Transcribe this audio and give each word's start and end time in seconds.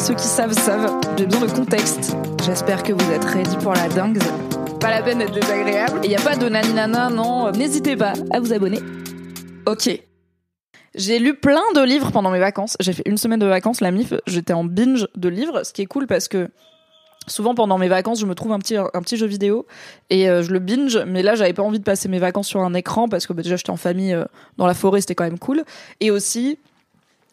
Ceux 0.00 0.14
qui 0.14 0.26
savent 0.26 0.54
savent, 0.54 0.98
j'ai 1.18 1.26
besoin 1.26 1.46
de 1.46 1.52
contexte. 1.52 2.16
J'espère 2.46 2.82
que 2.82 2.94
vous 2.94 3.12
êtes 3.12 3.22
ready 3.22 3.54
pour 3.58 3.74
la 3.74 3.86
dingue. 3.90 4.18
Pas 4.80 4.88
la 4.88 5.02
peine 5.02 5.18
d'être 5.18 5.34
désagréable. 5.34 6.00
Et 6.02 6.08
y 6.08 6.16
a 6.16 6.20
pas 6.20 6.36
de 6.36 6.48
naninana, 6.48 7.10
non, 7.10 7.52
n'hésitez 7.52 7.96
pas 7.96 8.14
à 8.30 8.40
vous 8.40 8.50
abonner. 8.54 8.78
Ok. 9.66 9.90
J'ai 10.94 11.18
lu 11.18 11.34
plein 11.34 11.60
de 11.74 11.82
livres 11.82 12.12
pendant 12.12 12.30
mes 12.30 12.38
vacances. 12.38 12.78
J'ai 12.80 12.94
fait 12.94 13.02
une 13.04 13.18
semaine 13.18 13.40
de 13.40 13.46
vacances, 13.46 13.82
la 13.82 13.90
MIF. 13.90 14.14
J'étais 14.26 14.54
en 14.54 14.64
binge 14.64 15.06
de 15.16 15.28
livres, 15.28 15.64
ce 15.64 15.72
qui 15.74 15.82
est 15.82 15.86
cool 15.86 16.06
parce 16.06 16.28
que 16.28 16.48
souvent 17.26 17.54
pendant 17.54 17.76
mes 17.76 17.88
vacances, 17.88 18.20
je 18.20 18.26
me 18.26 18.34
trouve 18.34 18.52
un 18.52 18.58
petit 18.58 18.78
un 18.78 19.02
petit 19.02 19.18
jeu 19.18 19.26
vidéo 19.26 19.66
et 20.08 20.30
euh, 20.30 20.42
je 20.42 20.50
le 20.50 20.60
binge. 20.60 20.96
Mais 21.06 21.22
là, 21.22 21.34
j'avais 21.34 21.52
pas 21.52 21.62
envie 21.62 21.78
de 21.78 21.84
passer 21.84 22.08
mes 22.08 22.18
vacances 22.18 22.48
sur 22.48 22.60
un 22.62 22.72
écran 22.72 23.06
parce 23.06 23.26
que 23.26 23.34
bah, 23.34 23.42
déjà 23.42 23.56
j'étais 23.56 23.68
en 23.68 23.76
famille 23.76 24.14
euh, 24.14 24.24
dans 24.56 24.66
la 24.66 24.74
forêt, 24.74 25.02
c'était 25.02 25.14
quand 25.14 25.24
même 25.24 25.38
cool. 25.38 25.62
Et 26.00 26.10
aussi, 26.10 26.58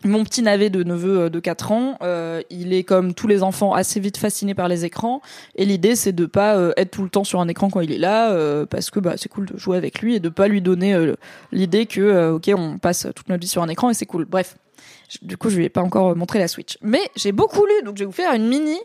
mon 0.04 0.24
petit 0.24 0.42
navet 0.42 0.70
de 0.70 0.84
neveu 0.84 1.22
euh, 1.22 1.30
de 1.30 1.40
4 1.40 1.72
ans, 1.72 1.98
euh, 2.02 2.42
il 2.50 2.74
est 2.74 2.84
comme 2.84 3.14
tous 3.14 3.28
les 3.28 3.42
enfants 3.42 3.74
assez 3.74 4.00
vite 4.00 4.18
fasciné 4.18 4.54
par 4.54 4.68
les 4.68 4.86
écrans 4.86 5.22
et 5.56 5.66
l'idée 5.66 5.96
c'est 5.96 6.12
de 6.12 6.26
pas 6.26 6.56
euh, 6.56 6.72
être 6.78 6.92
tout 6.92 7.04
le 7.04 7.10
temps 7.10 7.24
sur 7.24 7.42
un 7.42 7.48
écran 7.48 7.70
quand 7.70 7.82
il 7.82 7.92
est 7.92 7.98
là 7.98 8.32
euh, 8.32 8.66
parce 8.66 8.92
que 8.92 9.00
bah 9.00 9.16
c'est 9.18 9.30
cool 9.30 9.48
de 9.48 9.58
jouer 9.58 9.76
avec 9.76 10.02
lui 10.02 10.16
et 10.16 10.20
de 10.20 10.30
pas 10.30 10.48
lui 10.48 10.62
donner 10.62 10.94
euh, 10.94 11.16
l'idée 11.52 11.88
que 11.88 12.32
OK, 12.32 12.52
on 12.56 12.78
passe 12.78 13.08
toute 13.16 13.28
notre 13.30 13.42
vie 13.42 13.48
sur 13.48 13.64
un 13.64 13.70
écran 13.70 13.90
et 13.90 13.94
c'est 13.94 14.06
cool. 14.06 14.26
Bref. 14.26 14.58
Du 15.22 15.38
coup, 15.38 15.50
je 15.50 15.58
lui 15.58 15.64
ai 15.64 15.70
pas 15.70 15.82
encore 15.82 16.16
montré 16.18 16.38
la 16.38 16.50
Switch. 16.50 16.78
Mais 16.82 17.02
j'ai 17.16 17.32
beaucoup 17.32 17.66
lu 17.66 17.74
donc 17.84 17.96
je 17.96 18.02
vais 18.02 18.06
vous 18.06 18.12
faire 18.12 18.34
une 18.34 18.48
mini 18.48 18.78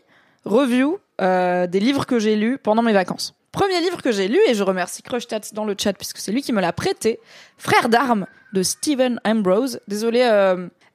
review 0.44 0.98
des 1.20 1.80
livres 1.80 2.06
que 2.06 2.18
j'ai 2.18 2.36
lus 2.36 2.58
pendant 2.58 2.82
mes 2.82 2.92
vacances. 2.92 3.34
Premier 3.52 3.80
livre 3.80 4.00
que 4.00 4.12
j'ai 4.12 4.28
lu, 4.28 4.38
et 4.48 4.54
je 4.54 4.62
remercie 4.62 5.02
Crushtats 5.02 5.52
dans 5.52 5.66
le 5.66 5.76
chat 5.78 5.92
puisque 5.92 6.18
c'est 6.18 6.32
lui 6.32 6.40
qui 6.40 6.52
me 6.52 6.60
l'a 6.60 6.72
prêté, 6.72 7.20
Frères 7.58 7.90
d'armes 7.90 8.26
de 8.54 8.62
Stephen 8.62 9.20
Ambrose. 9.24 9.78
Désolé, 9.88 10.22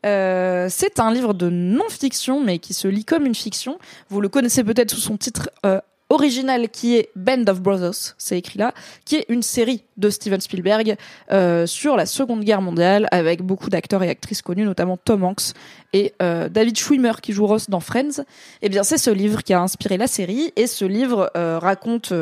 euh, 0.07 0.67
c'est 0.69 0.99
un 0.99 1.11
livre 1.11 1.33
de 1.33 1.49
non-fiction 1.49 2.43
mais 2.43 2.59
qui 2.59 2.73
se 2.73 2.87
lit 2.87 3.05
comme 3.05 3.25
une 3.25 3.35
fiction. 3.35 3.77
Vous 4.09 4.21
le 4.21 4.29
connaissez 4.29 4.63
peut-être 4.63 4.91
sous 4.91 5.01
son 5.01 5.17
titre 5.17 5.49
euh, 5.65 5.79
original 6.09 6.69
qui 6.69 6.95
est 6.95 7.09
Band 7.17 7.43
of 7.47 7.61
Brothers, 7.61 8.15
c'est 8.17 8.37
écrit 8.37 8.57
là, 8.57 8.73
qui 9.03 9.17
est 9.17 9.25
une 9.27 9.43
série 9.43 9.83
de 9.97 10.09
Steven 10.09 10.39
Spielberg 10.39 10.95
euh, 11.31 11.65
sur 11.65 11.97
la 11.97 12.05
Seconde 12.05 12.45
Guerre 12.45 12.61
mondiale 12.61 13.09
avec 13.11 13.41
beaucoup 13.41 13.69
d'acteurs 13.69 14.03
et 14.03 14.09
actrices 14.09 14.41
connus, 14.41 14.63
notamment 14.63 14.95
Tom 14.95 15.25
Hanks 15.25 15.51
et 15.91 16.13
David 16.19 16.77
Schwimmer 16.77 17.13
qui 17.21 17.33
joue 17.33 17.47
Ross 17.47 17.69
dans 17.69 17.79
Friends. 17.79 18.23
Eh 18.61 18.69
bien, 18.69 18.83
c'est 18.83 18.97
ce 18.97 19.09
livre 19.09 19.41
qui 19.41 19.53
a 19.53 19.61
inspiré 19.61 19.97
la 19.97 20.07
série 20.07 20.53
et 20.55 20.67
ce 20.67 20.85
livre 20.85 21.31
raconte 21.35 22.13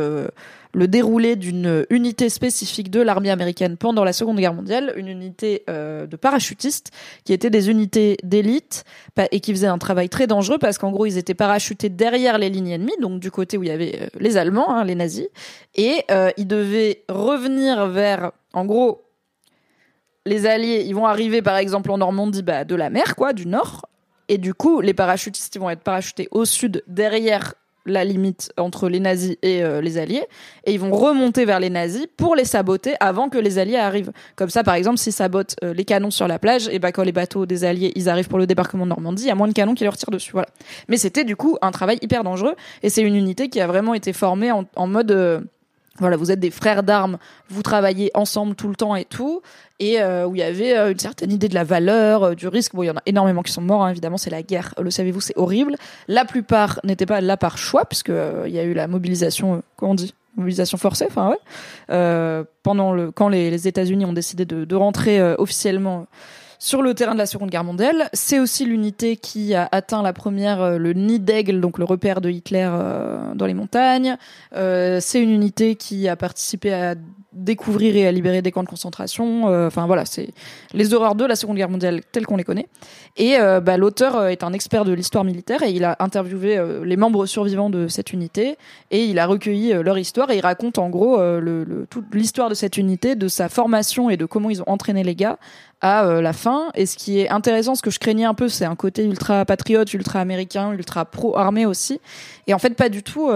le 0.76 0.90
déroulé 0.90 1.38
d'une 1.38 1.86
unité 1.90 2.28
spécifique 2.28 2.92
de 2.92 3.02
l'armée 3.02 3.32
américaine 3.32 3.78
pendant 3.78 4.04
la 4.04 4.12
Seconde 4.12 4.38
Guerre 4.38 4.54
mondiale, 4.54 4.94
une 4.98 5.08
unité 5.08 5.64
euh, 5.70 6.06
de 6.06 6.18
parachutistes 6.18 6.92
qui 7.24 7.32
étaient 7.32 7.50
des 7.50 7.70
unités 7.70 8.18
d'élite 8.24 8.84
et 9.32 9.40
qui 9.40 9.54
faisaient 9.54 9.68
un 9.68 9.78
travail 9.78 10.10
très 10.10 10.28
dangereux 10.28 10.58
parce 10.58 10.78
qu'en 10.78 10.92
gros 10.92 11.06
ils 11.06 11.18
étaient 11.18 11.34
parachutés 11.34 11.88
derrière 11.88 12.38
les 12.38 12.50
lignes 12.50 12.72
ennemies, 12.72 12.98
donc 13.00 13.22
du 13.22 13.32
côté 13.32 13.58
où 13.58 13.64
il 13.64 13.70
y 13.70 13.72
avait 13.72 14.02
euh, 14.02 14.08
les 14.20 14.36
Allemands, 14.36 14.70
hein, 14.76 14.84
les 14.84 14.96
nazis, 14.96 15.28
et 15.76 16.04
euh, 16.12 16.30
ils 16.36 16.48
devaient 16.48 17.04
revenir 17.08 17.88
vers, 17.88 18.34
en 18.52 18.66
gros, 18.66 19.06
les 20.26 20.46
Alliés, 20.46 20.84
ils 20.86 20.94
vont 20.94 21.06
arriver 21.06 21.42
par 21.42 21.56
exemple 21.56 21.90
en 21.90 22.00
Normandie, 22.00 22.44
bah, 22.44 22.66
de 22.66 22.76
la 22.76 22.90
mer, 22.90 23.16
quoi, 23.16 23.32
du 23.32 23.48
nord, 23.48 23.86
et 24.28 24.38
du 24.38 24.54
coup 24.54 24.82
les 24.82 24.94
parachutistes 24.94 25.58
vont 25.58 25.70
être 25.70 25.84
parachutés 25.84 26.28
au 26.32 26.44
sud 26.44 26.84
derrière 26.88 27.54
la 27.86 28.04
limite 28.04 28.52
entre 28.58 28.90
les 28.90 29.00
nazis 29.00 29.38
et 29.42 29.64
euh, 29.64 29.82
les 29.82 29.98
alliés 29.98 30.24
et 30.66 30.74
ils 30.74 30.80
vont 30.80 30.92
remonter 30.92 31.46
vers 31.46 31.60
les 31.60 31.70
nazis 31.70 32.08
pour 32.18 32.36
les 32.36 32.46
saboter 32.46 32.96
avant 33.00 33.30
que 33.30 33.38
les 33.38 33.60
alliés 33.60 33.78
arrivent. 33.78 34.12
Comme 34.36 34.50
ça 34.50 34.64
par 34.64 34.76
exemple 34.76 34.98
s'ils 34.98 35.14
sabotent 35.14 35.56
euh, 35.64 35.74
les 35.74 35.86
canons 35.86 36.12
sur 36.12 36.28
la 36.28 36.40
plage 36.40 36.68
et 36.70 36.80
bah 36.80 36.92
quand 36.92 37.04
les 37.04 37.12
bateaux 37.12 37.46
des 37.46 37.64
alliés 37.64 37.92
ils 37.96 38.10
arrivent 38.10 38.28
pour 38.28 38.40
le 38.40 38.48
débarquement 38.48 38.86
de 38.86 38.90
Normandie, 38.90 39.24
il 39.24 39.28
y 39.28 39.32
a 39.32 39.36
moins 39.36 39.48
de 39.48 39.54
canons 39.54 39.76
qui 39.76 39.84
leur 39.84 39.98
tirent 39.98 40.12
dessus 40.12 40.32
voilà. 40.32 40.48
Mais 40.88 40.98
c'était 40.98 41.24
du 41.24 41.36
coup 41.36 41.58
un 41.62 41.72
travail 41.72 41.98
hyper 42.02 42.24
dangereux 42.24 42.56
et 42.84 42.90
c'est 42.90 43.02
une 43.02 43.16
unité 43.16 43.50
qui 43.50 43.62
a 43.62 43.68
vraiment 43.68 43.94
été 43.94 44.14
formée 44.14 44.52
en, 44.52 44.66
en 44.76 44.88
mode 44.88 45.12
euh, 45.12 45.42
voilà, 46.00 46.18
vous 46.18 46.32
êtes 46.32 46.40
des 46.40 46.52
frères 46.52 46.84
d'armes, 46.84 47.18
vous 47.50 47.62
travaillez 47.62 48.12
ensemble 48.16 48.56
tout 48.56 48.68
le 48.68 48.76
temps 48.76 48.96
et 48.96 49.06
tout, 49.06 49.42
et 49.80 50.02
euh, 50.02 50.28
où 50.28 50.36
il 50.36 50.40
y 50.40 50.44
avait 50.44 50.78
euh, 50.78 50.92
une 50.92 51.00
certaine 51.00 51.32
idée 51.32 51.48
de 51.48 51.54
la 51.54 51.64
valeur, 51.64 52.24
euh, 52.24 52.36
du 52.36 52.48
risque. 52.48 52.76
Bon, 52.76 52.84
il 52.84 52.88
y 52.88 52.90
en 52.90 52.98
a 52.98 53.02
énormément 53.06 53.42
qui 53.44 53.52
sont 53.52 53.62
morts, 53.62 53.84
hein, 53.84 53.92
évidemment, 53.92 54.18
c'est 54.18 54.30
la 54.30 54.44
guerre, 54.44 54.74
le 54.82 54.92
savez-vous, 54.92 55.22
c'est 55.22 55.38
horrible. 55.38 55.76
La 56.08 56.26
plupart 56.26 56.80
n'étaient 56.84 57.06
pas 57.06 57.22
là 57.22 57.38
par 57.38 57.58
choix, 57.58 57.86
puisque 57.86 58.12
il 58.46 58.52
y 58.52 58.60
a 58.60 58.64
eu 58.64 58.74
la 58.74 58.88
mobilisation, 58.88 59.64
comment 59.78 59.92
on 59.94 59.96
dit? 59.96 60.14
Mobilisation 60.38 60.78
forcée, 60.78 61.06
enfin 61.08 61.30
ouais, 61.30 62.44
pendant 62.62 62.92
le 62.92 63.10
quand 63.10 63.30
les, 63.30 63.70
États-Unis 63.70 64.04
ont 64.04 64.12
décidé 64.12 64.44
de, 64.44 64.76
rentrer 64.76 65.22
officiellement 65.38 66.08
sur 66.66 66.82
le 66.82 66.96
terrain 66.96 67.14
de 67.14 67.20
la 67.20 67.28
Seconde 67.28 67.52
Guerre 67.52 67.64
mondiale. 67.64 68.10
C'est 68.12 68.40
aussi 68.40 68.66
l'unité 68.66 69.18
qui 69.18 69.54
a 69.54 69.70
atteint 69.72 70.02
la 70.02 70.14
première, 70.14 70.64
euh, 70.64 70.78
le 70.80 70.94
nid 70.94 71.20
d'aigle, 71.20 71.62
donc 71.62 71.78
le 71.78 71.86
repère 71.86 72.22
de 72.22 72.30
Hitler 72.32 72.68
euh, 72.68 73.36
dans 73.36 73.46
les 73.46 73.54
montagnes. 73.54 74.18
Euh, 74.56 74.98
c'est 75.00 75.22
une 75.22 75.30
unité 75.30 75.76
qui 75.76 76.08
a 76.08 76.16
participé 76.16 76.74
à 76.74 76.96
découvrir 77.36 77.96
et 77.96 78.08
à 78.08 78.12
libérer 78.12 78.42
des 78.42 78.52
camps 78.52 78.64
de 78.64 78.68
concentration. 78.70 79.50
Euh, 79.50 79.68
Enfin 79.68 79.86
voilà, 79.88 80.06
c'est 80.06 80.30
les 80.74 80.94
horreurs 80.94 81.16
de 81.16 81.26
la 81.26 81.36
Seconde 81.36 81.58
Guerre 81.58 81.70
mondiale 81.70 82.02
telles 82.12 82.26
qu'on 82.26 82.38
les 82.38 82.44
connaît. 82.44 82.68
Et 83.18 83.38
euh, 83.40 83.60
bah, 83.60 83.78
l'auteur 83.78 84.16
euh, 84.16 84.28
est 84.30 84.44
un 84.44 84.54
expert 84.54 84.86
de 84.86 84.94
l'histoire 84.94 85.24
militaire 85.24 85.62
et 85.64 85.72
il 85.72 85.84
a 85.84 85.96
interviewé 86.00 86.60
les 86.84 86.98
membres 86.98 87.26
survivants 87.26 87.70
de 87.70 87.88
cette 87.88 88.14
unité 88.14 88.58
et 88.92 89.06
il 89.06 89.20
a 89.20 89.26
recueilli 89.26 89.74
leur 89.84 89.98
histoire 89.98 90.32
et 90.32 90.38
il 90.38 90.42
raconte 90.42 90.78
en 90.78 90.90
gros 90.90 91.18
le, 91.18 91.64
le- 91.64 91.86
toute 91.90 92.14
l'histoire 92.14 92.50
de 92.50 92.56
cette 92.56 92.78
unité, 92.78 93.16
de 93.16 93.28
sa 93.28 93.50
formation 93.50 94.10
et 94.10 94.18
de 94.18 94.26
comment 94.26 94.50
ils 94.50 94.62
ont 94.62 94.70
entraîné 94.70 95.04
les 95.04 95.16
gars 95.16 95.38
à 95.82 96.22
la 96.22 96.34
fin. 96.34 96.70
Et 96.76 96.86
ce 96.86 96.96
qui 96.96 97.20
est 97.20 97.30
intéressant, 97.30 97.76
ce 97.76 97.82
que 97.82 97.92
je 97.92 98.00
craignais 98.00 98.26
un 98.26 98.34
peu, 98.34 98.48
c'est 98.48 98.66
un 98.66 98.76
côté 98.76 99.04
ultra 99.04 99.46
patriote, 99.46 99.94
ultra 99.94 100.20
américain, 100.22 100.72
ultra 100.72 101.06
pro-armée 101.06 101.66
aussi. 101.66 102.00
Et 102.48 102.54
en 102.54 102.60
fait, 102.60 102.72
pas 102.76 102.90
du 102.90 103.04
tout. 103.04 103.30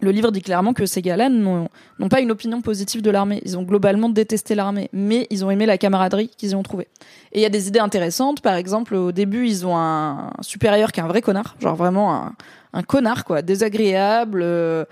Le 0.00 0.10
livre 0.10 0.30
dit 0.30 0.42
clairement 0.42 0.72
que 0.72 0.86
ces 0.86 1.02
gars-là 1.02 1.28
n'ont 1.28 1.68
pas 2.08 2.20
une 2.20 2.30
opinion 2.30 2.60
positive 2.62 3.02
de 3.02 3.10
l'armée. 3.10 3.40
Ils 3.44 3.58
ont 3.58 3.62
globalement 3.62 4.08
détesté 4.08 4.54
l'armée, 4.54 4.88
mais 4.92 5.26
ils 5.30 5.44
ont 5.44 5.50
aimé 5.50 5.66
la 5.66 5.78
camaraderie 5.78 6.30
qu'ils 6.36 6.50
y 6.50 6.54
ont 6.54 6.62
trouvée. 6.62 6.88
Et 7.32 7.40
il 7.40 7.42
y 7.42 7.46
a 7.46 7.50
des 7.50 7.68
idées 7.68 7.80
intéressantes. 7.80 8.40
Par 8.40 8.54
exemple, 8.54 8.94
au 8.94 9.12
début, 9.12 9.46
ils 9.46 9.66
ont 9.66 9.76
un 9.76 10.30
supérieur 10.40 10.92
qui 10.92 11.00
est 11.00 11.02
un 11.02 11.08
vrai 11.08 11.22
connard, 11.22 11.56
genre 11.60 11.76
vraiment 11.76 12.14
un, 12.14 12.32
un 12.72 12.82
connard, 12.82 13.24
quoi, 13.24 13.42
désagréable, 13.42 14.40
euh, 14.42 14.84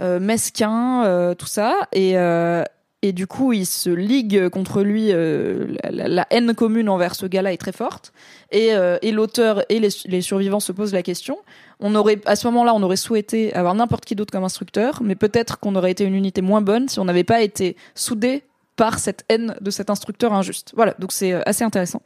euh, 0.00 0.20
mesquin, 0.20 1.04
euh, 1.04 1.34
tout 1.34 1.46
ça. 1.46 1.74
Et, 1.92 2.16
euh, 2.16 2.64
et 3.02 3.12
du 3.12 3.26
coup, 3.26 3.52
ils 3.52 3.66
se 3.66 3.90
liguent 3.90 4.48
contre 4.48 4.82
lui. 4.82 5.08
euh, 5.10 5.74
la, 5.90 6.26
haine 6.30 6.54
commune 6.54 6.88
envers 6.88 7.14
ce 7.14 7.26
gars-là 7.26 7.52
est 7.52 7.56
très 7.58 7.72
forte. 7.72 8.12
Et, 8.52 8.74
euh, 8.74 8.98
et 9.02 9.10
l'auteur 9.10 9.64
et 9.68 9.80
les, 9.80 9.88
les 10.06 10.20
survivants 10.20 10.60
se 10.60 10.70
posent 10.70 10.92
la 10.92 11.02
question. 11.02 11.38
On 11.80 11.96
aurait, 11.96 12.20
à 12.26 12.36
ce 12.36 12.46
moment-là, 12.46 12.74
on 12.74 12.82
aurait 12.82 12.96
souhaité 12.96 13.52
avoir 13.54 13.74
n'importe 13.74 14.04
qui 14.04 14.14
d'autre 14.14 14.30
comme 14.30 14.44
instructeur, 14.44 15.02
mais 15.02 15.16
peut-être 15.16 15.58
qu'on 15.58 15.74
aurait 15.74 15.90
été 15.90 16.04
une 16.04 16.14
unité 16.14 16.42
moins 16.42 16.60
bonne 16.60 16.88
si 16.88 17.00
on 17.00 17.04
n'avait 17.04 17.24
pas 17.24 17.42
été 17.42 17.76
soudés 17.96 18.44
par 18.76 18.98
cette 18.98 19.24
haine 19.28 19.54
de 19.60 19.70
cet 19.70 19.90
instructeur 19.90 20.32
injuste. 20.32 20.72
Voilà, 20.74 20.94
donc 20.98 21.12
c'est 21.12 21.32
euh, 21.32 21.40
assez 21.44 21.64
intéressant. 21.64 22.02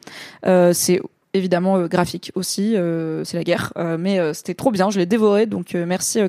Euh, 0.46 0.72
c'est 0.72 1.00
évidemment 1.36 1.76
euh, 1.76 1.88
graphique 1.88 2.32
aussi, 2.34 2.76
euh, 2.76 3.24
c'est 3.24 3.36
la 3.36 3.44
guerre, 3.44 3.72
euh, 3.76 3.96
mais 3.98 4.34
c'était 4.34 4.54
trop 4.54 4.70
bien, 4.70 4.90
je 4.90 4.98
l'ai 4.98 5.06
dévoré, 5.06 5.46
donc 5.46 5.74
merci 5.74 6.20
euh. 6.20 6.28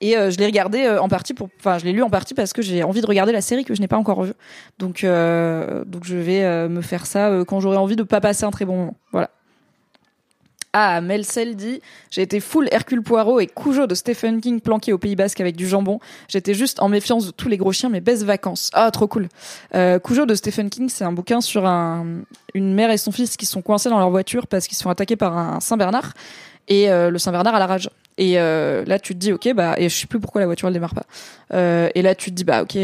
Et 0.00 0.12
je 0.12 0.38
l'ai 0.38 0.46
regardé 0.46 0.88
en 0.88 1.08
partie 1.08 1.34
pour, 1.34 1.48
enfin 1.58 1.78
je 1.78 1.84
l'ai 1.84 1.92
lu 1.92 2.02
en 2.02 2.10
partie 2.10 2.34
parce 2.34 2.52
que 2.52 2.62
j'ai 2.62 2.82
envie 2.82 3.00
de 3.00 3.06
regarder 3.06 3.32
la 3.32 3.40
série 3.40 3.64
que 3.64 3.74
je 3.74 3.80
n'ai 3.80 3.88
pas 3.88 3.96
encore 3.96 4.22
vue. 4.22 4.34
Donc 4.78 5.04
donc 5.04 6.04
je 6.04 6.16
vais 6.16 6.68
me 6.68 6.80
faire 6.80 7.06
ça 7.06 7.44
quand 7.46 7.60
j'aurai 7.60 7.76
envie 7.76 7.96
de 7.96 8.02
pas 8.02 8.20
passer 8.20 8.44
un 8.44 8.50
très 8.50 8.64
bon 8.64 8.76
moment. 8.76 8.96
Voilà. 9.12 9.30
Ah, 10.72 11.00
Melcel 11.00 11.56
dit 11.56 11.80
J'ai 12.10 12.22
été 12.22 12.40
full 12.40 12.68
Hercule 12.70 13.02
Poirot 13.02 13.40
et 13.40 13.46
Cujo 13.46 13.86
de 13.86 13.94
Stephen 13.94 14.40
King 14.40 14.60
planqué 14.60 14.92
au 14.92 14.98
Pays 14.98 15.16
Basque 15.16 15.40
avec 15.40 15.56
du 15.56 15.66
jambon. 15.66 15.98
J'étais 16.28 16.54
juste 16.54 16.80
en 16.80 16.88
méfiance 16.88 17.26
de 17.26 17.30
tous 17.30 17.48
les 17.48 17.56
gros 17.56 17.72
chiens, 17.72 17.88
mais 17.88 18.00
baisse 18.00 18.22
vacances. 18.22 18.70
Ah, 18.74 18.90
trop 18.90 19.06
cool. 19.06 19.28
Euh, 19.74 19.98
Cujo 19.98 20.26
de 20.26 20.34
Stephen 20.34 20.68
King, 20.68 20.88
c'est 20.88 21.04
un 21.04 21.12
bouquin 21.12 21.40
sur 21.40 21.66
un, 21.66 22.06
une 22.54 22.74
mère 22.74 22.90
et 22.90 22.98
son 22.98 23.12
fils 23.12 23.36
qui 23.36 23.46
sont 23.46 23.62
coincés 23.62 23.88
dans 23.88 23.98
leur 23.98 24.10
voiture 24.10 24.46
parce 24.46 24.66
qu'ils 24.66 24.76
se 24.76 24.82
font 24.82 24.90
attaquer 24.90 25.16
par 25.16 25.36
un 25.36 25.60
Saint-Bernard. 25.60 26.12
Et 26.68 26.90
euh, 26.90 27.10
le 27.10 27.18
Saint-Bernard 27.18 27.54
a 27.54 27.58
la 27.58 27.66
rage. 27.66 27.90
Et 28.18 28.38
euh, 28.38 28.84
là, 28.84 28.98
tu 28.98 29.14
te 29.14 29.18
dis, 29.18 29.32
ok, 29.32 29.52
bah, 29.54 29.74
et 29.78 29.88
je 29.88 29.96
sais 29.96 30.06
plus 30.06 30.20
pourquoi 30.20 30.40
la 30.40 30.46
voiture 30.46 30.68
elle 30.68 30.74
démarre 30.74 30.94
pas. 30.94 31.06
Euh, 31.54 31.88
et 31.94 32.02
là, 32.02 32.14
tu 32.14 32.30
te 32.30 32.36
dis, 32.36 32.44
bah, 32.44 32.62
ok, 32.62 32.76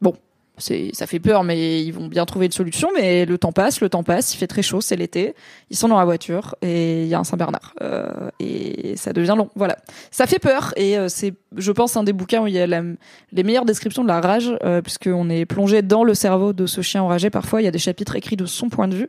bon, 0.00 0.14
c'est 0.60 0.90
ça 0.92 1.06
fait 1.06 1.18
peur, 1.20 1.44
mais 1.44 1.82
ils 1.82 1.92
vont 1.92 2.06
bien 2.06 2.24
trouver 2.26 2.46
une 2.46 2.52
solution. 2.52 2.88
Mais 2.94 3.24
le 3.24 3.38
temps 3.38 3.52
passe, 3.52 3.80
le 3.80 3.88
temps 3.88 4.02
passe, 4.02 4.34
il 4.34 4.38
fait 4.38 4.46
très 4.46 4.62
chaud, 4.62 4.80
c'est 4.80 4.96
l'été. 4.96 5.34
Ils 5.70 5.76
sont 5.76 5.88
dans 5.88 5.98
la 5.98 6.04
voiture 6.04 6.54
et 6.62 7.02
il 7.02 7.08
y 7.08 7.14
a 7.14 7.18
un 7.18 7.24
Saint 7.24 7.36
Bernard 7.36 7.74
euh, 7.82 8.30
et 8.38 8.96
ça 8.96 9.12
devient 9.12 9.34
long. 9.36 9.50
Voilà, 9.54 9.76
ça 10.10 10.26
fait 10.26 10.38
peur 10.38 10.72
et 10.76 10.98
euh, 10.98 11.08
c'est, 11.08 11.34
je 11.56 11.72
pense, 11.72 11.96
un 11.96 12.04
des 12.04 12.12
bouquins 12.12 12.42
où 12.42 12.46
il 12.46 12.54
y 12.54 12.60
a 12.60 12.66
les 12.66 13.42
meilleures 13.42 13.64
descriptions 13.64 14.02
de 14.02 14.08
la 14.08 14.20
rage, 14.20 14.52
euh, 14.64 14.82
puisqu'on 14.82 15.28
est 15.30 15.46
plongé 15.46 15.82
dans 15.82 16.04
le 16.04 16.14
cerveau 16.14 16.52
de 16.52 16.66
ce 16.66 16.80
chien 16.80 17.02
enragé. 17.02 17.30
Parfois, 17.30 17.62
il 17.62 17.64
y 17.64 17.68
a 17.68 17.72
des 17.72 17.78
chapitres 17.78 18.16
écrits 18.16 18.36
de 18.36 18.46
son 18.46 18.68
point 18.68 18.88
de 18.88 18.94
vue. 18.94 19.08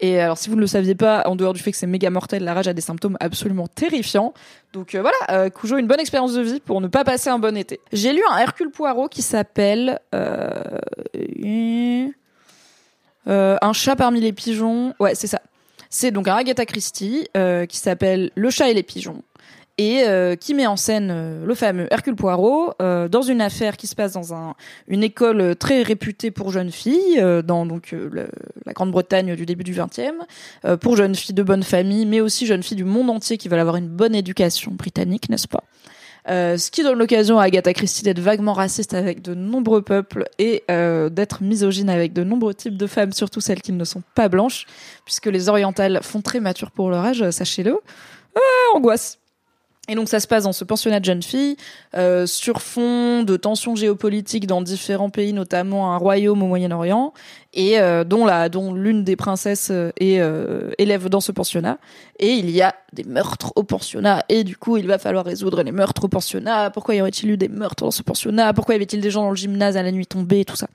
Et 0.00 0.18
alors, 0.18 0.38
si 0.38 0.48
vous 0.48 0.56
ne 0.56 0.60
le 0.60 0.66
saviez 0.66 0.94
pas, 0.94 1.22
en 1.26 1.36
dehors 1.36 1.52
du 1.52 1.60
fait 1.60 1.70
que 1.70 1.76
c'est 1.76 1.86
méga 1.86 2.10
mortel, 2.10 2.42
la 2.42 2.54
rage 2.54 2.68
a 2.68 2.72
des 2.72 2.80
symptômes 2.80 3.16
absolument 3.20 3.68
terrifiants. 3.68 4.32
Donc 4.72 4.94
voilà, 4.94 5.16
euh, 5.30 5.50
une 5.78 5.86
bonne 5.86 6.00
expérience 6.00 6.34
de 6.34 6.40
vie 6.40 6.60
pour 6.60 6.80
ne 6.80 6.88
pas 6.88 7.04
passer 7.04 7.28
un 7.28 7.38
bon 7.38 7.56
été. 7.56 7.80
J'ai 7.92 8.12
lu 8.12 8.22
un 8.30 8.38
Hercule 8.38 8.70
Poirot 8.70 9.08
qui 9.08 9.22
s'appelle 9.22 10.00
euh, 10.14 10.78
euh, 13.28 13.56
Un 13.60 13.72
chat 13.72 13.96
parmi 13.96 14.20
les 14.20 14.32
pigeons. 14.32 14.94
Ouais, 14.98 15.14
c'est 15.14 15.26
ça. 15.26 15.40
C'est 15.88 16.12
donc 16.12 16.28
un 16.28 16.36
Agatha 16.36 16.64
Christie 16.66 17.28
euh, 17.36 17.66
qui 17.66 17.76
s'appelle 17.76 18.30
Le 18.36 18.50
chat 18.50 18.70
et 18.70 18.74
les 18.74 18.84
pigeons 18.84 19.22
et 19.78 20.04
euh, 20.06 20.36
qui 20.36 20.52
met 20.54 20.66
en 20.66 20.76
scène 20.76 21.10
euh, 21.10 21.46
le 21.46 21.54
fameux 21.54 21.86
Hercule 21.90 22.14
Poirot 22.14 22.74
euh, 22.82 23.08
dans 23.08 23.22
une 23.22 23.40
affaire 23.40 23.76
qui 23.76 23.86
se 23.86 23.94
passe 23.94 24.12
dans 24.12 24.34
un, 24.34 24.54
une 24.88 25.02
école 25.02 25.56
très 25.56 25.82
réputée 25.82 26.30
pour 26.30 26.50
jeunes 26.50 26.70
filles, 26.70 27.22
dans 27.44 27.66
donc 27.66 27.94
la 28.12 28.72
Grande-Bretagne 28.72 29.34
du 29.34 29.46
début 29.46 29.64
du 29.64 29.72
XXe, 29.72 30.12
pour 30.80 30.96
jeunes 30.96 31.14
filles 31.14 31.34
de 31.34 31.42
bonne 31.42 31.62
famille, 31.62 32.06
mais 32.06 32.20
aussi 32.20 32.46
jeunes 32.46 32.62
filles 32.62 32.76
du 32.76 32.84
monde 32.84 33.10
entier 33.10 33.38
qui 33.38 33.48
veulent 33.48 33.60
avoir 33.60 33.76
une 33.76 33.88
bonne 33.88 34.14
éducation 34.14 34.72
britannique, 34.72 35.28
n'est-ce 35.28 35.48
pas? 35.48 35.62
Ce 36.26 36.70
qui 36.70 36.82
donne 36.82 36.98
l'occasion 36.98 37.38
à 37.38 37.44
Agatha 37.44 37.72
Christie 37.72 38.02
d'être 38.02 38.20
vaguement 38.20 38.52
raciste 38.52 38.94
avec 38.94 39.22
de 39.22 39.34
nombreux 39.34 39.82
peuples 39.82 40.28
et 40.38 40.64
d'être 40.68 41.42
misogyne 41.42 41.90
avec 41.90 42.12
de 42.12 42.24
nombreux 42.24 42.54
types 42.54 42.76
de 42.76 42.86
femmes, 42.86 43.12
surtout 43.12 43.40
celles 43.40 43.62
qui 43.62 43.72
ne 43.72 43.84
sont 43.84 44.02
pas 44.14 44.28
blanches, 44.28 44.66
puisque 45.04 45.26
les 45.26 45.48
orientales 45.48 46.00
font 46.02 46.20
très 46.20 46.40
mature 46.40 46.70
pour 46.70 46.90
leur 46.90 47.04
âge, 47.04 47.30
sachez-le. 47.30 47.78
angoisse. 48.74 49.19
Et 49.90 49.96
donc 49.96 50.08
ça 50.08 50.20
se 50.20 50.28
passe 50.28 50.44
dans 50.44 50.52
ce 50.52 50.62
pensionnat 50.62 51.00
de 51.00 51.04
jeunes 51.04 51.22
filles, 51.22 51.56
euh, 51.96 52.24
sur 52.24 52.62
fond 52.62 53.24
de 53.24 53.36
tensions 53.36 53.74
géopolitiques 53.74 54.46
dans 54.46 54.62
différents 54.62 55.10
pays, 55.10 55.32
notamment 55.32 55.92
un 55.92 55.96
royaume 55.96 56.44
au 56.44 56.46
Moyen-Orient, 56.46 57.12
et 57.54 57.80
euh, 57.80 58.04
dont 58.04 58.24
la, 58.24 58.48
dont 58.48 58.72
l'une 58.72 59.02
des 59.02 59.16
princesses 59.16 59.70
euh, 59.72 59.90
est 59.98 60.20
euh, 60.20 60.70
élève 60.78 61.08
dans 61.08 61.20
ce 61.20 61.32
pensionnat. 61.32 61.78
Et 62.20 62.34
il 62.34 62.50
y 62.50 62.62
a 62.62 62.76
des 62.92 63.02
meurtres 63.02 63.52
au 63.56 63.64
pensionnat, 63.64 64.24
et 64.28 64.44
du 64.44 64.56
coup 64.56 64.76
il 64.76 64.86
va 64.86 64.98
falloir 64.98 65.24
résoudre 65.24 65.64
les 65.64 65.72
meurtres 65.72 66.04
au 66.04 66.08
pensionnat. 66.08 66.70
Pourquoi 66.70 66.94
y 66.94 67.00
aurait-il 67.00 67.28
eu 67.28 67.36
des 67.36 67.48
meurtres 67.48 67.82
dans 67.82 67.90
ce 67.90 68.04
pensionnat? 68.04 68.52
Pourquoi 68.52 68.76
y 68.76 68.76
avait-il 68.76 69.00
des 69.00 69.10
gens 69.10 69.24
dans 69.24 69.30
le 69.30 69.36
gymnase 69.36 69.76
à 69.76 69.82
la 69.82 69.90
nuit 69.90 70.06
tombée, 70.06 70.44
tout 70.44 70.54
ça. 70.54 70.68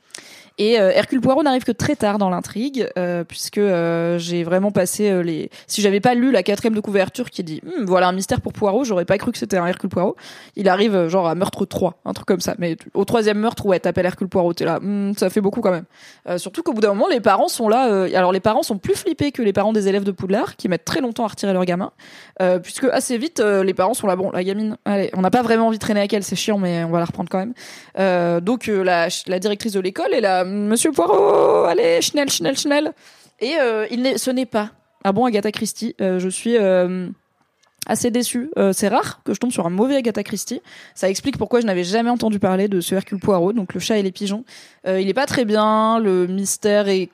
Et 0.58 0.80
euh, 0.80 0.92
Hercule 0.92 1.20
Poirot 1.20 1.44
n'arrive 1.44 1.66
que 1.66 1.72
très 1.74 1.96
tard 1.96 2.18
dans 2.18 2.30
l'intrigue, 2.30 2.88
euh, 2.98 3.26
puisque 3.26 3.58
euh, 3.58 4.18
j'ai 4.18 4.44
vraiment 4.44 4.72
passé 4.72 5.22
les. 5.22 5.50
Si 5.68 5.82
j'avais 5.82 6.00
pas 6.00 6.14
lu 6.14 6.32
la 6.32 6.44
quatrième 6.44 6.76
de 6.76 6.80
couverture 6.80 7.30
qui 7.30 7.44
dit 7.44 7.62
hm, 7.66 7.84
voilà 7.86 8.08
un 8.08 8.14
mystère 8.14 8.40
pour 8.40 8.54
Poirot, 8.54 8.86
j'aurais 8.86 9.04
pas 9.04 9.18
cru 9.18 9.34
que 9.34 9.38
c'était 9.38 9.58
un 9.58 9.66
Hercule 9.66 9.90
Poirot. 9.90 10.16
Il 10.56 10.70
arrive 10.70 11.10
genre 11.10 11.28
à 11.28 11.36
meurtre 11.36 11.66
3, 11.66 12.00
un 12.06 12.14
truc 12.14 12.28
comme 12.28 12.40
ça. 12.40 12.56
Mais 12.58 12.78
au 12.94 13.04
troisième 13.04 13.38
meurtre, 13.38 13.66
ouais, 13.66 13.80
t'appelles 13.80 14.06
Hercule 14.06 14.30
Poirot, 14.30 14.54
t'es 14.54 14.64
là, 14.64 14.78
hm, 14.78 15.14
ça 15.18 15.30
fait 15.30 15.42
beaucoup 15.42 15.60
quand 15.60 15.72
même. 15.72 16.40
surtout 16.40 16.64
qu'au 16.64 16.72
bout 16.72 16.82
d'un 16.82 16.94
moment, 16.94 17.08
les 17.10 17.20
parents 17.20 17.50
sont 17.50 17.68
là. 17.68 18.06
alors 18.16 18.32
les 18.32 18.40
parents 18.40 18.64
sont 18.64 18.78
plus 18.78 18.96
flippés 18.96 19.34
que 19.34 19.42
les 19.42 19.54
parents 19.54 19.74
des 19.74 19.90
élèves 19.90 20.06
de 20.06 20.12
Poudlard, 20.12 20.56
qui 20.56 20.70
mettent 20.70 20.86
très 20.86 21.02
longtemps 21.02 21.26
à 21.26 21.30
retirer 21.30 21.52
leur 21.52 21.66
gamin, 21.66 21.92
puisque 22.64 22.86
assez 22.86 23.18
vite 23.18 23.42
les 23.42 23.74
parents 23.74 23.94
sont 23.94 24.08
là. 24.08 24.16
Bon, 24.16 24.32
la 24.32 24.44
gamine, 24.44 24.78
allez, 24.86 25.10
on 25.14 25.22
n'a 25.22 25.32
pas 25.32 25.42
vraiment 25.42 25.68
envie 25.68 25.78
de 25.78 25.82
traîner 25.82 26.00
avec 26.00 26.14
elle, 26.14 26.24
c'est 26.24 26.38
chiant, 26.38 26.58
mais 26.58 26.86
on 26.86 26.92
va 26.92 27.00
la 27.00 27.06
reprendre 27.06 27.30
quand 27.30 27.40
même. 27.40 28.40
donc 28.42 28.68
la, 28.68 29.10
la 29.28 29.40
directrice 29.40 29.74
de 29.74 29.82
l'école 29.82 30.14
est 30.14 30.22
là, 30.22 30.45
Monsieur 30.46 30.92
Poirot 30.92 31.66
allez, 31.66 32.02
Schnell, 32.02 32.30
Schnell, 32.30 32.58
Schnell. 32.58 32.94
Et 33.40 33.56
euh, 33.60 33.86
il 33.92 34.18
ce 34.18 34.32
n'est 34.32 34.46
pas 34.46 34.72
ah 35.04 35.12
bon 35.12 35.26
Agatha 35.26 35.52
Christie. 35.52 35.96
Euh, 36.02 36.20
je 36.20 36.30
suis 36.30 36.58
euh, 36.58 37.08
assez 37.86 38.10
déçue. 38.10 38.50
c'est 38.74 38.88
rare 38.88 39.22
que 39.24 39.34
je 39.34 39.40
tombe 39.40 39.52
sur 39.52 39.66
un 39.68 39.70
mauvais 39.70 39.96
Agatha 39.98 40.24
Christie. 40.24 40.62
Ça 40.96 41.10
explique 41.10 41.38
pourquoi 41.38 41.62
je 41.62 41.66
n'avais 41.66 41.84
jamais 41.84 42.10
entendu 42.10 42.40
parler 42.40 42.68
de 42.68 42.82
ce 42.82 42.96
Hercule 42.96 43.20
Poirot, 43.20 43.54
donc 43.54 43.74
le 43.74 43.80
chat 43.80 43.98
et 43.98 44.04
les 44.04 44.12
pigeons. 44.12 44.46
il 44.88 45.08
est 45.08 45.14
pas 45.14 45.28
très 45.28 45.46
bien. 45.46 46.00
Le 46.00 46.26
mystère 46.26 46.88
est 46.88 47.10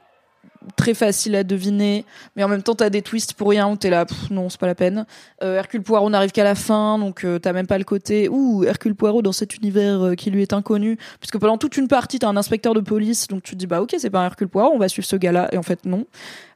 très 0.75 0.93
facile 0.93 1.35
à 1.35 1.43
deviner, 1.43 2.05
mais 2.35 2.43
en 2.43 2.47
même 2.47 2.61
temps 2.61 2.75
t'as 2.75 2.89
des 2.89 3.01
twists 3.01 3.33
pour 3.33 3.49
rien 3.49 3.67
où 3.69 3.75
t'es 3.75 3.89
là, 3.89 4.05
non 4.29 4.49
c'est 4.49 4.59
pas 4.59 4.67
la 4.67 4.75
peine. 4.75 5.05
Euh, 5.41 5.57
Hercule 5.57 5.81
Poirot 5.81 6.09
n'arrive 6.09 6.31
qu'à 6.31 6.43
la 6.43 6.55
fin, 6.55 6.99
donc 6.99 7.23
euh, 7.23 7.39
t'as 7.39 7.51
même 7.51 7.67
pas 7.67 7.77
le 7.77 7.83
côté 7.83 8.29
ouh 8.29 8.63
Hercule 8.63 8.95
Poirot 8.95 9.21
dans 9.21 9.31
cet 9.31 9.55
univers 9.57 10.05
euh, 10.05 10.15
qui 10.15 10.29
lui 10.29 10.41
est 10.41 10.53
inconnu, 10.53 10.97
puisque 11.19 11.39
pendant 11.39 11.57
toute 11.57 11.77
une 11.77 11.87
partie 11.87 12.19
t'as 12.19 12.27
un 12.27 12.37
inspecteur 12.37 12.73
de 12.73 12.79
police, 12.79 13.27
donc 13.27 13.41
tu 13.43 13.53
te 13.53 13.57
dis 13.57 13.67
bah 13.67 13.81
ok 13.81 13.95
c'est 13.97 14.09
pas 14.09 14.19
un 14.19 14.25
Hercule 14.27 14.49
Poirot, 14.49 14.71
on 14.73 14.77
va 14.77 14.87
suivre 14.87 15.07
ce 15.07 15.15
gars-là, 15.15 15.49
et 15.51 15.57
en 15.57 15.63
fait 15.63 15.85
non, 15.85 16.05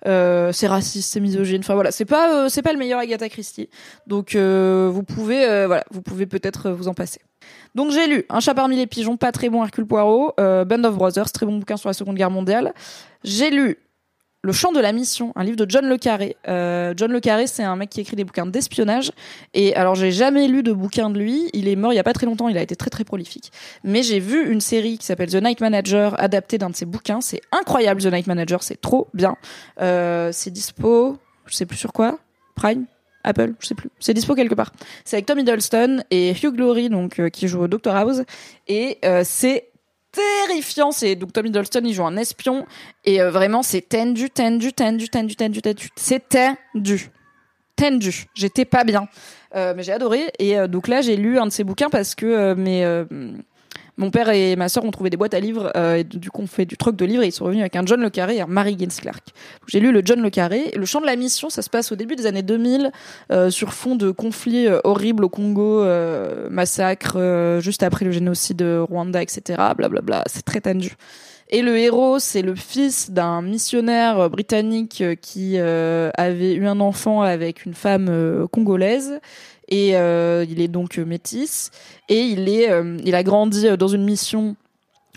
c'est 0.04 0.68
raciste, 0.68 1.12
c'est 1.12 1.20
misogyne, 1.20 1.62
enfin 1.62 1.74
voilà 1.74 1.92
c'est 1.92 2.06
pas 2.06 2.48
c'est 2.50 2.62
pas 2.62 2.74
le 2.74 2.80
meilleur 2.80 3.00
Agatha 3.00 3.28
Christie, 3.28 3.70
donc 4.06 4.36
vous 4.36 5.04
pouvez 5.04 5.66
voilà 5.66 5.84
vous 5.90 6.02
pouvez 6.02 6.28
peut-être 6.28 6.70
vous 6.70 6.88
en 6.88 6.94
passer. 6.94 7.22
Donc 7.76 7.92
j'ai 7.92 8.08
lu 8.08 8.26
Un 8.30 8.40
chat 8.40 8.54
parmi 8.54 8.76
les 8.76 8.88
pigeons, 8.88 9.18
pas 9.18 9.32
très 9.32 9.50
bon 9.50 9.64
Hercule 9.64 9.86
Poirot, 9.86 10.34
Band 10.38 10.84
of 10.84 10.96
Brothers, 10.96 11.32
très 11.32 11.46
bon 11.46 11.58
bouquin 11.58 11.78
sur 11.78 11.90
la 11.90 11.94
Seconde 11.94 12.16
Guerre 12.16 12.32
mondiale. 12.32 12.74
J'ai 13.24 13.50
lu 13.50 13.78
le 14.46 14.52
Chant 14.52 14.72
de 14.72 14.80
la 14.80 14.92
Mission, 14.92 15.34
un 15.36 15.44
livre 15.44 15.58
de 15.58 15.66
John 15.68 15.88
Le 15.88 15.98
Carré. 15.98 16.38
Euh, 16.48 16.94
John 16.96 17.12
Le 17.12 17.20
Carré, 17.20 17.48
c'est 17.48 17.64
un 17.64 17.76
mec 17.76 17.90
qui 17.90 18.00
écrit 18.00 18.16
des 18.16 18.24
bouquins 18.24 18.46
d'espionnage. 18.46 19.12
Et 19.56 19.76
alors, 19.76 19.96
j'ai 19.96 20.12
jamais 20.12 20.48
lu 20.48 20.62
de 20.62 20.72
bouquin 20.72 21.10
de 21.10 21.18
lui. 21.18 21.50
Il 21.54 21.68
est 21.68 21.76
mort 21.76 21.94
il 21.94 21.96
y 21.96 22.00
a 22.00 22.04
pas 22.04 22.14
très 22.14 22.28
longtemps. 22.28 22.48
Il 22.48 22.58
a 22.58 22.62
été 22.62 22.76
très 22.76 22.92
très 22.92 23.04
prolifique. 23.04 23.52
Mais 23.84 24.04
j'ai 24.04 24.20
vu 24.20 24.48
une 24.52 24.62
série 24.62 25.00
qui 25.00 25.06
s'appelle 25.06 25.32
The 25.32 25.42
Night 25.42 25.62
Manager, 25.62 26.20
adaptée 26.22 26.60
d'un 26.60 26.70
de 26.70 26.76
ses 26.76 26.86
bouquins. 26.86 27.22
C'est 27.22 27.42
incroyable, 27.52 28.02
The 28.02 28.12
Night 28.12 28.28
Manager. 28.28 28.62
C'est 28.62 28.80
trop 28.80 29.08
bien. 29.16 29.36
Euh, 29.82 30.30
c'est 30.32 30.52
dispo. 30.52 31.18
Je 31.48 31.56
sais 31.56 31.66
plus 31.66 31.78
sur 31.78 31.92
quoi. 31.92 32.20
Prime? 32.56 32.86
Apple, 33.24 33.54
je 33.60 33.66
sais 33.66 33.76
plus. 33.76 33.90
C'est 34.00 34.14
dispo 34.14 34.36
quelque 34.36 34.54
part. 34.54 34.72
C'est 35.04 35.16
avec 35.16 35.26
Tom 35.26 35.40
Hiddleston 35.40 36.04
et 36.12 36.32
Hugh 36.32 36.54
Glory, 36.54 36.90
donc 36.90 37.20
euh, 37.20 37.30
qui 37.30 37.48
joue 37.48 37.64
au 37.64 37.68
Dr 37.68 37.96
House, 37.96 38.22
et 38.68 39.00
euh, 39.04 39.24
c'est 39.26 39.70
terrifiant. 40.16 40.92
C'est 40.92 41.16
donc 41.16 41.34
Tommy 41.34 41.50
Hiddleston, 41.50 41.82
il 41.84 41.94
joue 41.94 42.06
un 42.06 42.18
espion 42.18 42.66
et 43.04 43.22
euh, 43.22 43.32
vraiment 43.32 43.64
c'est 43.64 43.82
tendu, 43.82 44.30
tendu, 44.30 44.74
tendu, 44.74 45.10
tendu, 45.10 45.36
tendu, 45.36 45.62
tendu. 45.62 45.90
C'est 45.96 46.30
tendu, 46.30 47.12
tendu. 47.76 48.26
J'étais 48.34 48.66
pas 48.66 48.84
bien, 48.84 49.08
euh, 49.56 49.74
mais 49.76 49.84
j'ai 49.84 49.94
adoré. 49.94 50.32
Et 50.40 50.58
euh, 50.58 50.68
donc 50.68 50.88
là, 50.88 51.02
j'ai 51.02 51.18
lu 51.18 51.38
un 51.38 51.46
de 51.46 51.52
ses 51.52 51.64
bouquins 51.64 51.90
parce 51.90 52.16
que 52.16 52.54
mes 52.54 52.84
mon 53.98 54.12
père 54.12 54.30
et 54.30 54.56
ma 54.56 54.68
sœur 54.68 54.84
ont 54.84 54.92
trouvé 54.92 55.10
des 55.10 55.18
boîtes 55.18 55.34
à 55.34 55.40
livres 55.40 55.72
euh, 55.76 55.96
et 55.96 56.04
du 56.04 56.30
coup 56.30 56.42
on 56.42 56.48
fait 56.48 56.66
du 56.66 56.76
troc 56.76 56.96
de 56.96 57.06
livres 57.06 57.24
et 57.24 57.28
ils 57.28 57.32
sont 57.32 57.46
revenus 57.46 57.62
avec 57.62 57.76
un 57.76 57.86
John 57.86 58.02
le 58.02 58.10
Carré 58.10 58.38
et 58.38 58.42
un 58.42 58.48
Mary 58.48 58.76
Gaines 58.76 58.90
Clark. 58.90 59.24
J'ai 59.68 59.80
lu 59.80 59.92
le 59.92 60.02
John 60.04 60.22
le 60.22 60.30
Carré. 60.30 60.72
Le 60.76 60.86
champ 60.86 61.00
de 61.00 61.06
la 61.06 61.16
mission, 61.16 61.50
ça 61.50 61.62
se 61.62 61.70
passe 61.70 61.92
au 61.92 61.96
début 61.96 62.16
des 62.16 62.26
années 62.26 62.44
2000 62.44 62.92
euh, 63.32 63.50
sur 63.50 63.74
fond 63.74 63.96
de 63.96 64.12
conflits 64.12 64.68
euh, 64.68 64.80
horribles 64.84 65.24
au 65.24 65.30
Congo, 65.30 65.82
euh, 65.82 66.50
massacre 66.50 67.60
juste 67.62 67.84
après 67.84 68.06
le 68.06 68.12
génocide 68.12 68.58
de 68.58 68.78
Rwanda, 68.78 69.22
etc. 69.22 69.42
Blablabla. 69.48 69.90
Bla, 69.90 70.02
bla. 70.02 70.24
C'est 70.28 70.44
très 70.44 70.62
tendu. 70.62 70.94
Et 71.50 71.62
le 71.62 71.78
héros, 71.78 72.18
c'est 72.18 72.42
le 72.42 72.56
fils 72.56 73.12
d'un 73.12 73.44
missionnaire 73.44 74.30
britannique 74.32 75.04
qui 75.22 75.60
avait 75.60 76.54
eu 76.54 76.66
un 76.66 76.80
enfant 76.80 77.22
avec 77.22 77.66
une 77.66 77.76
femme 77.76 78.48
congolaise 78.52 79.20
et 79.68 79.96
euh, 79.96 80.46
il 80.50 80.62
est 80.62 80.68
donc 80.68 80.98
métis 80.98 81.72
et 82.10 82.22
il 82.22 82.50
est 82.50 82.70
euh, 82.70 82.98
il 83.04 83.16
a 83.16 83.24
grandi 83.24 83.66
dans 83.78 83.88
une 83.88 84.04
mission 84.04 84.56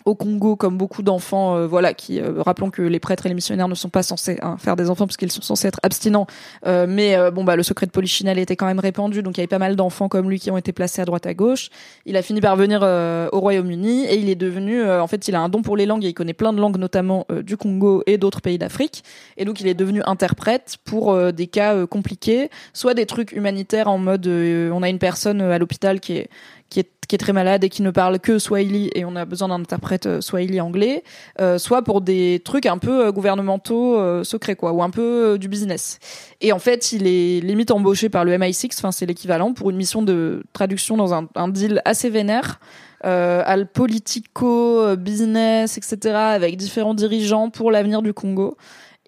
au 0.08 0.14
Congo, 0.14 0.56
comme 0.56 0.78
beaucoup 0.78 1.02
d'enfants, 1.02 1.56
euh, 1.56 1.66
voilà, 1.66 1.92
qui 1.92 2.18
euh, 2.18 2.40
rappelons 2.42 2.70
que 2.70 2.80
les 2.80 2.98
prêtres 2.98 3.26
et 3.26 3.28
les 3.28 3.34
missionnaires 3.34 3.68
ne 3.68 3.74
sont 3.74 3.90
pas 3.90 4.02
censés 4.02 4.38
hein, 4.40 4.56
faire 4.58 4.74
des 4.74 4.88
enfants 4.88 5.06
parce 5.06 5.18
qu'ils 5.18 5.30
sont 5.30 5.42
censés 5.42 5.68
être 5.68 5.80
abstinents. 5.82 6.26
Euh, 6.66 6.86
mais 6.88 7.16
bon, 7.30 7.44
bah, 7.44 7.56
le 7.56 7.62
secret 7.62 7.86
de 7.86 7.90
Polichinelle 7.90 8.38
était 8.38 8.56
quand 8.56 8.66
même 8.66 8.78
répandu, 8.78 9.22
donc 9.22 9.36
il 9.36 9.40
y 9.40 9.42
avait 9.42 9.48
pas 9.48 9.58
mal 9.58 9.76
d'enfants 9.76 10.08
comme 10.08 10.30
lui 10.30 10.40
qui 10.40 10.50
ont 10.50 10.56
été 10.56 10.72
placés 10.72 11.02
à 11.02 11.04
droite 11.04 11.26
à 11.26 11.34
gauche. 11.34 11.68
Il 12.06 12.16
a 12.16 12.22
fini 12.22 12.40
par 12.40 12.56
venir 12.56 12.82
au 12.82 13.40
Royaume-Uni 13.40 14.06
et 14.06 14.16
il 14.16 14.30
est 14.30 14.34
devenu, 14.34 14.88
en 14.88 15.06
fait, 15.06 15.28
il 15.28 15.34
a 15.34 15.40
un 15.40 15.48
don 15.48 15.62
pour 15.62 15.76
les 15.76 15.84
langues 15.84 16.04
et 16.04 16.08
il 16.08 16.14
connaît 16.14 16.32
plein 16.32 16.52
de 16.52 16.60
langues, 16.60 16.78
notamment 16.78 17.26
du 17.42 17.56
Congo 17.56 18.02
et 18.06 18.16
d'autres 18.16 18.40
pays 18.40 18.58
d'Afrique. 18.58 19.04
Et 19.36 19.44
donc 19.44 19.60
il 19.60 19.68
est 19.68 19.74
devenu 19.74 20.02
interprète 20.06 20.78
pour 20.84 21.16
des 21.32 21.46
cas 21.46 21.86
compliqués, 21.86 22.50
soit 22.72 22.94
des 22.94 23.06
trucs 23.06 23.32
humanitaires 23.32 23.88
en 23.88 23.98
mode, 23.98 24.26
on 24.26 24.82
a 24.82 24.88
une 24.88 24.98
personne 24.98 25.42
à 25.42 25.58
l'hôpital 25.58 26.00
qui 26.00 26.14
est 26.14 26.30
qui 26.70 26.80
est, 26.80 26.90
qui 27.08 27.14
est 27.14 27.18
très 27.18 27.32
malade 27.32 27.64
et 27.64 27.68
qui 27.68 27.82
ne 27.82 27.90
parle 27.90 28.18
que 28.18 28.38
Swahili 28.38 28.90
et 28.94 29.04
on 29.04 29.16
a 29.16 29.24
besoin 29.24 29.48
d'un 29.48 29.60
interprète 29.60 30.06
euh, 30.06 30.20
Swahili 30.20 30.60
anglais, 30.60 31.02
euh, 31.40 31.58
soit 31.58 31.82
pour 31.82 32.00
des 32.00 32.42
trucs 32.44 32.66
un 32.66 32.78
peu 32.78 33.06
euh, 33.06 33.12
gouvernementaux 33.12 34.24
secrets 34.24 34.56
quoi, 34.56 34.72
ou 34.72 34.82
un 34.82 34.90
peu 34.90 35.38
du 35.38 35.48
business. 35.48 35.98
Et 36.40 36.52
en 36.52 36.58
fait, 36.58 36.92
il 36.92 37.06
est 37.06 37.40
limite 37.40 37.70
embauché 37.70 38.08
par 38.08 38.24
le 38.24 38.32
MI6, 38.32 38.70
enfin 38.78 38.92
c'est 38.92 39.06
l'équivalent 39.06 39.52
pour 39.52 39.70
une 39.70 39.76
mission 39.76 40.02
de 40.02 40.42
traduction 40.52 40.96
dans 40.96 41.14
un, 41.14 41.48
deal 41.48 41.82
assez 41.84 42.10
vénère. 42.10 42.60
Euh, 43.04 43.44
al 43.46 43.70
politico 43.70 44.96
business 44.96 45.78
etc 45.78 46.16
avec 46.16 46.56
différents 46.56 46.94
dirigeants 46.94 47.48
pour 47.48 47.70
l'avenir 47.70 48.02
du 48.02 48.12
Congo 48.12 48.56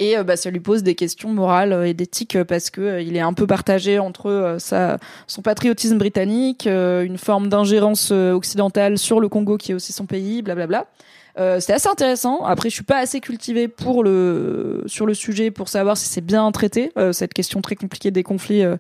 et 0.00 0.16
bah, 0.24 0.36
ça 0.36 0.50
lui 0.50 0.58
pose 0.58 0.82
des 0.82 0.96
questions 0.96 1.28
morales 1.28 1.86
et 1.86 1.94
d'éthique 1.94 2.42
parce 2.44 2.70
que 2.70 3.00
il 3.00 3.16
est 3.16 3.20
un 3.20 3.32
peu 3.32 3.46
partagé 3.46 3.98
entre 3.98 4.56
sa 4.58 4.98
son 5.26 5.42
patriotisme 5.42 5.98
britannique, 5.98 6.66
une 6.66 7.18
forme 7.18 7.48
d'ingérence 7.48 8.10
occidentale 8.10 8.98
sur 8.98 9.20
le 9.20 9.28
Congo 9.28 9.56
qui 9.56 9.72
est 9.72 9.74
aussi 9.74 9.92
son 9.92 10.06
pays, 10.06 10.42
blablabla. 10.42 10.86
Euh, 11.38 11.60
c'est 11.60 11.72
assez 11.72 11.88
intéressant. 11.88 12.44
Après, 12.44 12.70
je 12.70 12.74
suis 12.74 12.84
pas 12.84 12.98
assez 12.98 13.20
cultivée 13.20 13.68
pour 13.68 14.02
le 14.02 14.82
sur 14.86 15.06
le 15.06 15.14
sujet 15.14 15.50
pour 15.50 15.68
savoir 15.68 15.96
si 15.96 16.08
c'est 16.08 16.20
bien 16.20 16.50
traité 16.52 16.92
euh, 16.98 17.12
cette 17.12 17.34
question 17.34 17.60
très 17.60 17.76
compliquée 17.76 18.10
des 18.10 18.22
conflits 18.22 18.64
euh, 18.64 18.76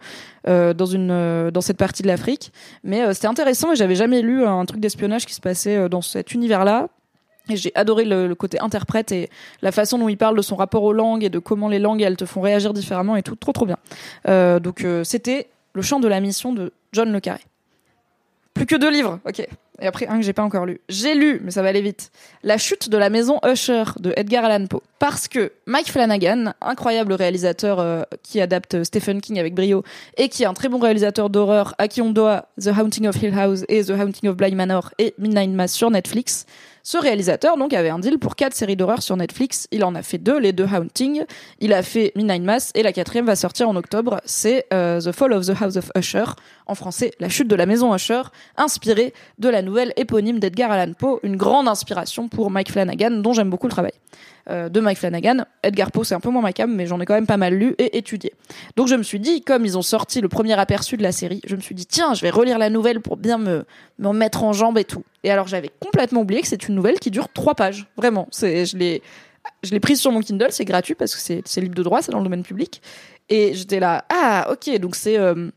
euh 0.48 0.74
dans 0.74 0.86
une 0.86 1.10
euh, 1.10 1.50
dans 1.50 1.60
cette 1.60 1.76
partie 1.76 2.02
de 2.02 2.08
l'Afrique. 2.08 2.52
Mais 2.84 3.02
euh, 3.02 3.12
c'était 3.12 3.28
intéressant 3.28 3.72
et 3.72 3.76
j'avais 3.76 3.94
jamais 3.94 4.22
lu 4.22 4.44
un 4.44 4.64
truc 4.64 4.80
d'espionnage 4.80 5.26
qui 5.26 5.34
se 5.34 5.40
passait 5.40 5.88
dans 5.88 6.02
cet 6.02 6.32
univers-là. 6.32 6.88
Et 7.50 7.56
j'ai 7.56 7.72
adoré 7.74 8.04
le, 8.04 8.34
côté 8.34 8.60
interprète 8.60 9.12
et 9.12 9.28
la 9.62 9.72
façon 9.72 9.98
dont 9.98 10.08
il 10.08 10.16
parle 10.16 10.36
de 10.36 10.42
son 10.42 10.56
rapport 10.56 10.82
aux 10.82 10.92
langues 10.92 11.24
et 11.24 11.30
de 11.30 11.38
comment 11.38 11.68
les 11.68 11.78
langues 11.78 12.02
elles 12.02 12.16
te 12.16 12.24
font 12.24 12.40
réagir 12.40 12.72
différemment 12.72 13.16
et 13.16 13.22
tout, 13.22 13.34
trop 13.34 13.52
trop 13.52 13.66
bien. 13.66 13.78
donc 14.60 14.86
c'était 15.04 15.48
le 15.72 15.82
chant 15.82 16.00
de 16.00 16.08
la 16.08 16.20
mission 16.20 16.52
de 16.52 16.72
John 16.92 17.12
le 17.12 17.20
Carré. 17.20 17.40
Plus 18.54 18.66
que 18.66 18.76
deux 18.76 18.90
livres, 18.90 19.20
ok. 19.26 19.46
Et 19.82 19.86
après 19.86 20.06
un 20.06 20.18
que 20.18 20.22
j'ai 20.22 20.34
pas 20.34 20.42
encore 20.42 20.66
lu. 20.66 20.80
J'ai 20.88 21.14
lu, 21.14 21.40
mais 21.42 21.50
ça 21.50 21.62
va 21.62 21.68
aller 21.68 21.80
vite. 21.80 22.10
La 22.42 22.58
chute 22.58 22.90
de 22.90 22.98
la 22.98 23.08
maison 23.08 23.40
Usher 23.46 23.84
de 23.98 24.12
Edgar 24.16 24.44
Allan 24.44 24.66
Poe. 24.66 24.82
Parce 24.98 25.28
que 25.28 25.52
Mike 25.66 25.90
Flanagan, 25.90 26.52
incroyable 26.60 27.14
réalisateur 27.14 27.80
euh, 27.80 28.02
qui 28.22 28.40
adapte 28.42 28.84
Stephen 28.84 29.22
King 29.22 29.38
avec 29.38 29.54
brio 29.54 29.82
et 30.18 30.28
qui 30.28 30.42
est 30.42 30.46
un 30.46 30.52
très 30.52 30.68
bon 30.68 30.78
réalisateur 30.78 31.30
d'horreur 31.30 31.74
à 31.78 31.88
qui 31.88 32.02
on 32.02 32.10
doit 32.10 32.48
The 32.60 32.68
Haunting 32.78 33.06
of 33.06 33.22
Hill 33.22 33.32
House 33.38 33.64
et 33.68 33.84
The 33.84 33.90
Haunting 33.90 34.28
of 34.28 34.36
Bly 34.36 34.54
Manor 34.54 34.90
et 34.98 35.14
Midnight 35.16 35.50
Mass 35.50 35.72
sur 35.72 35.90
Netflix, 35.90 36.44
ce 36.82 36.98
réalisateur 36.98 37.56
donc 37.56 37.72
avait 37.72 37.90
un 37.90 37.98
deal 37.98 38.18
pour 38.18 38.36
quatre 38.36 38.54
séries 38.54 38.76
d'horreur 38.76 39.02
sur 39.02 39.16
Netflix. 39.16 39.68
Il 39.70 39.84
en 39.84 39.94
a 39.94 40.02
fait 40.02 40.18
deux, 40.18 40.38
les 40.38 40.52
deux 40.52 40.64
Haunting. 40.64 41.24
Il 41.60 41.72
a 41.72 41.82
fait 41.82 42.12
Midnight 42.16 42.42
Mass 42.42 42.70
et 42.74 42.82
la 42.82 42.92
quatrième 42.92 43.26
va 43.26 43.36
sortir 43.36 43.68
en 43.68 43.76
octobre. 43.76 44.20
C'est 44.24 44.66
euh, 44.72 45.00
The 45.00 45.12
Fall 45.12 45.32
of 45.32 45.46
the 45.46 45.52
House 45.60 45.76
of 45.76 45.90
Usher, 45.96 46.24
en 46.66 46.74
français 46.74 47.12
La 47.20 47.28
chute 47.28 47.48
de 47.48 47.56
la 47.56 47.66
maison 47.66 47.94
Usher, 47.94 48.22
inspirée 48.56 49.12
de 49.38 49.48
la 49.48 49.62
nouvelle 49.62 49.92
éponyme 49.96 50.38
d'Edgar 50.38 50.70
Allan 50.70 50.92
Poe, 50.94 51.20
une 51.22 51.36
grande 51.36 51.68
inspiration 51.68 52.28
pour 52.28 52.50
Mike 52.50 52.72
Flanagan, 52.72 53.10
dont 53.10 53.32
j'aime 53.32 53.50
beaucoup 53.50 53.66
le 53.66 53.72
travail. 53.72 53.92
Euh, 54.50 54.68
de 54.68 54.80
Mike 54.80 54.98
Flanagan. 54.98 55.44
Edgar 55.62 55.92
Poe, 55.92 56.02
c'est 56.02 56.14
un 56.14 56.20
peu 56.20 56.30
moins 56.30 56.42
ma 56.42 56.52
cam, 56.52 56.74
mais 56.74 56.86
j'en 56.86 57.00
ai 57.00 57.06
quand 57.06 57.14
même 57.14 57.26
pas 57.26 57.36
mal 57.36 57.54
lu 57.54 57.74
et 57.78 57.96
étudié. 57.98 58.32
Donc 58.76 58.88
je 58.88 58.96
me 58.96 59.04
suis 59.04 59.20
dit, 59.20 59.42
comme 59.42 59.64
ils 59.64 59.78
ont 59.78 59.82
sorti 59.82 60.20
le 60.20 60.28
premier 60.28 60.58
aperçu 60.58 60.96
de 60.96 61.04
la 61.04 61.12
série, 61.12 61.40
je 61.46 61.54
me 61.54 61.60
suis 61.60 61.74
dit, 61.74 61.86
tiens, 61.86 62.14
je 62.14 62.22
vais 62.22 62.30
relire 62.30 62.58
la 62.58 62.68
nouvelle 62.68 63.00
pour 63.00 63.16
bien 63.16 63.38
me, 63.38 63.64
me 63.98 64.12
mettre 64.12 64.42
en 64.42 64.52
jambe 64.52 64.76
et 64.78 64.84
tout. 64.84 65.04
Et 65.22 65.30
alors 65.30 65.46
j'avais 65.46 65.70
complètement 65.78 66.22
oublié 66.22 66.40
que 66.40 66.48
c'est 66.48 66.66
une 66.66 66.74
nouvelle 66.74 66.98
qui 66.98 67.12
dure 67.12 67.28
trois 67.28 67.54
pages. 67.54 67.86
Vraiment. 67.96 68.26
C'est, 68.32 68.66
je 68.66 68.76
l'ai, 68.76 69.02
je 69.62 69.70
l'ai 69.70 69.80
prise 69.80 70.00
sur 70.00 70.10
mon 70.10 70.20
Kindle, 70.20 70.48
c'est 70.50 70.64
gratuit 70.64 70.96
parce 70.96 71.14
que 71.14 71.20
c'est, 71.20 71.42
c'est 71.44 71.60
libre 71.60 71.76
de 71.76 71.82
droit, 71.84 72.02
c'est 72.02 72.10
dans 72.10 72.18
le 72.18 72.24
domaine 72.24 72.42
public. 72.42 72.82
Et 73.28 73.54
j'étais 73.54 73.78
là, 73.78 74.04
ah, 74.08 74.48
ok, 74.50 74.78
donc 74.80 74.96
c'est, 74.96 75.16
euh, 75.16 75.50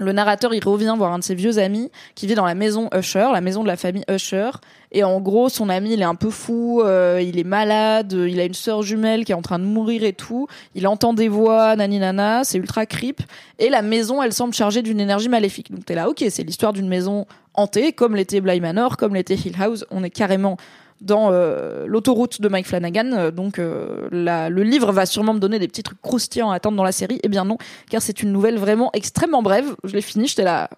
le 0.00 0.12
narrateur, 0.12 0.54
il 0.54 0.64
revient 0.64 0.94
voir 0.96 1.12
un 1.12 1.18
de 1.18 1.24
ses 1.24 1.34
vieux 1.34 1.58
amis 1.58 1.90
qui 2.14 2.26
vit 2.26 2.34
dans 2.34 2.46
la 2.46 2.54
maison 2.54 2.88
Usher, 2.94 3.28
la 3.32 3.42
maison 3.42 3.62
de 3.62 3.68
la 3.68 3.76
famille 3.76 4.04
Usher. 4.10 4.50
Et 4.92 5.04
en 5.04 5.20
gros, 5.20 5.48
son 5.48 5.68
ami, 5.68 5.92
il 5.92 6.00
est 6.00 6.04
un 6.04 6.16
peu 6.16 6.30
fou, 6.30 6.82
euh, 6.82 7.22
il 7.22 7.38
est 7.38 7.44
malade, 7.44 8.12
il 8.12 8.40
a 8.40 8.44
une 8.44 8.54
sœur 8.54 8.82
jumelle 8.82 9.24
qui 9.24 9.32
est 9.32 9.36
en 9.36 9.42
train 9.42 9.58
de 9.58 9.64
mourir 9.64 10.02
et 10.02 10.12
tout. 10.12 10.48
Il 10.74 10.86
entend 10.88 11.14
des 11.14 11.28
voix, 11.28 11.76
nani 11.76 12.00
nana, 12.00 12.42
c'est 12.42 12.58
ultra 12.58 12.86
creep. 12.86 13.20
Et 13.58 13.68
la 13.68 13.82
maison, 13.82 14.22
elle 14.22 14.32
semble 14.32 14.52
chargée 14.52 14.82
d'une 14.82 15.00
énergie 15.00 15.28
maléfique. 15.28 15.70
Donc 15.70 15.84
t'es 15.84 15.94
là, 15.94 16.08
ok, 16.08 16.24
c'est 16.28 16.42
l'histoire 16.42 16.72
d'une 16.72 16.88
maison 16.88 17.26
hantée, 17.54 17.92
comme 17.92 18.16
l'était 18.16 18.40
Bly 18.40 18.60
Manor, 18.60 18.96
comme 18.96 19.14
l'était 19.14 19.36
Hill 19.36 19.54
House. 19.60 19.84
On 19.92 20.02
est 20.02 20.10
carrément 20.10 20.56
dans 21.00 21.30
euh, 21.30 21.86
l'autoroute 21.86 22.40
de 22.40 22.48
Mike 22.48 22.66
Flanagan. 22.66 23.12
Euh, 23.12 23.30
donc 23.30 23.58
le 23.58 24.62
livre 24.62 24.90
va 24.90 25.06
sûrement 25.06 25.34
me 25.34 25.40
donner 25.40 25.60
des 25.60 25.68
petits 25.68 25.84
trucs 25.84 26.02
croustillants 26.02 26.50
à 26.50 26.56
attendre 26.56 26.76
dans 26.76 26.84
la 26.84 26.92
série. 26.92 27.20
Eh 27.22 27.28
bien 27.28 27.44
non, 27.44 27.58
car 27.90 28.02
c'est 28.02 28.22
une 28.22 28.32
nouvelle 28.32 28.58
vraiment 28.58 28.90
extrêmement 28.92 29.42
brève. 29.42 29.76
Je 29.84 29.94
l'ai 29.94 30.02
fini, 30.02 30.26
j'étais 30.26 30.44
là, 30.44 30.68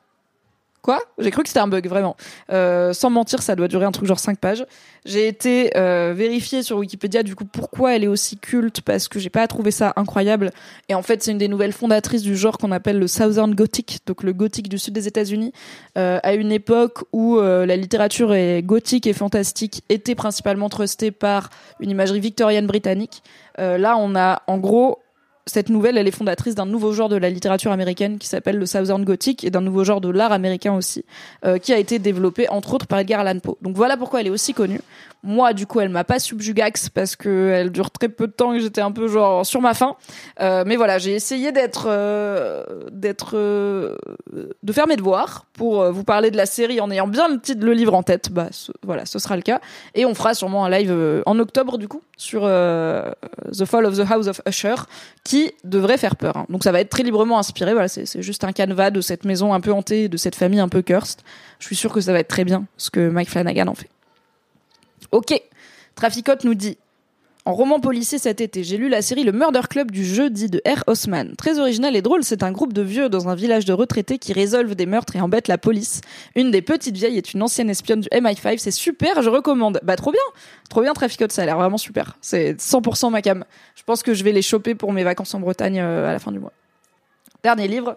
Quoi? 0.82 1.00
J'ai 1.18 1.30
cru 1.30 1.42
que 1.42 1.48
c'était 1.48 1.60
un 1.60 1.68
bug, 1.68 1.86
vraiment. 1.88 2.16
Euh, 2.50 2.92
sans 2.92 3.08
mentir, 3.08 3.40
ça 3.40 3.54
doit 3.54 3.68
durer 3.68 3.84
un 3.84 3.92
truc 3.92 4.06
genre 4.06 4.18
5 4.18 4.38
pages. 4.38 4.66
J'ai 5.04 5.28
été 5.28 5.76
euh, 5.76 6.12
vérifier 6.14 6.62
sur 6.62 6.78
Wikipédia 6.78 7.22
du 7.22 7.34
coup 7.34 7.44
pourquoi 7.44 7.94
elle 7.94 8.04
est 8.04 8.08
aussi 8.08 8.36
culte 8.36 8.82
parce 8.82 9.08
que 9.08 9.18
j'ai 9.18 9.30
pas 9.30 9.46
trouvé 9.46 9.70
ça 9.70 9.92
incroyable. 9.96 10.50
Et 10.88 10.94
en 10.94 11.02
fait, 11.02 11.22
c'est 11.22 11.30
une 11.30 11.38
des 11.38 11.48
nouvelles 11.48 11.72
fondatrices 11.72 12.22
du 12.22 12.36
genre 12.36 12.58
qu'on 12.58 12.72
appelle 12.72 12.98
le 12.98 13.06
Southern 13.06 13.54
Gothic, 13.54 14.00
donc 14.06 14.22
le 14.22 14.32
gothique 14.32 14.68
du 14.68 14.78
sud 14.78 14.94
des 14.94 15.06
États-Unis, 15.06 15.52
euh, 15.98 16.18
à 16.22 16.34
une 16.34 16.52
époque 16.52 17.04
où 17.12 17.38
euh, 17.38 17.66
la 17.66 17.76
littérature 17.76 18.34
est 18.34 18.62
gothique 18.62 19.06
et 19.06 19.12
fantastique 19.12 19.82
était 19.88 20.14
principalement 20.14 20.68
trustée 20.68 21.10
par 21.10 21.50
une 21.80 21.90
imagerie 21.90 22.20
victorienne 22.20 22.66
britannique. 22.66 23.22
Euh, 23.58 23.78
là, 23.78 23.96
on 23.96 24.14
a 24.14 24.42
en 24.46 24.58
gros 24.58 24.98
cette 25.46 25.70
nouvelle, 25.70 25.98
elle 25.98 26.06
est 26.06 26.12
fondatrice 26.12 26.54
d'un 26.54 26.66
nouveau 26.66 26.92
genre 26.92 27.08
de 27.08 27.16
la 27.16 27.28
littérature 27.28 27.72
américaine 27.72 28.18
qui 28.18 28.28
s'appelle 28.28 28.58
le 28.58 28.66
Southern 28.66 29.04
Gothic 29.04 29.42
et 29.42 29.50
d'un 29.50 29.60
nouveau 29.60 29.82
genre 29.82 30.00
de 30.00 30.08
l'art 30.08 30.30
américain 30.30 30.72
aussi, 30.74 31.04
euh, 31.44 31.58
qui 31.58 31.72
a 31.72 31.78
été 31.78 31.98
développé 31.98 32.48
entre 32.48 32.74
autres 32.74 32.86
par 32.86 33.00
Edgar 33.00 33.20
Allan 33.20 33.40
Poe. 33.40 33.56
Donc 33.60 33.76
voilà 33.76 33.96
pourquoi 33.96 34.20
elle 34.20 34.28
est 34.28 34.30
aussi 34.30 34.54
connue. 34.54 34.80
Moi, 35.24 35.52
du 35.52 35.66
coup, 35.66 35.80
elle 35.80 35.88
m'a 35.88 36.02
pas 36.02 36.18
subjugax 36.18 36.88
parce 36.88 37.14
que 37.14 37.52
elle 37.54 37.70
dure 37.70 37.92
très 37.92 38.08
peu 38.08 38.26
de 38.26 38.32
temps 38.32 38.54
et 38.54 38.60
j'étais 38.60 38.80
un 38.80 38.90
peu 38.90 39.06
genre 39.06 39.46
sur 39.46 39.60
ma 39.60 39.72
faim. 39.72 39.94
Euh, 40.40 40.64
mais 40.66 40.74
voilà, 40.74 40.98
j'ai 40.98 41.12
essayé 41.12 41.52
d'être, 41.52 41.86
euh, 41.88 42.64
d'être, 42.90 43.36
de 43.36 44.72
faire 44.72 44.88
mes 44.88 44.96
devoirs 44.96 45.46
pour 45.52 45.84
vous 45.92 46.02
parler 46.02 46.32
de 46.32 46.36
la 46.36 46.46
série 46.46 46.80
en 46.80 46.90
ayant 46.90 47.06
bien 47.06 47.28
le 47.28 47.40
titre, 47.40 47.64
le 47.64 47.72
livre 47.72 47.94
en 47.94 48.02
tête. 48.02 48.30
Bah 48.30 48.48
voilà, 48.82 49.06
ce 49.06 49.20
sera 49.20 49.36
le 49.36 49.42
cas. 49.42 49.60
Et 49.94 50.04
on 50.06 50.14
fera 50.14 50.34
sûrement 50.34 50.64
un 50.64 50.70
live 50.70 51.22
en 51.24 51.38
octobre 51.38 51.78
du 51.78 51.86
coup 51.86 52.02
sur 52.16 52.42
The 52.42 53.64
Fall 53.64 53.86
of 53.86 53.96
the 53.96 54.10
House 54.10 54.26
of 54.26 54.40
Usher, 54.48 54.74
devrait 55.64 55.98
faire 55.98 56.16
peur. 56.16 56.36
Hein. 56.36 56.46
Donc 56.48 56.64
ça 56.64 56.72
va 56.72 56.80
être 56.80 56.90
très 56.90 57.02
librement 57.02 57.38
inspiré. 57.38 57.72
Voilà, 57.72 57.88
c'est 57.88 58.22
juste 58.22 58.44
un 58.44 58.52
canevas 58.52 58.90
de 58.90 59.00
cette 59.00 59.24
maison 59.24 59.54
un 59.54 59.60
peu 59.60 59.72
hantée, 59.72 60.08
de 60.08 60.16
cette 60.16 60.34
famille 60.34 60.60
un 60.60 60.68
peu 60.68 60.82
cursed. 60.82 61.20
Je 61.58 61.66
suis 61.66 61.76
sûr 61.76 61.92
que 61.92 62.00
ça 62.00 62.12
va 62.12 62.20
être 62.20 62.28
très 62.28 62.44
bien 62.44 62.66
ce 62.76 62.90
que 62.90 63.08
Mike 63.08 63.30
Flanagan 63.30 63.68
en 63.68 63.74
fait. 63.74 63.88
Ok. 65.10 65.40
Traficote 65.94 66.44
nous 66.44 66.54
dit 66.54 66.78
en 67.44 67.54
roman 67.54 67.80
policier 67.80 68.18
cet 68.18 68.40
été, 68.40 68.62
j'ai 68.62 68.76
lu 68.76 68.88
la 68.88 69.02
série 69.02 69.24
Le 69.24 69.32
Murder 69.32 69.62
Club 69.68 69.90
du 69.90 70.04
jeudi 70.04 70.48
de 70.48 70.62
R. 70.64 70.84
Osman. 70.86 71.34
Très 71.36 71.58
original 71.58 71.96
et 71.96 72.02
drôle, 72.02 72.22
c'est 72.22 72.44
un 72.44 72.52
groupe 72.52 72.72
de 72.72 72.82
vieux 72.82 73.08
dans 73.08 73.28
un 73.28 73.34
village 73.34 73.64
de 73.64 73.72
retraités 73.72 74.18
qui 74.18 74.32
résolvent 74.32 74.76
des 74.76 74.86
meurtres 74.86 75.16
et 75.16 75.20
embêtent 75.20 75.48
la 75.48 75.58
police. 75.58 76.02
Une 76.36 76.52
des 76.52 76.62
petites 76.62 76.96
vieilles 76.96 77.18
est 77.18 77.34
une 77.34 77.42
ancienne 77.42 77.68
espionne 77.68 78.00
du 78.00 78.08
MI5, 78.10 78.58
c'est 78.58 78.70
super, 78.70 79.22
je 79.22 79.28
recommande. 79.28 79.80
Bah 79.82 79.96
trop 79.96 80.12
bien, 80.12 80.20
trop 80.70 80.82
bien 80.82 80.92
Traficote, 80.92 81.32
ça 81.32 81.42
a 81.42 81.46
l'air 81.46 81.58
vraiment 81.58 81.78
super. 81.78 82.16
C'est 82.20 82.52
100% 82.60 83.10
ma 83.10 83.22
cam. 83.22 83.44
Je 83.74 83.82
pense 83.82 84.04
que 84.04 84.14
je 84.14 84.22
vais 84.22 84.32
les 84.32 84.42
choper 84.42 84.76
pour 84.76 84.92
mes 84.92 85.02
vacances 85.02 85.34
en 85.34 85.40
Bretagne 85.40 85.80
euh, 85.80 86.08
à 86.08 86.12
la 86.12 86.20
fin 86.20 86.30
du 86.30 86.38
mois. 86.38 86.52
Dernier 87.42 87.66
livre, 87.66 87.96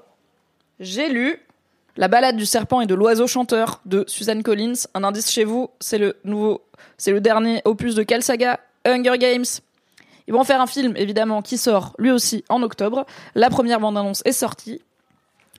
j'ai 0.79 1.07
lu 1.07 1.39
la 1.97 2.07
balade 2.07 2.35
du 2.35 2.47
serpent 2.47 2.81
et 2.81 2.87
de 2.87 2.95
l'oiseau 2.95 3.27
chanteur 3.27 3.81
de 3.85 4.05
Suzanne 4.07 4.41
Collins. 4.41 4.87
Un 4.95 5.03
indice 5.03 5.29
chez 5.29 5.43
vous, 5.43 5.69
c'est 5.79 5.99
le 5.99 6.15
nouveau, 6.23 6.63
c'est 6.97 7.11
le 7.11 7.21
dernier 7.21 7.61
opus 7.63 7.93
de 7.93 8.01
quelle 8.01 8.23
saga 8.23 8.59
Hunger 8.85 9.17
Games. 9.17 9.45
Ils 10.27 10.33
vont 10.33 10.43
faire 10.43 10.61
un 10.61 10.67
film, 10.67 10.93
évidemment, 10.97 11.41
qui 11.41 11.57
sort 11.57 11.93
lui 11.99 12.11
aussi 12.11 12.43
en 12.49 12.63
octobre. 12.63 13.05
La 13.35 13.49
première 13.49 13.79
bande-annonce 13.79 14.21
est 14.25 14.31
sortie. 14.31 14.81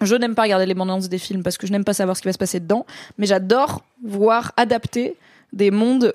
Je 0.00 0.14
n'aime 0.14 0.34
pas 0.34 0.42
regarder 0.42 0.66
les 0.66 0.74
bandes-annonces 0.74 1.08
des 1.08 1.18
films 1.18 1.42
parce 1.42 1.56
que 1.56 1.66
je 1.66 1.72
n'aime 1.72 1.84
pas 1.84 1.94
savoir 1.94 2.16
ce 2.16 2.22
qui 2.22 2.28
va 2.28 2.32
se 2.32 2.38
passer 2.38 2.60
dedans, 2.60 2.84
mais 3.16 3.26
j'adore 3.26 3.82
voir 4.04 4.52
adapter 4.56 5.16
des 5.52 5.70
mondes 5.70 6.14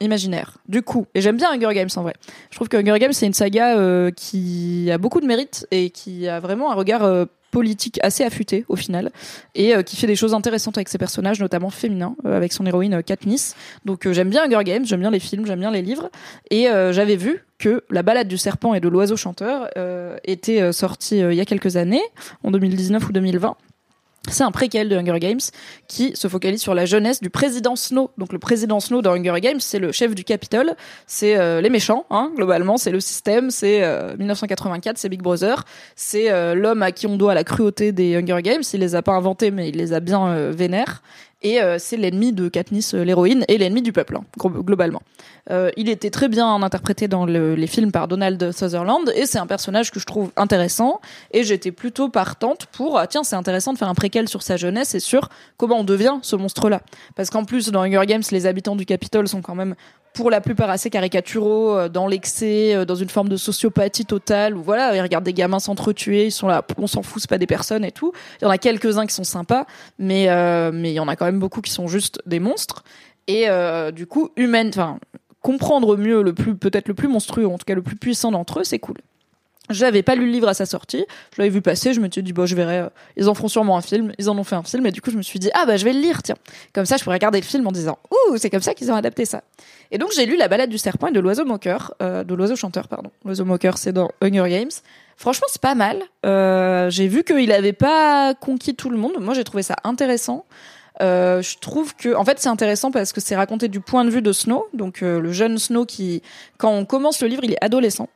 imaginaires. 0.00 0.58
Du 0.68 0.82
coup, 0.82 1.06
et 1.14 1.20
j'aime 1.20 1.36
bien 1.36 1.52
Hunger 1.52 1.74
Games 1.74 1.90
en 1.94 2.02
vrai. 2.02 2.14
Je 2.50 2.56
trouve 2.56 2.68
que 2.68 2.76
Hunger 2.76 2.98
Games 2.98 3.12
c'est 3.12 3.26
une 3.26 3.34
saga 3.34 3.76
euh, 3.76 4.10
qui 4.10 4.90
a 4.90 4.98
beaucoup 4.98 5.20
de 5.20 5.26
mérite 5.26 5.66
et 5.70 5.90
qui 5.90 6.26
a 6.26 6.40
vraiment 6.40 6.72
un 6.72 6.74
regard 6.74 7.04
euh, 7.04 7.26
politique 7.50 7.98
assez 8.02 8.24
affûté 8.24 8.64
au 8.68 8.76
final 8.76 9.10
et 9.54 9.74
euh, 9.74 9.82
qui 9.82 9.96
fait 9.96 10.06
des 10.06 10.16
choses 10.16 10.34
intéressantes 10.34 10.78
avec 10.78 10.88
ses 10.88 10.98
personnages 10.98 11.40
notamment 11.40 11.70
féminins 11.70 12.16
euh, 12.24 12.36
avec 12.36 12.52
son 12.52 12.66
héroïne 12.66 12.94
euh, 12.94 13.02
Katniss. 13.02 13.54
Donc 13.84 14.10
j'aime 14.10 14.30
bien 14.30 14.44
Hunger 14.44 14.64
Games 14.64 14.84
j'aime 14.84 15.00
bien 15.00 15.10
les 15.10 15.20
films 15.20 15.46
j'aime 15.46 15.60
bien 15.60 15.70
les 15.70 15.82
livres. 15.82 16.10
Et 16.50 16.66
j'avais 16.90 17.16
vu 17.16 17.44
que 17.58 17.84
la 17.90 18.02
balade 18.02 18.28
du 18.28 18.38
serpent 18.38 18.74
et 18.74 18.80
de 18.80 18.88
l'oiseau 18.88 19.16
chanteur 19.16 19.68
était 20.24 20.72
sortie 20.72 21.18
il 21.18 21.34
y 21.34 21.40
a 21.40 21.44
quelques 21.44 21.76
années 21.76 22.02
en 22.42 22.50
2019 22.50 23.08
ou 23.08 23.12
2020 23.12 23.56
c'est 24.28 24.44
un 24.44 24.50
préquel 24.50 24.88
de 24.88 24.96
Hunger 24.96 25.18
Games 25.18 25.40
qui 25.88 26.14
se 26.14 26.28
focalise 26.28 26.60
sur 26.60 26.74
la 26.74 26.84
jeunesse 26.84 27.20
du 27.20 27.30
président 27.30 27.74
Snow. 27.74 28.10
Donc 28.18 28.32
le 28.32 28.38
président 28.38 28.78
Snow 28.78 29.00
dans 29.00 29.12
Hunger 29.12 29.40
Games, 29.40 29.60
c'est 29.60 29.78
le 29.78 29.92
chef 29.92 30.14
du 30.14 30.24
Capitole, 30.24 30.74
c'est 31.06 31.38
euh, 31.38 31.60
les 31.60 31.70
méchants, 31.70 32.04
hein, 32.10 32.30
globalement, 32.36 32.76
c'est 32.76 32.90
le 32.90 33.00
système, 33.00 33.50
c'est 33.50 33.82
euh, 33.82 34.16
1984, 34.18 34.98
c'est 34.98 35.08
Big 35.08 35.22
Brother, 35.22 35.64
c'est 35.96 36.30
euh, 36.30 36.54
l'homme 36.54 36.82
à 36.82 36.92
qui 36.92 37.06
on 37.06 37.16
doit 37.16 37.34
la 37.34 37.44
cruauté 37.44 37.92
des 37.92 38.14
Hunger 38.16 38.42
Games. 38.42 38.62
Il 38.72 38.80
les 38.80 38.94
a 38.94 39.02
pas 39.02 39.12
inventés, 39.12 39.50
mais 39.50 39.70
il 39.70 39.76
les 39.76 39.92
a 39.94 40.00
bien 40.00 40.28
euh, 40.28 40.52
vénères 40.54 41.02
et 41.42 41.60
euh, 41.62 41.78
c'est 41.78 41.96
l'ennemi 41.96 42.32
de 42.32 42.48
Katniss, 42.48 42.94
euh, 42.94 43.02
l'héroïne, 43.02 43.44
et 43.48 43.56
l'ennemi 43.58 43.82
du 43.82 43.92
peuple, 43.92 44.16
hein, 44.16 44.24
globalement. 44.38 45.00
Euh, 45.50 45.70
il 45.76 45.88
était 45.88 46.10
très 46.10 46.28
bien 46.28 46.62
interprété 46.62 47.08
dans 47.08 47.24
le, 47.24 47.54
les 47.54 47.66
films 47.66 47.92
par 47.92 48.08
Donald 48.08 48.52
Sutherland, 48.52 49.10
et 49.14 49.26
c'est 49.26 49.38
un 49.38 49.46
personnage 49.46 49.90
que 49.90 49.98
je 49.98 50.06
trouve 50.06 50.30
intéressant, 50.36 51.00
et 51.32 51.42
j'étais 51.42 51.72
plutôt 51.72 52.08
partante 52.08 52.66
pour, 52.66 52.98
ah, 52.98 53.06
tiens, 53.06 53.24
c'est 53.24 53.36
intéressant 53.36 53.72
de 53.72 53.78
faire 53.78 53.88
un 53.88 53.94
préquel 53.94 54.28
sur 54.28 54.42
sa 54.42 54.56
jeunesse 54.56 54.94
et 54.94 55.00
sur 55.00 55.28
comment 55.56 55.80
on 55.80 55.84
devient 55.84 56.18
ce 56.22 56.36
monstre-là. 56.36 56.82
Parce 57.16 57.30
qu'en 57.30 57.44
plus, 57.44 57.70
dans 57.70 57.82
Hunger 57.82 58.06
Games, 58.06 58.22
les 58.30 58.46
habitants 58.46 58.76
du 58.76 58.84
Capitole 58.84 59.26
sont 59.26 59.40
quand 59.40 59.54
même 59.54 59.74
pour 60.12 60.30
la 60.30 60.40
plupart 60.40 60.70
assez 60.70 60.90
caricaturaux, 60.90 61.76
euh, 61.76 61.88
dans 61.88 62.06
l'excès, 62.06 62.74
euh, 62.74 62.84
dans 62.84 62.94
une 62.94 63.08
forme 63.08 63.28
de 63.28 63.36
sociopathie 63.36 64.04
totale, 64.04 64.56
où 64.56 64.62
voilà, 64.62 64.94
ils 64.96 65.00
regardent 65.00 65.24
des 65.24 65.32
gamins 65.32 65.58
s'entretuer, 65.58 66.26
ils 66.26 66.32
sont 66.32 66.48
là, 66.48 66.64
on 66.78 66.86
s'en 66.86 67.02
fout, 67.02 67.22
c'est 67.22 67.30
pas 67.30 67.38
des 67.38 67.46
personnes 67.46 67.84
et 67.84 67.92
tout. 67.92 68.12
Il 68.40 68.44
y 68.44 68.46
en 68.46 68.50
a 68.50 68.58
quelques-uns 68.58 69.06
qui 69.06 69.14
sont 69.14 69.24
sympas, 69.24 69.66
mais 69.98 70.28
euh, 70.28 70.70
mais 70.72 70.90
il 70.90 70.94
y 70.94 71.00
en 71.00 71.08
a 71.08 71.16
quand 71.16 71.26
même 71.26 71.38
beaucoup 71.38 71.60
qui 71.60 71.70
sont 71.70 71.86
juste 71.86 72.20
des 72.26 72.40
monstres. 72.40 72.84
Et 73.26 73.46
du 73.92 74.08
coup, 74.08 74.30
humaine, 74.34 74.70
enfin, 74.70 74.98
comprendre 75.40 75.96
mieux 75.96 76.20
le 76.20 76.32
plus, 76.32 76.56
peut-être 76.56 76.88
le 76.88 76.94
plus 76.94 77.06
monstrueux, 77.06 77.46
en 77.46 77.58
tout 77.58 77.64
cas 77.64 77.76
le 77.76 77.82
plus 77.82 77.94
puissant 77.94 78.32
d'entre 78.32 78.60
eux, 78.60 78.64
c'est 78.64 78.80
cool. 78.80 78.96
J'avais 79.70 80.02
pas 80.02 80.16
lu 80.16 80.26
le 80.26 80.32
livre 80.32 80.48
à 80.48 80.54
sa 80.54 80.66
sortie, 80.66 81.06
je 81.34 81.40
l'avais 81.40 81.50
vu 81.50 81.62
passer, 81.62 81.94
je 81.94 82.00
me 82.00 82.10
suis 82.10 82.22
dit 82.22 82.32
bon 82.32 82.44
je 82.44 82.56
verrai, 82.56 82.88
ils 83.16 83.28
en 83.28 83.34
feront 83.34 83.48
sûrement 83.48 83.76
un 83.76 83.80
film, 83.80 84.12
ils 84.18 84.28
en 84.28 84.36
ont 84.36 84.44
fait 84.44 84.56
un 84.56 84.64
film 84.64 84.84
et 84.86 84.90
du 84.90 85.00
coup 85.00 85.10
je 85.10 85.16
me 85.16 85.22
suis 85.22 85.38
dit 85.38 85.50
ah 85.54 85.64
bah 85.64 85.76
je 85.76 85.84
vais 85.84 85.92
le 85.92 86.00
lire 86.00 86.22
tiens, 86.22 86.34
comme 86.72 86.86
ça 86.86 86.96
je 86.96 87.04
pourrais 87.04 87.16
regarder 87.16 87.40
le 87.40 87.46
film 87.46 87.66
en 87.66 87.72
disant 87.72 87.98
ouh 88.10 88.36
c'est 88.36 88.50
comme 88.50 88.62
ça 88.62 88.74
qu'ils 88.74 88.90
ont 88.90 88.96
adapté 88.96 89.24
ça. 89.24 89.42
Et 89.92 89.98
donc 89.98 90.10
j'ai 90.14 90.26
lu 90.26 90.36
La 90.36 90.48
balade 90.48 90.70
du 90.70 90.78
serpent 90.78 91.06
et 91.06 91.12
de 91.12 91.20
l'oiseau 91.20 91.44
moqueur, 91.44 91.94
euh, 92.02 92.24
de 92.24 92.34
l'oiseau 92.34 92.56
chanteur 92.56 92.88
pardon, 92.88 93.10
l'oiseau 93.24 93.44
moqueur 93.44 93.78
c'est 93.78 93.92
dans 93.92 94.10
Hunger 94.20 94.48
Games. 94.48 94.70
Franchement 95.16 95.46
c'est 95.50 95.62
pas 95.62 95.76
mal, 95.76 96.02
euh, 96.26 96.90
j'ai 96.90 97.06
vu 97.06 97.22
qu'il 97.22 97.52
avait 97.52 97.72
pas 97.72 98.34
conquis 98.34 98.74
tout 98.74 98.90
le 98.90 98.96
monde, 98.96 99.18
moi 99.20 99.34
j'ai 99.34 99.44
trouvé 99.44 99.62
ça 99.62 99.76
intéressant. 99.84 100.46
Euh, 101.00 101.40
je 101.40 101.58
trouve 101.58 101.94
que, 101.96 102.14
en 102.14 102.24
fait, 102.24 102.38
c'est 102.38 102.48
intéressant 102.48 102.90
parce 102.90 103.12
que 103.12 103.20
c'est 103.20 103.36
raconté 103.36 103.68
du 103.68 103.80
point 103.80 104.04
de 104.04 104.10
vue 104.10 104.22
de 104.22 104.32
Snow, 104.32 104.66
donc 104.74 105.02
euh, 105.02 105.18
le 105.18 105.32
jeune 105.32 105.56
Snow 105.58 105.86
qui, 105.86 106.22
quand 106.58 106.72
on 106.72 106.84
commence 106.84 107.22
le 107.22 107.28
livre, 107.28 107.42
il 107.44 107.52
est 107.52 107.64
adolescent. 107.64 108.08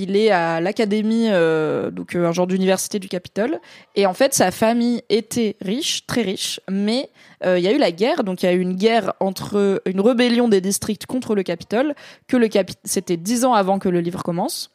Il 0.00 0.16
est 0.16 0.30
à 0.30 0.60
l'académie, 0.60 1.26
euh, 1.28 1.90
donc 1.90 2.14
euh, 2.14 2.28
un 2.28 2.32
genre 2.32 2.46
d'université 2.46 3.00
du 3.00 3.08
Capitole. 3.08 3.58
Et 3.96 4.06
en 4.06 4.14
fait, 4.14 4.32
sa 4.32 4.52
famille 4.52 5.02
était 5.08 5.56
riche, 5.60 6.06
très 6.06 6.22
riche, 6.22 6.60
mais 6.70 7.10
euh, 7.44 7.58
il 7.58 7.64
y 7.64 7.68
a 7.68 7.72
eu 7.72 7.78
la 7.78 7.90
guerre. 7.90 8.22
Donc 8.22 8.42
il 8.42 8.46
y 8.46 8.48
a 8.48 8.52
eu 8.52 8.60
une 8.60 8.76
guerre 8.76 9.14
entre 9.18 9.82
une 9.86 10.00
rébellion 10.00 10.46
des 10.46 10.60
districts 10.60 11.06
contre 11.06 11.34
le 11.34 11.42
Capitole. 11.42 11.94
Que 12.28 12.36
le 12.36 12.46
Capi 12.46 12.74
c'était 12.84 13.16
dix 13.16 13.44
ans 13.44 13.54
avant 13.54 13.80
que 13.80 13.88
le 13.88 14.00
livre 14.00 14.22
commence 14.22 14.70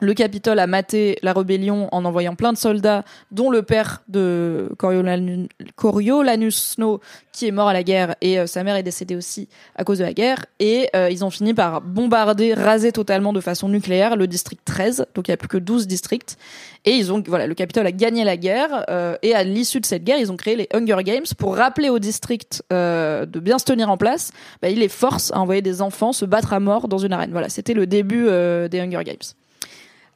le 0.00 0.12
Capitole 0.12 0.58
a 0.58 0.66
maté 0.66 1.18
la 1.22 1.32
rébellion 1.32 1.88
en 1.90 2.04
envoyant 2.04 2.34
plein 2.34 2.52
de 2.52 2.58
soldats, 2.58 3.02
dont 3.30 3.50
le 3.50 3.62
père 3.62 4.02
de 4.08 4.70
Coriolanus 4.76 6.54
Snow, 6.54 7.00
qui 7.32 7.46
est 7.46 7.50
mort 7.50 7.68
à 7.68 7.72
la 7.72 7.82
guerre, 7.82 8.14
et 8.20 8.38
euh, 8.38 8.46
sa 8.46 8.62
mère 8.62 8.76
est 8.76 8.82
décédée 8.82 9.16
aussi 9.16 9.48
à 9.74 9.84
cause 9.84 9.98
de 9.98 10.04
la 10.04 10.12
guerre. 10.12 10.44
Et 10.58 10.88
euh, 10.94 11.08
ils 11.10 11.24
ont 11.24 11.30
fini 11.30 11.54
par 11.54 11.80
bombarder, 11.80 12.52
raser 12.52 12.92
totalement 12.92 13.32
de 13.32 13.40
façon 13.40 13.68
nucléaire 13.68 14.16
le 14.16 14.26
district 14.26 14.60
13, 14.66 15.06
donc 15.14 15.28
il 15.28 15.30
n'y 15.30 15.34
a 15.34 15.38
plus 15.38 15.48
que 15.48 15.56
12 15.56 15.86
districts. 15.86 16.36
Et 16.84 16.92
ils 16.92 17.10
ont, 17.10 17.22
voilà, 17.26 17.46
le 17.46 17.54
Capitole 17.54 17.86
a 17.86 17.92
gagné 17.92 18.22
la 18.24 18.36
guerre, 18.36 18.84
euh, 18.90 19.16
et 19.22 19.34
à 19.34 19.44
l'issue 19.44 19.80
de 19.80 19.86
cette 19.86 20.04
guerre, 20.04 20.18
ils 20.18 20.30
ont 20.30 20.36
créé 20.36 20.56
les 20.56 20.68
Hunger 20.74 21.02
Games 21.04 21.24
pour 21.38 21.56
rappeler 21.56 21.88
au 21.88 21.98
district 21.98 22.62
de 22.70 23.40
bien 23.40 23.58
se 23.58 23.64
tenir 23.64 23.90
en 23.90 23.96
place. 23.96 24.30
Bah, 24.60 24.68
ils 24.68 24.78
les 24.78 24.88
forcent 24.88 25.32
à 25.32 25.40
envoyer 25.40 25.62
des 25.62 25.80
enfants 25.80 26.12
se 26.12 26.26
battre 26.26 26.52
à 26.52 26.60
mort 26.60 26.86
dans 26.86 26.98
une 26.98 27.14
arène. 27.14 27.30
Voilà, 27.32 27.48
c'était 27.48 27.74
le 27.74 27.86
début 27.86 28.26
des 28.26 28.80
Hunger 28.80 29.02
Games. 29.04 29.16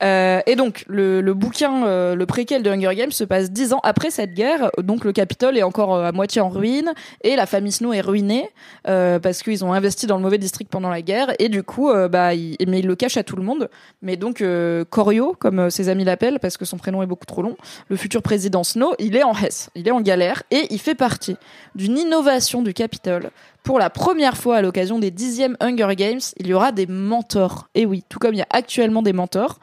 Euh, 0.03 0.41
et 0.47 0.57
donc 0.57 0.85
le, 0.89 1.21
le 1.21 1.35
bouquin, 1.35 1.85
euh, 1.85 2.15
le 2.15 2.27
préquel 2.27 2.63
de 2.63 2.71
Hunger 2.71 2.95
Games 2.95 3.13
se 3.13 3.25
passe 3.25 3.51
dix 3.51 3.73
ans 3.73 3.81
après 3.83 4.11
cette 4.11 4.35
guerre. 4.35 4.71
Donc 4.79 5.05
le 5.05 5.13
Capitole 5.13 5.59
est 5.59 5.63
encore 5.63 5.95
euh, 5.95 6.09
à 6.09 6.13
moitié 6.13 6.41
en 6.41 6.49
ruine 6.49 6.93
et 7.23 7.37
la 7.37 7.47
famille 7.47 7.73
Snow 7.73 7.93
est 7.93 8.01
ruinée 8.01 8.51
parce 8.85 9.43
qu'ils 9.43 9.65
ont 9.65 9.73
investi 9.73 10.07
dans 10.07 10.17
le 10.17 10.23
mauvais 10.23 10.39
district 10.39 10.71
pendant 10.71 10.91
la 10.91 11.03
guerre 11.03 11.33
et 11.39 11.49
du 11.49 11.63
coup, 11.63 11.93
bah, 12.11 12.35
il, 12.35 12.57
mais 12.67 12.81
il 12.81 12.87
le 12.87 12.97
cache 12.97 13.17
à 13.17 13.23
tout 13.23 13.37
le 13.37 13.43
monde. 13.43 13.69
Mais 14.03 14.17
donc 14.17 14.43
Corio, 14.91 15.37
comme 15.39 15.71
ses 15.71 15.89
amis 15.89 16.05
l'appellent 16.05 16.39
parce 16.41 16.57
que 16.57 16.65
son 16.65 16.77
prénom 16.77 17.03
est 17.03 17.07
beaucoup 17.07 17.27
trop 17.27 17.43
long, 17.43 17.57
le 17.89 17.97
futur 17.97 18.23
président 18.23 18.65
Snow, 18.65 18.95
il 18.99 19.17
est 19.17 19.23
en 19.23 19.33
Hesse, 19.33 19.71
il 19.75 19.87
est 19.87 19.91
en 19.91 20.01
galère 20.01 20.43
et 20.51 20.67
il 20.71 20.79
fait 20.79 20.95
partie 20.95 21.37
d'une 21.75 21.99
innovation 21.99 22.63
du 22.63 22.75
Capitole 22.75 23.31
pour 23.63 23.79
la 23.79 23.91
première 23.91 24.37
fois 24.37 24.57
à 24.57 24.63
l'occasion 24.63 24.99
des 24.99 25.11
dixièmes 25.11 25.57
Hunger 25.61 25.95
Games, 25.95 26.21
il 26.39 26.47
y 26.47 26.55
aura 26.55 26.73
des 26.73 26.87
mentors. 26.87 27.69
Et 27.75 27.85
oui, 27.85 28.03
tout 28.09 28.19
comme 28.19 28.35
il 28.35 28.39
y 28.39 28.43
a 28.43 28.47
actuellement 28.51 29.03
des 29.03 29.13
mentors 29.13 29.59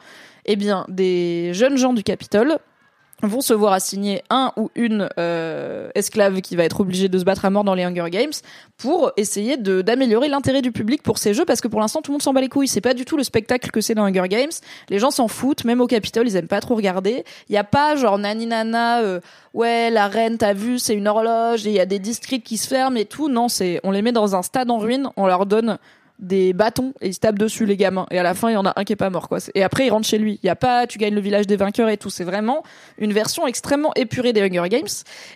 eh 0.48 0.56
bien, 0.56 0.86
des 0.88 1.52
jeunes 1.52 1.76
gens 1.76 1.92
du 1.92 2.02
Capitole 2.02 2.58
vont 3.22 3.40
se 3.40 3.52
voir 3.52 3.72
assigner 3.72 4.22
un 4.30 4.52
ou 4.56 4.70
une 4.74 5.08
euh, 5.18 5.90
esclave 5.94 6.40
qui 6.40 6.56
va 6.56 6.64
être 6.64 6.80
obligée 6.80 7.08
de 7.08 7.18
se 7.18 7.24
battre 7.24 7.44
à 7.44 7.50
mort 7.50 7.64
dans 7.64 7.74
les 7.74 7.82
Hunger 7.82 8.10
Games 8.10 8.32
pour 8.76 9.12
essayer 9.16 9.56
d'améliorer 9.56 10.28
l'intérêt 10.28 10.62
du 10.62 10.70
public 10.70 11.02
pour 11.02 11.18
ces 11.18 11.34
jeux 11.34 11.44
parce 11.44 11.60
que 11.60 11.68
pour 11.68 11.80
l'instant 11.80 12.00
tout 12.00 12.12
le 12.12 12.14
monde 12.14 12.22
s'en 12.22 12.32
bat 12.32 12.40
les 12.40 12.48
couilles. 12.48 12.68
C'est 12.68 12.80
pas 12.80 12.94
du 12.94 13.04
tout 13.04 13.16
le 13.16 13.24
spectacle 13.24 13.70
que 13.70 13.80
c'est 13.80 13.94
dans 13.94 14.04
Hunger 14.04 14.28
Games. 14.28 14.52
Les 14.88 14.98
gens 14.98 15.10
s'en 15.10 15.26
foutent. 15.26 15.64
Même 15.64 15.80
au 15.80 15.86
Capitole 15.86 16.28
ils 16.28 16.36
aiment 16.36 16.46
pas 16.46 16.60
trop 16.60 16.76
regarder. 16.76 17.24
Il 17.48 17.54
y 17.54 17.58
a 17.58 17.64
pas 17.64 17.96
genre 17.96 18.18
nani 18.18 18.46
nana 18.46 19.00
euh, 19.00 19.20
ouais 19.52 19.90
la 19.90 20.06
reine 20.06 20.38
t'as 20.38 20.52
vu 20.52 20.78
c'est 20.78 20.94
une 20.94 21.08
horloge 21.08 21.66
et 21.66 21.70
il 21.70 21.76
y 21.76 21.80
a 21.80 21.86
des 21.86 21.98
districts 21.98 22.46
qui 22.46 22.56
se 22.56 22.68
ferment 22.68 22.96
et 22.96 23.04
tout. 23.04 23.28
Non 23.28 23.48
c'est 23.48 23.80
on 23.82 23.90
les 23.90 24.02
met 24.02 24.12
dans 24.12 24.36
un 24.36 24.42
stade 24.42 24.70
en 24.70 24.78
ruine. 24.78 25.10
On 25.16 25.26
leur 25.26 25.44
donne 25.44 25.78
des 26.18 26.52
bâtons 26.52 26.92
et 27.00 27.08
ils 27.08 27.14
se 27.14 27.20
tapent 27.20 27.38
dessus 27.38 27.66
les 27.66 27.76
gamins. 27.76 28.06
Et 28.10 28.18
à 28.18 28.22
la 28.22 28.34
fin 28.34 28.50
il 28.50 28.54
y 28.54 28.56
en 28.56 28.66
a 28.66 28.72
un 28.76 28.84
qui 28.84 28.92
est 28.92 28.96
pas 28.96 29.10
mort 29.10 29.28
quoi. 29.28 29.38
Et 29.54 29.62
après 29.62 29.86
il 29.86 29.90
rentre 29.90 30.06
chez 30.06 30.18
lui. 30.18 30.38
Il 30.42 30.46
y 30.46 30.50
a 30.50 30.56
pas 30.56 30.86
tu 30.86 30.98
gagnes 30.98 31.14
le 31.14 31.20
village 31.20 31.46
des 31.46 31.56
vainqueurs 31.56 31.88
et 31.88 31.96
tout. 31.96 32.10
C'est 32.10 32.24
vraiment 32.24 32.62
une 32.98 33.12
version 33.12 33.46
extrêmement 33.46 33.92
épurée 33.94 34.32
des 34.32 34.42
Hunger 34.42 34.68
Games. 34.68 34.88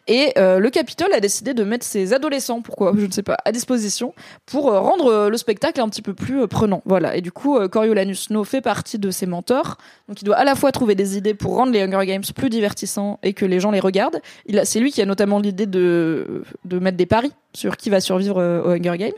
Et 0.09 0.33
euh, 0.39 0.59
le 0.59 0.71
Capitole 0.71 1.13
a 1.13 1.21
décidé 1.21 1.55
de 1.55 1.65
mettre 1.65 1.85
ses 1.85 2.13
adolescents 2.13 2.63
pourquoi 2.63 2.93
je 2.97 3.07
ne 3.07 3.13
sais 3.13 3.23
pas 3.23 3.37
à 3.45 3.53
disposition 3.53 4.15
pour 4.47 4.73
euh, 4.73 4.81
rendre 4.81 5.07
euh, 5.07 5.31
le 5.31 5.37
spectacle 5.37 5.81
un 5.81 5.89
petit 5.89 6.03
peu 6.03 6.15
plus 6.15 6.47
prenant. 6.49 6.83
Voilà. 6.85 7.17
Et 7.17 7.21
du 7.21 7.33
coup 7.33 7.59
Coriolanus 7.69 8.27
Snow 8.27 8.45
fait 8.45 8.61
partie 8.61 8.99
de 8.99 9.11
ses 9.11 9.27
mentors. 9.27 9.79
Donc 10.09 10.21
il 10.21 10.25
doit 10.25 10.37
à 10.37 10.45
la 10.45 10.55
fois 10.55 10.73
trouver 10.73 10.95
des 10.95 11.17
idées 11.17 11.35
pour 11.35 11.57
rendre 11.57 11.73
les 11.73 11.83
Hunger 11.83 12.07
Games 12.07 12.23
plus 12.35 12.51
divertissants 12.51 13.19
et 13.23 13.33
que 13.33 13.45
les 13.45 13.61
gens 13.61 13.71
les 13.71 13.81
regardent. 13.81 14.21
Il 14.47 14.61
c'est 14.65 14.81
lui 14.81 14.93
qui 14.93 15.03
a 15.03 15.07
notamment 15.07 15.39
l'idée 15.39 15.67
de 15.67 16.45
de 16.65 16.79
mettre 16.79 16.97
des 16.97 17.07
paris 17.07 17.33
sur 17.55 17.77
qui 17.77 17.91
va 17.91 18.01
survivre 18.01 18.37
aux 18.65 18.71
Hunger 18.71 18.97
Games 18.99 19.13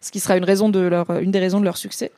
ce 0.00 0.10
qui 0.10 0.20
sera 0.20 0.36
une 0.36 0.44
raison 0.44 0.68
de 0.68 0.80
leur 0.80 1.10
euh, 1.10 1.20
une 1.20 1.30
des 1.30 1.38
raisons 1.38 1.60
de 1.60 1.64
leur 1.64 1.76
succès. 1.76 2.12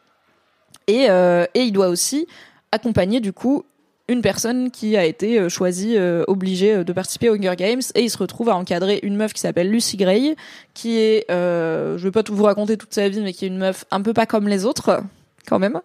Et, 0.86 1.06
euh, 1.10 1.44
et 1.54 1.60
il 1.60 1.72
doit 1.72 1.88
aussi 1.88 2.26
accompagner 2.72 3.20
du 3.20 3.32
coup 3.32 3.64
une 4.08 4.22
personne 4.22 4.70
qui 4.70 4.96
a 4.96 5.04
été 5.04 5.38
euh, 5.38 5.48
choisie, 5.50 5.98
obligée 6.26 6.82
de 6.82 6.92
participer 6.92 7.28
aux 7.28 7.34
Hunger 7.34 7.56
Games, 7.56 7.82
et 7.94 8.02
il 8.02 8.10
se 8.10 8.18
retrouve 8.18 8.48
à 8.48 8.56
encadrer 8.56 9.00
une 9.02 9.16
meuf 9.16 9.32
qui 9.34 9.40
s'appelle 9.40 9.70
Lucy 9.70 9.96
Gray, 9.96 10.34
qui 10.72 10.98
est, 10.98 11.26
je 11.28 11.98
vais 11.98 12.10
pas 12.10 12.22
tout 12.22 12.34
vous 12.34 12.44
raconter 12.44 12.76
toute 12.76 12.94
sa 12.94 13.08
vie, 13.08 13.20
mais 13.20 13.32
qui 13.32 13.44
est 13.44 13.48
une 13.48 13.58
meuf 13.58 13.84
un 13.90 14.00
peu 14.00 14.14
pas 14.14 14.24
comme 14.24 14.48
les 14.48 14.64
autres, 14.64 15.02
quand 15.46 15.58
même, 15.58 15.80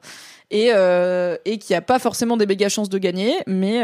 et 0.53 0.71
et 1.45 1.57
qui 1.57 1.75
a 1.75 1.81
pas 1.81 1.99
forcément 1.99 2.37
des 2.37 2.45
méga 2.45 2.69
chances 2.69 2.89
de 2.89 2.97
gagner, 2.97 3.33
mais 3.47 3.83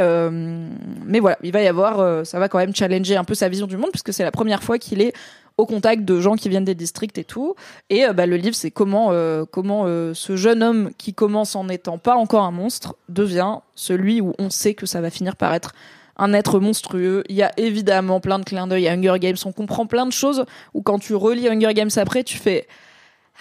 mais 1.06 1.20
voilà, 1.20 1.38
il 1.44 1.52
va 1.52 1.62
y 1.62 1.68
avoir, 1.68 2.26
ça 2.26 2.40
va 2.40 2.48
quand 2.48 2.60
même 2.60 2.76
challenger 2.76 3.18
un 3.18 3.26
peu 3.26 3.34
sa 3.34 3.50
vision 3.50 3.68
du 3.68 3.76
monde, 3.76 3.92
puisque 3.92 4.14
c'est 4.14 4.24
la 4.24 4.32
première 4.32 4.64
fois 4.64 4.78
qu'il 4.78 5.02
est 5.02 5.14
au 5.60 5.66
contact 5.66 6.06
de 6.06 6.22
gens 6.22 6.36
qui 6.36 6.48
viennent 6.48 6.64
des 6.64 6.74
districts 6.74 7.18
et 7.18 7.26
tout. 7.26 7.54
Et 7.90 8.06
euh, 8.06 8.14
bah, 8.14 8.26
le 8.26 8.38
livre, 8.38 8.56
c'est 8.56 8.72
comment 8.72 9.10
euh, 9.12 9.44
comment 9.50 9.84
euh, 9.86 10.14
ce 10.14 10.38
jeune 10.38 10.64
homme 10.64 10.92
qui 10.98 11.14
commence 11.14 11.54
en 11.56 11.66
n'étant 11.66 11.98
pas 11.98 12.16
encore 12.16 12.46
un 12.46 12.52
monstre 12.52 12.96
devient 13.10 13.58
celui 13.76 14.22
où 14.22 14.34
on 14.40 14.50
sait 14.50 14.74
que 14.74 14.86
ça 14.86 15.02
va 15.02 15.10
finir 15.10 15.36
par 15.36 15.54
être 15.54 15.74
un 16.16 16.34
être 16.34 16.60
monstrueux. 16.60 17.24
Il 17.28 17.36
y 17.36 17.44
a 17.44 17.52
évidemment 17.58 18.22
plein 18.22 18.40
de 18.40 18.46
clins 18.46 18.68
d'œil 18.68 18.88
à 18.88 18.94
Hunger 18.94 19.20
Games. 19.20 19.38
On 19.46 19.52
comprend 19.52 19.86
plein 19.86 20.06
de 20.06 20.14
choses 20.14 20.46
où 20.74 20.82
quand 20.82 21.00
tu 21.00 21.14
relis 21.14 21.50
Hunger 21.50 21.74
Games 21.74 21.92
après, 21.98 22.24
tu 22.24 22.38
fais 22.38 22.66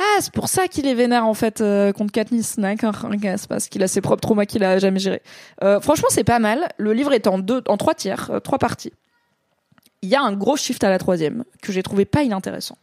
ah, 0.01 0.19
c'est 0.21 0.33
pour 0.33 0.49
ça 0.49 0.69
qu'il 0.69 0.87
est 0.87 0.95
vénère 0.95 1.27
en 1.27 1.35
fait 1.35 1.59
contre 1.93 2.13
Katniss, 2.13 2.59
d'accord 2.59 3.05
C'est 3.11 3.49
parce 3.49 3.69
qu'il 3.69 3.83
a 3.83 3.89
ses 3.89 4.01
propres 4.01 4.21
traumas 4.21 4.47
qu'il 4.47 4.63
a 4.63 4.79
jamais 4.79 5.01
gérés. 5.01 5.23
franchement, 5.61 6.09
c'est 6.11 6.25
pas 6.25 6.39
mal. 6.39 6.69
Le 6.77 6.93
livre 6.93 7.13
est 7.13 7.27
en 7.27 7.39
deux, 7.39 7.63
en 7.67 7.77
trois 7.77 7.95
tiers, 7.95 8.31
trois 8.45 8.59
parties 8.59 8.93
il 10.03 10.09
y 10.09 10.15
a 10.15 10.23
un 10.23 10.33
gros 10.33 10.57
shift 10.57 10.85
à 10.85 10.91
la 10.91 10.99
troisième 10.99 11.45
que 11.63 11.73
j'ai 11.73 11.83
trouvé 11.83 12.05
pas 12.05 12.23
inintéressant. 12.23 12.79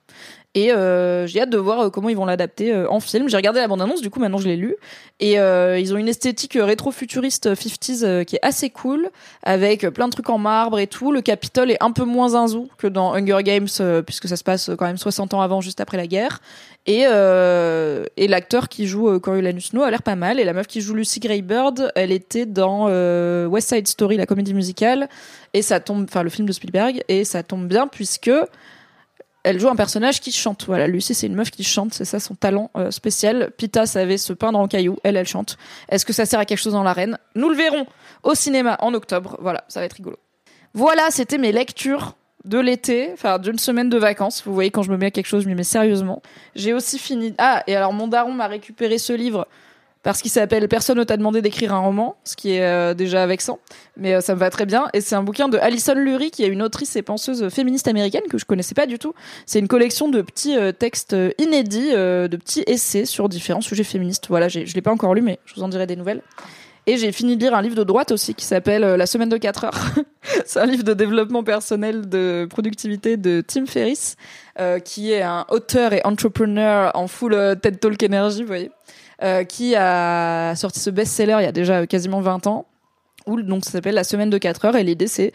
Et 0.55 0.71
euh, 0.71 1.27
j'ai 1.27 1.41
hâte 1.41 1.49
de 1.49 1.57
voir 1.57 1.81
euh, 1.81 1.89
comment 1.89 2.07
ils 2.07 2.15
vont 2.15 2.25
l'adapter 2.25 2.73
euh, 2.73 2.89
en 2.89 3.01
film. 3.01 3.27
J'ai 3.27 3.35
regardé 3.35 3.59
la 3.59 3.67
bande-annonce, 3.67 4.01
du 4.01 4.09
coup 4.09 4.21
maintenant 4.21 4.37
je 4.37 4.47
l'ai 4.47 4.55
lu. 4.55 4.75
Et 5.19 5.33
ils 5.33 5.93
ont 5.93 5.97
une 5.97 6.09
esthétique 6.09 6.57
rétro-futuriste 6.59 7.53
50s 7.53 8.25
qui 8.25 8.35
est 8.35 8.39
assez 8.41 8.69
cool, 8.69 9.09
avec 9.43 9.87
plein 9.89 10.07
de 10.07 10.11
trucs 10.11 10.29
en 10.29 10.37
marbre 10.37 10.77
et 10.77 10.87
tout. 10.87 11.13
Le 11.13 11.21
Capitole 11.21 11.71
est 11.71 11.81
un 11.81 11.91
peu 11.91 12.03
moins 12.03 12.29
zinzou 12.29 12.67
que 12.77 12.87
dans 12.87 13.13
Hunger 13.13 13.41
Games, 13.41 13.67
puisque 14.05 14.27
ça 14.27 14.35
se 14.35 14.43
passe 14.43 14.71
quand 14.77 14.85
même 14.85 14.97
60 14.97 15.33
ans 15.33 15.39
avant, 15.39 15.61
juste 15.61 15.79
après 15.79 15.95
la 15.95 16.07
guerre. 16.07 16.41
Et, 16.85 17.03
et 17.03 18.27
l'acteur 18.27 18.67
qui 18.67 18.87
joue 18.87 19.17
Coriolanus 19.21 19.67
Snow 19.67 19.83
a 19.83 19.89
l'air 19.89 20.03
pas 20.03 20.17
mal. 20.17 20.37
Et 20.37 20.43
la 20.43 20.51
meuf 20.51 20.67
qui 20.67 20.81
joue 20.81 20.93
Lucy 20.93 21.21
Greybird, 21.21 21.93
elle 21.95 22.11
était 22.11 22.45
dans 22.45 22.87
West 23.47 23.69
Side 23.69 23.87
Story, 23.87 24.17
la 24.17 24.25
comédie 24.25 24.53
musicale. 24.53 25.07
Et 25.53 25.61
ça 25.61 25.79
tombe, 25.79 26.03
enfin 26.09 26.23
le 26.23 26.29
film 26.29 26.45
de 26.45 26.51
Spielberg, 26.51 27.03
et 27.07 27.23
ça 27.23 27.41
tombe 27.41 27.69
bien 27.69 27.87
puisque 27.87 28.31
elle 29.45 29.59
joue 29.59 29.69
un 29.69 29.75
personnage 29.75 30.19
qui 30.19 30.31
chante. 30.31 30.65
Voilà, 30.65 30.87
Lucie, 30.87 31.13
c'est 31.13 31.27
une 31.27 31.35
meuf 31.35 31.51
qui 31.51 31.63
chante, 31.63 31.93
c'est 31.93 32.03
ça 32.03 32.19
son 32.19 32.33
talent 32.33 32.71
euh, 32.75 32.89
spécial. 32.89 33.51
Pita 33.55 33.85
savait 33.85 34.17
se 34.17 34.33
peindre 34.33 34.57
en 34.57 34.67
caillou, 34.67 34.97
elle, 35.03 35.17
elle 35.17 35.27
chante. 35.27 35.57
Est-ce 35.87 36.03
que 36.03 36.13
ça 36.13 36.25
sert 36.25 36.39
à 36.39 36.45
quelque 36.45 36.57
chose 36.57 36.73
dans 36.73 36.83
l'arène? 36.83 37.19
Nous 37.35 37.49
le 37.49 37.55
verrons 37.55 37.85
au 38.23 38.33
cinéma 38.33 38.75
en 38.81 38.93
octobre. 38.95 39.37
Voilà, 39.39 39.63
ça 39.67 39.79
va 39.79 39.85
être 39.85 39.93
rigolo. 39.93 40.17
Voilà, 40.73 41.11
c'était 41.11 41.37
mes 41.37 41.51
lectures 41.51 42.15
de 42.43 42.59
l'été, 42.59 43.11
enfin 43.13 43.37
d'une 43.37 43.59
semaine 43.59 43.89
de 43.89 43.97
vacances. 43.97 44.43
Vous 44.45 44.53
voyez, 44.53 44.71
quand 44.71 44.83
je 44.83 44.91
me 44.91 44.97
mets 44.97 45.07
à 45.07 45.11
quelque 45.11 45.27
chose, 45.27 45.43
je 45.43 45.47
m'y 45.47 45.55
mets 45.55 45.63
sérieusement. 45.63 46.23
J'ai 46.55 46.73
aussi 46.73 46.97
fini. 46.97 47.35
Ah, 47.37 47.63
et 47.67 47.75
alors 47.75 47.93
mon 47.93 48.07
daron 48.07 48.33
m'a 48.33 48.47
récupéré 48.47 48.97
ce 48.97 49.13
livre 49.13 49.47
parce 50.05 50.21
qu'il 50.21 50.29
s'appelle 50.29 50.67
Personne 50.67 50.99
ne 50.99 51.03
t'a 51.03 51.17
demandé 51.17 51.41
d'écrire 51.41 51.73
un 51.73 51.79
roman, 51.79 52.15
ce 52.23 52.35
qui 52.35 52.51
est 52.51 52.61
euh, 52.61 52.93
déjà 52.93 53.25
vexant, 53.25 53.57
mais 53.97 54.13
euh, 54.13 54.21
ça 54.21 54.35
me 54.35 54.39
va 54.39 54.51
très 54.51 54.67
bien. 54.67 54.85
Et 54.93 55.01
c'est 55.01 55.15
un 55.15 55.23
bouquin 55.23 55.49
de 55.49 55.57
Alison 55.57 55.95
Lurie, 55.95 56.29
qui 56.29 56.43
est 56.43 56.47
une 56.47 56.61
autrice 56.61 56.95
et 56.95 57.01
penseuse 57.01 57.49
féministe 57.49 57.87
américaine 57.87 58.21
que 58.29 58.37
je 58.37 58.45
connaissais 58.45 58.75
pas 58.75 58.85
du 58.85 58.99
tout. 58.99 59.15
C'est 59.47 59.57
une 59.57 59.67
collection 59.67 60.07
de 60.07 60.21
petits 60.21 60.55
euh, 60.55 60.71
textes 60.71 61.15
inédits, 61.39 61.89
de 61.91 62.37
petits 62.37 62.63
essais 62.67 63.05
sur 63.05 63.29
différents 63.29 63.61
sujets 63.61 63.83
féministes. 63.83 64.27
Voilà, 64.29 64.47
je 64.47 64.59
l'ai 64.59 64.81
pas 64.81 64.91
encore 64.91 65.15
lu, 65.15 65.23
mais 65.23 65.39
je 65.43 65.55
vous 65.55 65.63
en 65.63 65.69
dirai 65.69 65.87
des 65.87 65.95
nouvelles. 65.95 66.21
Et 66.85 66.97
j'ai 66.97 67.11
fini 67.11 67.35
de 67.35 67.41
lire 67.41 67.55
un 67.55 67.63
livre 67.63 67.75
de 67.75 67.83
droite 67.83 68.11
aussi 68.11 68.35
qui 68.35 68.45
s'appelle 68.45 68.83
La 68.83 69.07
semaine 69.07 69.29
de 69.29 69.37
4 69.37 69.63
heures. 69.63 69.79
c'est 70.45 70.59
un 70.59 70.67
livre 70.67 70.83
de 70.83 70.93
développement 70.93 71.43
personnel, 71.43 72.07
de 72.07 72.45
productivité 72.47 73.17
de 73.17 73.41
Tim 73.41 73.65
Ferriss, 73.65 74.17
qui 74.83 75.13
est 75.13 75.23
un 75.23 75.47
auteur 75.49 75.93
et 75.93 76.01
entrepreneur 76.03 76.91
en 76.93 77.07
full 77.07 77.35
TED 77.59 77.79
Talk 77.79 78.03
énergie, 78.03 78.43
vous 78.43 78.47
voyez. 78.47 78.69
Euh, 79.23 79.45
qui 79.45 79.75
a 79.75 80.55
sorti 80.57 80.81
ce 80.81 80.89
best-seller 80.89 81.37
il 81.39 81.43
y 81.43 81.47
a 81.47 81.53
déjà 81.53 81.87
quasiment 81.87 82.19
20 82.19 82.47
ans, 82.47 82.65
où 83.27 83.41
donc 83.41 83.63
ça 83.63 83.71
s'appelle 83.71 83.95
La 83.95 84.03
semaine 84.03 84.29
de 84.29 84.37
4 84.37 84.65
heures, 84.65 84.75
et 84.75 84.83
l'idée 84.83 85.07
c'est 85.07 85.31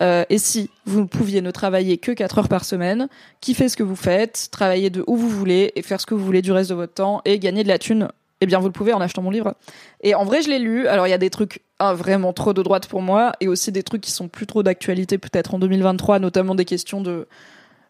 euh, 0.00 0.24
et 0.28 0.38
si 0.38 0.70
vous 0.86 1.06
pouviez 1.06 1.40
ne 1.40 1.50
travailler 1.50 1.98
que 1.98 2.12
4 2.12 2.38
heures 2.38 2.48
par 2.48 2.64
semaine, 2.64 3.08
kiffer 3.40 3.68
ce 3.68 3.76
que 3.76 3.82
vous 3.82 3.96
faites, 3.96 4.48
travailler 4.50 4.90
de 4.90 5.04
où 5.06 5.16
vous 5.16 5.28
voulez 5.28 5.72
et 5.76 5.82
faire 5.82 6.00
ce 6.00 6.06
que 6.06 6.14
vous 6.14 6.24
voulez 6.24 6.42
du 6.42 6.52
reste 6.52 6.70
de 6.70 6.74
votre 6.74 6.94
temps 6.94 7.22
et 7.24 7.38
gagner 7.38 7.62
de 7.62 7.68
la 7.68 7.78
thune, 7.78 8.08
eh 8.40 8.46
bien 8.46 8.58
vous 8.58 8.66
le 8.66 8.72
pouvez 8.72 8.92
en 8.92 9.00
achetant 9.00 9.22
mon 9.22 9.30
livre. 9.30 9.54
Et 10.02 10.14
en 10.14 10.24
vrai, 10.24 10.42
je 10.42 10.48
l'ai 10.48 10.58
lu. 10.58 10.86
Alors 10.88 11.06
il 11.06 11.10
y 11.10 11.14
a 11.14 11.18
des 11.18 11.30
trucs 11.30 11.60
ah, 11.78 11.94
vraiment 11.94 12.32
trop 12.32 12.52
de 12.52 12.62
droite 12.62 12.86
pour 12.86 13.02
moi 13.02 13.32
et 13.40 13.48
aussi 13.48 13.72
des 13.72 13.82
trucs 13.82 14.00
qui 14.00 14.10
sont 14.10 14.28
plus 14.28 14.46
trop 14.46 14.62
d'actualité 14.62 15.18
peut-être 15.18 15.54
en 15.54 15.58
2023, 15.58 16.18
notamment 16.18 16.54
des 16.54 16.64
questions 16.64 17.00
de 17.00 17.26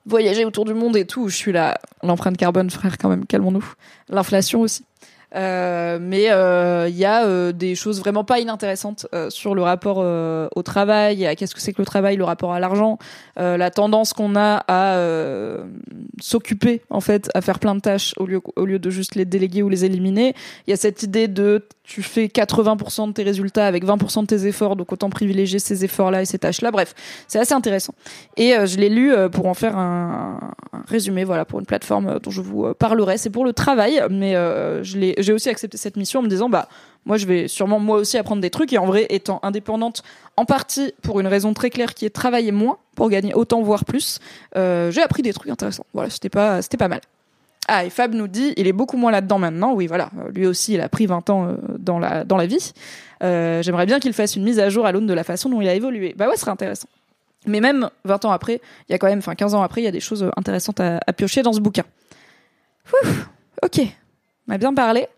voyager 0.06 0.44
autour 0.44 0.64
du 0.64 0.74
monde 0.74 0.96
et 0.96 1.06
tout. 1.06 1.28
Je 1.28 1.36
suis 1.36 1.52
là, 1.52 1.78
l'empreinte 2.02 2.36
carbone, 2.36 2.70
frère, 2.70 2.98
quand 2.98 3.08
même, 3.08 3.26
calmons-nous. 3.26 3.64
L'inflation 4.08 4.60
aussi. 4.60 4.84
Euh, 5.34 5.98
mais 6.00 6.24
il 6.24 6.30
euh, 6.30 6.88
y 6.88 7.04
a 7.04 7.24
euh, 7.24 7.52
des 7.52 7.74
choses 7.74 7.98
vraiment 7.98 8.24
pas 8.24 8.38
inintéressantes 8.38 9.06
sur 9.28 9.54
le 9.54 9.62
rapport 9.62 9.98
au 10.54 10.62
travail, 10.62 11.26
à 11.26 11.34
qu'est-ce 11.34 11.54
que 11.54 11.60
c'est 11.60 11.72
que 11.72 11.82
le 11.82 11.86
travail, 11.86 12.16
le 12.16 12.24
rapport 12.24 12.52
à 12.52 12.60
l'argent, 12.60 12.98
la 13.36 13.70
tendance 13.70 14.12
qu'on 14.12 14.36
a 14.36 14.64
à 14.68 14.98
s'occuper 16.20 16.82
en 16.90 17.00
fait, 17.00 17.30
à 17.34 17.40
faire 17.40 17.58
plein 17.58 17.74
de 17.74 17.80
tâches 17.80 18.14
au 18.18 18.26
lieu 18.26 18.40
au 18.56 18.64
lieu 18.64 18.78
de 18.78 18.90
juste 18.90 19.14
les 19.14 19.24
déléguer 19.24 19.62
ou 19.62 19.68
les 19.68 19.84
éliminer. 19.84 20.34
Il 20.66 20.70
y 20.70 20.72
a 20.72 20.76
cette 20.76 21.02
idée 21.02 21.28
de 21.28 21.66
tu 21.82 22.02
fais 22.02 22.26
80% 22.26 23.08
de 23.08 23.12
tes 23.12 23.22
résultats 23.22 23.66
avec 23.66 23.84
20% 23.84 24.22
de 24.22 24.26
tes 24.26 24.46
efforts, 24.46 24.76
donc 24.76 24.92
autant 24.92 25.10
privilégier 25.10 25.58
ces 25.58 25.84
efforts-là 25.84 26.22
et 26.22 26.24
ces 26.24 26.38
tâches-là. 26.38 26.70
Bref, 26.70 26.94
c'est 27.28 27.38
assez 27.38 27.52
intéressant. 27.52 27.94
Et 28.36 28.54
je 28.64 28.78
l'ai 28.78 28.88
lu 28.88 29.12
pour 29.32 29.46
en 29.46 29.54
faire 29.54 29.76
un, 29.76 30.40
un, 30.72 30.82
résumé, 30.88 31.24
voilà, 31.24 31.44
pour 31.44 31.60
une 31.60 31.66
plateforme 31.66 32.18
dont 32.20 32.30
je 32.30 32.40
vous 32.40 32.72
parlerai. 32.74 33.18
C'est 33.18 33.30
pour 33.30 33.44
le 33.44 33.52
travail, 33.52 34.02
mais 34.10 34.32
je 34.82 34.98
l'ai 34.98 35.14
j'ai 35.24 35.32
aussi 35.32 35.48
accepté 35.48 35.76
cette 35.76 35.96
mission 35.96 36.20
en 36.20 36.22
me 36.22 36.28
disant 36.28 36.48
bah 36.48 36.68
moi 37.04 37.16
je 37.16 37.26
vais 37.26 37.48
sûrement 37.48 37.78
moi 37.78 37.96
aussi 37.96 38.16
apprendre 38.18 38.40
des 38.40 38.50
trucs. 38.50 38.72
Et 38.72 38.78
en 38.78 38.86
vrai 38.86 39.06
étant 39.10 39.40
indépendante 39.42 40.02
en 40.36 40.44
partie 40.44 40.94
pour 41.02 41.20
une 41.20 41.26
raison 41.26 41.54
très 41.54 41.70
claire 41.70 41.94
qui 41.94 42.06
est 42.06 42.10
travailler 42.10 42.52
moins 42.52 42.78
pour 42.94 43.08
gagner 43.08 43.34
autant 43.34 43.62
voire 43.62 43.84
plus 43.84 44.20
euh, 44.56 44.90
j'ai 44.90 45.02
appris 45.02 45.22
des 45.22 45.32
trucs 45.32 45.50
intéressants. 45.50 45.86
Voilà 45.92 46.10
c'était 46.10 46.28
pas 46.28 46.62
c'était 46.62 46.76
pas 46.76 46.88
mal. 46.88 47.00
Ah 47.66 47.84
et 47.84 47.90
Fab 47.90 48.12
nous 48.14 48.28
dit 48.28 48.52
il 48.56 48.66
est 48.66 48.72
beaucoup 48.72 48.96
moins 48.96 49.10
là-dedans 49.10 49.38
maintenant. 49.38 49.72
Oui 49.72 49.86
voilà. 49.86 50.10
Lui 50.34 50.46
aussi 50.46 50.74
il 50.74 50.80
a 50.80 50.88
pris 50.88 51.06
20 51.06 51.30
ans 51.30 51.46
euh, 51.46 51.56
dans 51.78 51.98
la 51.98 52.24
dans 52.24 52.36
la 52.36 52.46
vie. 52.46 52.72
Euh, 53.22 53.62
j'aimerais 53.62 53.86
bien 53.86 54.00
qu'il 54.00 54.12
fasse 54.12 54.36
une 54.36 54.44
mise 54.44 54.58
à 54.58 54.68
jour 54.68 54.86
à 54.86 54.92
l'aune 54.92 55.06
de 55.06 55.14
la 55.14 55.24
façon 55.24 55.48
dont 55.48 55.60
il 55.60 55.68
a 55.68 55.74
évolué. 55.74 56.14
Bah 56.16 56.28
ouais 56.28 56.34
ce 56.34 56.40
serait 56.40 56.50
intéressant. 56.50 56.88
Mais 57.46 57.60
même 57.60 57.90
20 58.04 58.24
ans 58.24 58.30
après 58.30 58.60
il 58.88 58.92
y 58.92 58.94
a 58.94 58.98
quand 58.98 59.08
même 59.08 59.18
enfin 59.18 59.34
15 59.34 59.54
ans 59.54 59.62
après 59.62 59.80
il 59.80 59.84
y 59.84 59.88
a 59.88 59.92
des 59.92 60.00
choses 60.00 60.30
intéressantes 60.36 60.80
à, 60.80 61.00
à 61.06 61.12
piocher 61.12 61.42
dans 61.42 61.52
ce 61.52 61.60
bouquin. 61.60 61.84
Ouf, 62.92 63.28
ok 63.62 63.80
on 64.48 64.52
a 64.52 64.58
bien 64.58 64.74
parlé. 64.74 65.08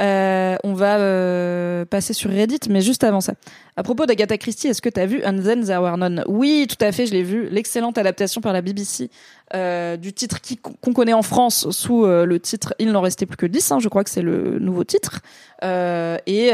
Euh, 0.00 0.56
on 0.64 0.72
va 0.72 0.98
euh, 0.98 1.84
passer 1.84 2.14
sur 2.14 2.30
Reddit, 2.30 2.60
mais 2.70 2.80
juste 2.80 3.04
avant 3.04 3.20
ça. 3.20 3.34
À 3.76 3.82
propos 3.82 4.06
d'Agatha 4.06 4.38
Christie, 4.38 4.68
est-ce 4.68 4.80
que 4.80 4.88
tu 4.88 4.98
as 4.98 5.04
vu 5.04 5.22
And 5.24 5.40
Then 5.42 5.64
There 5.64 5.80
Were 5.80 5.98
None 5.98 6.24
Oui, 6.26 6.66
tout 6.68 6.82
à 6.82 6.90
fait, 6.90 7.04
je 7.04 7.12
l'ai 7.12 7.22
vu. 7.22 7.48
L'excellente 7.50 7.98
adaptation 7.98 8.40
par 8.40 8.54
la 8.54 8.62
BBC 8.62 9.10
euh, 9.54 9.96
du 9.96 10.12
titre 10.14 10.38
qu'on 10.62 10.92
connaît 10.94 11.12
en 11.12 11.22
France 11.22 11.70
sous 11.70 12.06
le 12.06 12.40
titre 12.40 12.74
Il 12.78 12.92
n'en 12.92 13.02
restait 13.02 13.26
plus 13.26 13.36
que 13.36 13.46
10, 13.46 13.72
hein, 13.72 13.78
je 13.78 13.88
crois 13.88 14.02
que 14.02 14.10
c'est 14.10 14.22
le 14.22 14.58
nouveau 14.58 14.84
titre, 14.84 15.20
et 15.62 16.52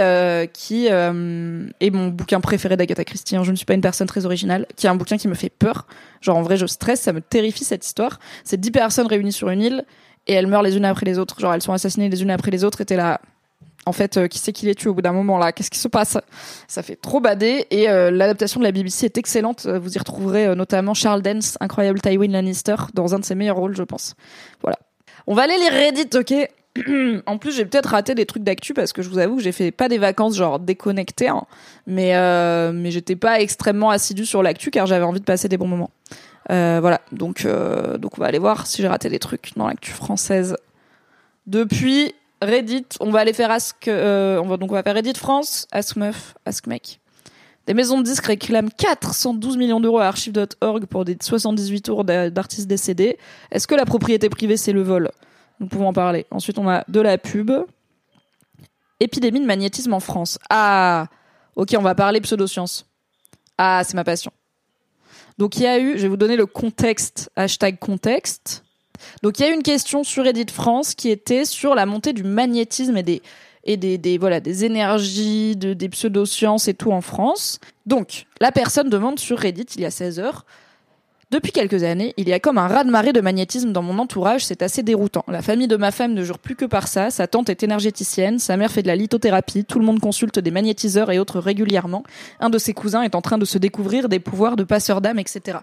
qui 0.52 0.86
est 0.86 1.90
mon 1.92 2.08
bouquin 2.08 2.40
préféré 2.40 2.76
d'Agatha 2.76 3.04
Christie. 3.04 3.36
Hein. 3.36 3.44
Je 3.44 3.52
ne 3.52 3.56
suis 3.56 3.66
pas 3.66 3.74
une 3.74 3.80
personne 3.80 4.08
très 4.08 4.26
originale, 4.26 4.66
qui 4.74 4.86
est 4.86 4.90
un 4.90 4.96
bouquin 4.96 5.18
qui 5.18 5.28
me 5.28 5.34
fait 5.34 5.50
peur. 5.50 5.86
Genre 6.20 6.36
en 6.36 6.42
vrai, 6.42 6.56
je 6.56 6.66
stresse, 6.66 7.00
ça 7.00 7.12
me 7.12 7.20
terrifie 7.20 7.64
cette 7.64 7.86
histoire. 7.86 8.18
C'est 8.42 8.60
10 8.60 8.72
personnes 8.72 9.06
réunies 9.06 9.32
sur 9.32 9.50
une 9.50 9.62
île 9.62 9.84
et 10.26 10.34
elles 10.34 10.46
meurent 10.46 10.62
les 10.62 10.76
unes 10.76 10.84
après 10.84 11.06
les 11.06 11.18
autres. 11.18 11.38
Genre, 11.40 11.54
elles 11.54 11.62
sont 11.62 11.72
assassinées 11.72 12.08
les 12.08 12.22
unes 12.22 12.30
après 12.30 12.50
les 12.50 12.64
autres. 12.64 12.80
Et 12.80 12.84
t'es 12.84 12.96
là. 12.96 13.20
En 13.88 13.92
fait, 13.92 14.16
euh, 14.16 14.26
qui 14.26 14.40
c'est 14.40 14.52
qui 14.52 14.66
les 14.66 14.74
tue 14.74 14.88
au 14.88 14.94
bout 14.94 15.02
d'un 15.02 15.12
moment 15.12 15.38
là? 15.38 15.52
Qu'est-ce 15.52 15.70
qui 15.70 15.78
se 15.78 15.86
passe? 15.86 16.18
Ça 16.66 16.82
fait 16.82 16.96
trop 16.96 17.20
bader. 17.20 17.66
Et 17.70 17.88
euh, 17.88 18.10
l'adaptation 18.10 18.58
de 18.58 18.64
la 18.64 18.72
BBC 18.72 19.06
est 19.06 19.16
excellente. 19.16 19.66
Vous 19.66 19.94
y 19.94 19.98
retrouverez 19.98 20.46
euh, 20.46 20.54
notamment 20.56 20.92
Charles 20.92 21.22
Dance, 21.22 21.56
incroyable 21.60 22.00
Tywin 22.00 22.32
Lannister, 22.32 22.74
dans 22.94 23.14
un 23.14 23.20
de 23.20 23.24
ses 23.24 23.36
meilleurs 23.36 23.56
rôles, 23.56 23.76
je 23.76 23.84
pense. 23.84 24.14
Voilà. 24.60 24.76
On 25.28 25.34
va 25.34 25.42
aller 25.42 25.56
les 25.58 25.68
Reddit, 25.68 26.16
ok? 26.16 26.34
En 27.26 27.38
plus, 27.38 27.56
j'ai 27.56 27.64
peut-être 27.64 27.86
raté 27.86 28.14
des 28.14 28.26
trucs 28.26 28.42
d'actu 28.42 28.74
parce 28.74 28.92
que 28.92 29.00
je 29.00 29.08
vous 29.08 29.18
avoue 29.18 29.36
que 29.36 29.42
j'ai 29.42 29.52
fait 29.52 29.70
pas 29.70 29.88
des 29.88 29.96
vacances 29.96 30.36
genre 30.36 30.58
déconnectées, 30.58 31.28
hein, 31.28 31.44
mais 31.86 32.12
mais 32.70 32.90
j'étais 32.90 33.16
pas 33.16 33.40
extrêmement 33.40 33.88
assidue 33.88 34.26
sur 34.26 34.42
l'actu 34.42 34.70
car 34.70 34.84
j'avais 34.84 35.06
envie 35.06 35.20
de 35.20 35.24
passer 35.24 35.48
des 35.48 35.56
bons 35.56 35.68
moments. 35.68 35.90
Euh, 36.50 36.78
voilà, 36.80 37.00
donc, 37.12 37.44
euh, 37.44 37.98
donc 37.98 38.18
on 38.18 38.20
va 38.20 38.28
aller 38.28 38.38
voir 38.38 38.66
si 38.66 38.82
j'ai 38.82 38.88
raté 38.88 39.08
des 39.08 39.18
trucs 39.18 39.52
dans 39.56 39.66
l'actu 39.66 39.90
française. 39.90 40.56
Depuis 41.46 42.14
Reddit, 42.42 42.86
on 43.00 43.10
va 43.10 43.20
aller 43.20 43.32
faire 43.32 43.56
euh, 43.88 44.38
on 44.38 44.46
va 44.46 44.56
donc 44.56 44.70
on 44.70 44.74
va 44.74 44.82
faire 44.82 44.94
Reddit 44.94 45.14
France, 45.14 45.66
Ask 45.72 45.96
Meuf, 45.96 46.34
Ask 46.44 46.66
Mec. 46.66 47.00
Des 47.66 47.74
maisons 47.74 47.98
de 47.98 48.04
disques 48.04 48.26
réclament 48.26 48.70
412 48.70 49.56
millions 49.56 49.80
d'euros 49.80 49.98
à 49.98 50.06
archive.org 50.06 50.86
pour 50.86 51.04
des 51.04 51.16
78 51.20 51.80
tours 51.82 52.04
d'artistes 52.04 52.68
décédés. 52.68 53.18
Est-ce 53.50 53.66
que 53.66 53.74
la 53.74 53.84
propriété 53.84 54.28
privée 54.28 54.56
c'est 54.56 54.72
le 54.72 54.82
vol? 54.82 55.10
Nous 55.58 55.66
pouvons 55.66 55.88
en 55.88 55.92
parler. 55.92 56.26
Ensuite, 56.30 56.58
on 56.58 56.68
a 56.68 56.84
de 56.86 57.00
la 57.00 57.18
pub. 57.18 57.50
Épidémie 59.00 59.40
de 59.40 59.46
magnétisme 59.46 59.94
en 59.94 60.00
France. 60.00 60.38
Ah, 60.48 61.06
ok, 61.56 61.74
on 61.78 61.82
va 61.82 61.94
parler 61.94 62.20
pseudosciences. 62.20 62.86
Ah, 63.58 63.82
c'est 63.84 63.94
ma 63.94 64.04
passion. 64.04 64.32
Donc 65.38 65.56
il 65.56 65.62
y 65.62 65.66
a 65.66 65.78
eu, 65.78 65.96
je 65.96 66.02
vais 66.02 66.08
vous 66.08 66.16
donner 66.16 66.36
le 66.36 66.46
contexte, 66.46 67.30
hashtag 67.36 67.78
contexte. 67.78 68.64
Donc 69.22 69.38
il 69.38 69.42
y 69.42 69.44
a 69.44 69.50
eu 69.50 69.54
une 69.54 69.62
question 69.62 70.04
sur 70.04 70.24
Reddit 70.24 70.52
France 70.52 70.94
qui 70.94 71.10
était 71.10 71.44
sur 71.44 71.74
la 71.74 71.86
montée 71.86 72.12
du 72.12 72.24
magnétisme 72.24 72.96
et 72.96 73.02
des 73.02 73.22
et 73.68 73.76
des, 73.76 73.98
des 73.98 74.16
voilà 74.16 74.40
des 74.40 74.64
énergies, 74.64 75.56
de, 75.56 75.74
des 75.74 75.88
pseudosciences 75.88 76.68
et 76.68 76.74
tout 76.74 76.92
en 76.92 77.00
France. 77.00 77.58
Donc 77.84 78.26
la 78.40 78.52
personne 78.52 78.88
demande 78.88 79.18
sur 79.18 79.38
Reddit 79.38 79.66
il 79.76 79.82
y 79.82 79.84
a 79.84 79.90
16 79.90 80.20
heures 80.20 80.46
depuis 81.32 81.50
quelques 81.50 81.82
années, 81.82 82.14
il 82.16 82.28
y 82.28 82.32
a 82.32 82.38
comme 82.38 82.56
un 82.56 82.68
raz-de-marée 82.68 83.12
de 83.12 83.20
magnétisme 83.20 83.72
dans 83.72 83.82
mon 83.82 83.98
entourage, 83.98 84.44
c'est 84.44 84.62
assez 84.62 84.84
déroutant. 84.84 85.24
La 85.26 85.42
famille 85.42 85.66
de 85.66 85.74
ma 85.76 85.90
femme 85.90 86.14
ne 86.14 86.22
jure 86.22 86.38
plus 86.38 86.54
que 86.54 86.64
par 86.64 86.86
ça, 86.86 87.10
sa 87.10 87.26
tante 87.26 87.50
est 87.50 87.64
énergéticienne, 87.64 88.38
sa 88.38 88.56
mère 88.56 88.70
fait 88.70 88.82
de 88.82 88.86
la 88.86 88.94
lithothérapie, 88.94 89.64
tout 89.64 89.80
le 89.80 89.84
monde 89.84 89.98
consulte 89.98 90.38
des 90.38 90.52
magnétiseurs 90.52 91.10
et 91.10 91.18
autres 91.18 91.40
régulièrement. 91.40 92.04
Un 92.38 92.48
de 92.48 92.58
ses 92.58 92.74
cousins 92.74 93.02
est 93.02 93.16
en 93.16 93.22
train 93.22 93.38
de 93.38 93.44
se 93.44 93.58
découvrir 93.58 94.08
des 94.08 94.20
pouvoirs 94.20 94.54
de 94.54 94.62
passeur 94.62 95.00
d'âme, 95.00 95.18
etc. 95.18 95.58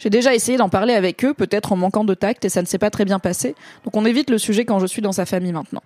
J'ai 0.00 0.10
déjà 0.10 0.34
essayé 0.34 0.58
d'en 0.58 0.68
parler 0.68 0.94
avec 0.94 1.24
eux, 1.24 1.34
peut-être 1.34 1.72
en 1.72 1.76
manquant 1.76 2.04
de 2.04 2.14
tact, 2.14 2.44
et 2.44 2.48
ça 2.48 2.60
ne 2.60 2.66
s'est 2.66 2.78
pas 2.78 2.90
très 2.90 3.04
bien 3.04 3.20
passé, 3.20 3.54
donc 3.84 3.96
on 3.96 4.04
évite 4.04 4.28
le 4.28 4.38
sujet 4.38 4.64
quand 4.64 4.80
je 4.80 4.86
suis 4.86 5.02
dans 5.02 5.12
sa 5.12 5.24
famille 5.24 5.52
maintenant. 5.52 5.82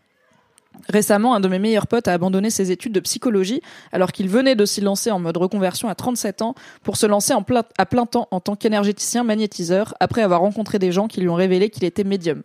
Récemment, 0.89 1.35
un 1.35 1.41
de 1.41 1.49
mes 1.49 1.59
meilleurs 1.59 1.87
potes 1.87 2.09
a 2.09 2.13
abandonné 2.13 2.51
ses 2.51 2.71
études 2.71 2.93
de 2.93 3.01
psychologie 3.01 3.61
alors 3.93 4.13
qu'il 4.13 4.29
venait 4.29 4.55
de 4.55 4.65
s'y 4.65 4.81
lancer 4.81 5.11
en 5.11 5.21
mode 5.21 5.37
reconversion 5.37 5.89
à 5.89 5.95
37 5.95 6.43
ans 6.43 6.55
pour 6.83 6.97
se 6.97 7.07
lancer 7.07 7.33
à 7.79 7.87
plein 7.87 8.07
temps 8.07 8.29
en 8.31 8.41
tant 8.41 8.57
qu'énergéticien 8.57 9.25
magnétiseur 9.25 9.95
après 10.01 10.23
avoir 10.23 10.41
rencontré 10.41 10.79
des 10.79 10.93
gens 10.93 11.09
qui 11.09 11.21
lui 11.21 11.29
ont 11.29 11.35
révélé 11.35 11.71
qu'il 11.71 11.85
était 11.85 12.05
médium. 12.05 12.43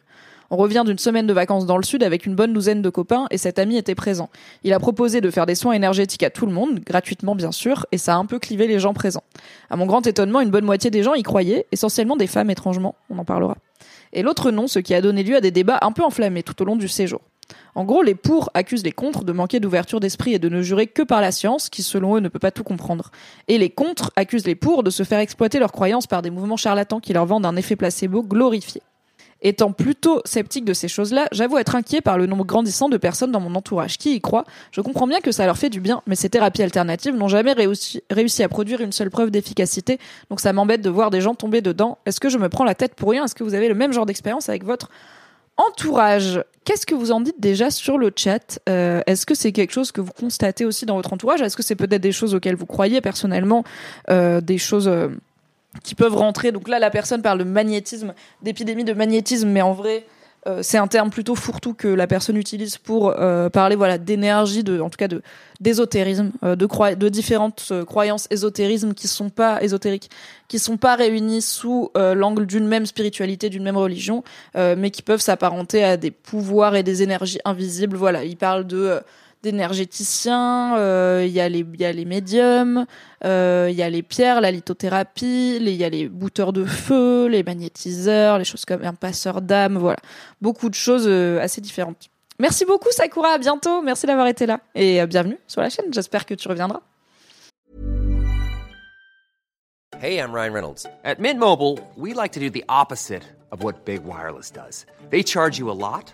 On 0.51 0.57
revient 0.57 0.83
d'une 0.85 0.99
semaine 0.99 1.25
de 1.25 1.33
vacances 1.33 1.65
dans 1.65 1.77
le 1.77 1.83
sud 1.83 2.03
avec 2.03 2.25
une 2.25 2.35
bonne 2.35 2.53
douzaine 2.53 2.81
de 2.81 2.89
copains 2.89 3.25
et 3.31 3.37
cet 3.37 3.57
ami 3.57 3.77
était 3.77 3.95
présent. 3.95 4.29
Il 4.63 4.73
a 4.73 4.79
proposé 4.79 5.21
de 5.21 5.29
faire 5.31 5.45
des 5.45 5.55
soins 5.55 5.73
énergétiques 5.73 6.23
à 6.23 6.29
tout 6.29 6.45
le 6.45 6.51
monde, 6.51 6.79
gratuitement 6.81 7.35
bien 7.35 7.51
sûr, 7.51 7.85
et 7.91 7.97
ça 7.97 8.13
a 8.13 8.17
un 8.17 8.25
peu 8.25 8.37
clivé 8.37 8.67
les 8.67 8.79
gens 8.79 8.93
présents. 8.93 9.23
À 9.69 9.75
mon 9.75 9.85
grand 9.85 10.05
étonnement, 10.05 10.41
une 10.41 10.51
bonne 10.51 10.65
moitié 10.65 10.91
des 10.91 11.03
gens 11.03 11.15
y 11.15 11.23
croyaient, 11.23 11.65
essentiellement 11.71 12.15
des 12.15 12.27
femmes 12.27 12.51
étrangement, 12.51 12.95
on 13.09 13.17
en 13.17 13.25
parlera. 13.25 13.57
Et 14.13 14.21
l'autre 14.21 14.51
non, 14.51 14.67
ce 14.67 14.79
qui 14.79 14.93
a 14.93 15.01
donné 15.01 15.23
lieu 15.23 15.35
à 15.35 15.41
des 15.41 15.51
débats 15.51 15.79
un 15.81 15.91
peu 15.91 16.03
enflammés 16.03 16.43
tout 16.43 16.61
au 16.61 16.65
long 16.65 16.75
du 16.75 16.87
séjour. 16.87 17.21
En 17.75 17.83
gros, 17.83 18.03
les 18.03 18.15
pour 18.15 18.49
accusent 18.53 18.83
les 18.83 18.91
contre 18.91 19.23
de 19.23 19.31
manquer 19.31 19.59
d'ouverture 19.59 19.99
d'esprit 19.99 20.33
et 20.33 20.39
de 20.39 20.49
ne 20.49 20.61
jurer 20.61 20.87
que 20.87 21.01
par 21.01 21.21
la 21.21 21.31
science, 21.31 21.69
qui 21.69 21.83
selon 21.83 22.15
eux 22.15 22.19
ne 22.19 22.29
peut 22.29 22.39
pas 22.39 22.51
tout 22.51 22.63
comprendre. 22.63 23.11
Et 23.47 23.57
les 23.57 23.69
contre 23.69 24.11
accusent 24.15 24.47
les 24.47 24.55
pour 24.55 24.83
de 24.83 24.89
se 24.89 25.03
faire 25.03 25.19
exploiter 25.19 25.59
leurs 25.59 25.71
croyances 25.71 26.07
par 26.07 26.21
des 26.21 26.29
mouvements 26.29 26.57
charlatans 26.57 26.99
qui 26.99 27.13
leur 27.13 27.25
vendent 27.25 27.45
un 27.45 27.55
effet 27.55 27.75
placebo 27.75 28.23
glorifié. 28.23 28.81
Étant 29.41 29.73
plutôt 29.73 30.21
sceptique 30.25 30.65
de 30.65 30.73
ces 30.73 30.87
choses-là, 30.87 31.27
j'avoue 31.31 31.57
être 31.57 31.75
inquiet 31.75 32.01
par 32.01 32.17
le 32.17 32.25
nombre 32.25 32.45
grandissant 32.45 32.89
de 32.89 32.97
personnes 32.97 33.31
dans 33.31 33.41
mon 33.41 33.53
entourage 33.53 33.97
qui 33.97 34.15
y 34.15 34.21
croient. 34.21 34.45
Je 34.71 34.81
comprends 34.81 35.05
bien 35.05 35.19
que 35.19 35.31
ça 35.31 35.45
leur 35.45 35.57
fait 35.57 35.69
du 35.69 35.81
bien, 35.81 36.01
mais 36.07 36.15
ces 36.15 36.29
thérapies 36.29 36.63
alternatives 36.63 37.15
n'ont 37.15 37.27
jamais 37.27 37.51
réussi, 37.51 38.01
réussi, 38.09 38.41
à 38.43 38.49
produire 38.49 38.81
une 38.81 38.93
seule 38.93 39.11
preuve 39.11 39.31
d'efficacité, 39.31 39.99
donc 40.29 40.39
ça 40.39 40.53
m'embête 40.53 40.81
de 40.81 40.89
voir 40.89 41.11
des 41.11 41.21
gens 41.21 41.35
tomber 41.35 41.61
dedans. 41.61 41.99
Est-ce 42.05 42.19
que 42.19 42.29
je 42.29 42.37
me 42.37 42.49
prends 42.49 42.63
la 42.63 42.75
tête 42.75 42.95
pour 42.95 43.11
rien? 43.11 43.25
Est-ce 43.25 43.35
que 43.35 43.43
vous 43.43 43.53
avez 43.53 43.67
le 43.67 43.75
même 43.75 43.91
genre 43.91 44.05
d'expérience 44.05 44.49
avec 44.49 44.63
votre 44.63 44.89
Entourage. 45.57 46.43
Qu'est-ce 46.65 46.85
que 46.85 46.95
vous 46.95 47.11
en 47.11 47.21
dites 47.21 47.39
déjà 47.39 47.69
sur 47.69 47.97
le 47.97 48.11
chat 48.13 48.59
euh, 48.67 49.01
Est-ce 49.05 49.25
que 49.25 49.35
c'est 49.35 49.51
quelque 49.51 49.71
chose 49.71 49.91
que 49.91 50.01
vous 50.01 50.11
constatez 50.11 50.65
aussi 50.65 50.85
dans 50.85 50.95
votre 50.95 51.13
entourage 51.13 51.41
Est-ce 51.41 51.55
que 51.55 51.63
c'est 51.63 51.75
peut-être 51.75 52.01
des 52.01 52.11
choses 52.11 52.33
auxquelles 52.33 52.55
vous 52.55 52.65
croyez 52.65 53.01
personnellement 53.01 53.63
euh, 54.09 54.41
Des 54.41 54.57
choses 54.57 54.87
euh, 54.87 55.09
qui 55.83 55.95
peuvent 55.95 56.15
rentrer? 56.15 56.51
Donc 56.51 56.67
là, 56.67 56.79
la 56.79 56.89
personne 56.89 57.21
parle 57.21 57.39
de 57.39 57.43
magnétisme, 57.43 58.13
d'épidémie 58.41 58.83
de 58.83 58.93
magnétisme, 58.93 59.47
mais 59.47 59.61
en 59.61 59.73
vrai, 59.73 60.05
euh, 60.47 60.59
c'est 60.61 60.77
un 60.77 60.87
terme 60.87 61.09
plutôt 61.09 61.33
fourre-tout 61.33 61.73
que 61.73 61.87
la 61.87 62.05
personne 62.05 62.37
utilise 62.37 62.77
pour 62.77 63.09
euh, 63.09 63.49
parler 63.49 63.75
voilà 63.75 63.97
d'énergie, 63.97 64.63
en 64.79 64.89
tout 64.89 64.97
cas 64.97 65.07
de 65.07 65.21
d'ésotérisme, 65.59 66.31
euh, 66.43 66.55
de 66.55 67.09
différentes 67.09 67.73
croyances 67.85 68.27
ésotérisme 68.29 68.93
qui 68.93 69.07
sont 69.07 69.29
sont 70.59 70.77
pas 70.77 70.95
réunies 70.95 71.41
sous 71.41 71.89
l'angle 71.95 72.45
d'une 72.45 72.67
même 72.67 72.85
spiritualité, 72.85 73.49
d'une 73.49 73.63
même 73.63 73.77
religion, 73.77 74.23
mais 74.55 74.91
qui 74.91 75.01
peuvent 75.01 75.21
s'apparenter 75.21 75.83
à 75.83 75.97
des 75.97 76.11
pouvoirs 76.11 76.75
et 76.75 76.83
des 76.83 77.03
énergies 77.03 77.39
invisibles. 77.45 77.97
Voilà, 77.97 78.23
il 78.23 78.37
parle 78.37 78.67
de 78.67 79.01
d'énergéticiens, 79.45 80.77
euh, 80.77 81.23
il 81.25 81.31
y 81.31 81.39
a 81.39 81.47
les 81.47 82.05
médiums, 82.05 82.85
euh, 83.23 83.67
il 83.69 83.75
y 83.75 83.83
a 83.83 83.89
les 83.89 84.01
pierres, 84.01 84.41
la 84.41 84.51
lithothérapie, 84.51 85.57
il 85.57 85.69
y 85.69 85.83
a 85.83 85.89
les 85.89 86.09
bouteurs 86.09 86.51
de 86.51 86.65
feu, 86.65 87.27
les 87.27 87.43
magnétiseurs, 87.43 88.39
les 88.39 88.43
choses 88.43 88.65
comme 88.65 88.83
un 88.83 88.93
passeur 88.95 89.41
d'âme, 89.41 89.77
voilà, 89.77 89.99
beaucoup 90.41 90.69
de 90.69 90.75
choses 90.75 91.05
euh, 91.07 91.39
assez 91.39 91.61
différentes. 91.61 92.09
Merci 92.39 92.65
beaucoup 92.65 92.91
Sakura, 92.91 93.33
à 93.33 93.37
bientôt, 93.37 93.81
merci 93.81 94.07
d'avoir 94.07 94.27
été 94.27 94.45
là 94.45 94.59
et 94.73 95.05
bienvenue 95.05 95.37
sur 95.47 95.61
la 95.61 95.69
chaîne. 95.69 95.93
J'espère 95.93 96.25
que 96.25 96.33
tu 96.33 96.47
reviendras. 96.47 96.81
Hey, 100.01 100.17
I'm 100.19 100.33
Ryan 100.33 100.53
Reynolds. 100.53 100.85
At 101.05 101.19
Mint 101.19 101.39
Mobile, 101.39 101.79
we 101.95 102.13
like 102.13 102.33
to 102.33 102.39
do 102.39 102.49
the 102.49 102.65
opposite 102.67 103.23
of 103.51 103.63
what 103.63 103.85
Big 103.85 104.03
Wireless 104.03 104.51
does. 104.51 104.85
They 105.09 105.23
charge 105.23 105.57
you 105.57 105.69
a 105.69 105.77
lot. 105.77 106.13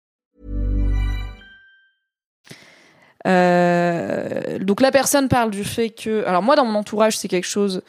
Euh, 3.27 4.59
donc 4.59 4.81
la 4.81 4.91
personne 4.91 5.27
parle 5.27 5.51
du 5.51 5.63
fait 5.63 5.89
que, 5.89 6.25
alors 6.25 6.41
moi 6.41 6.55
dans 6.55 6.65
mon 6.65 6.79
entourage 6.79 7.17
c'est 7.17 7.27
quelque 7.27 7.47
chose 7.47 7.81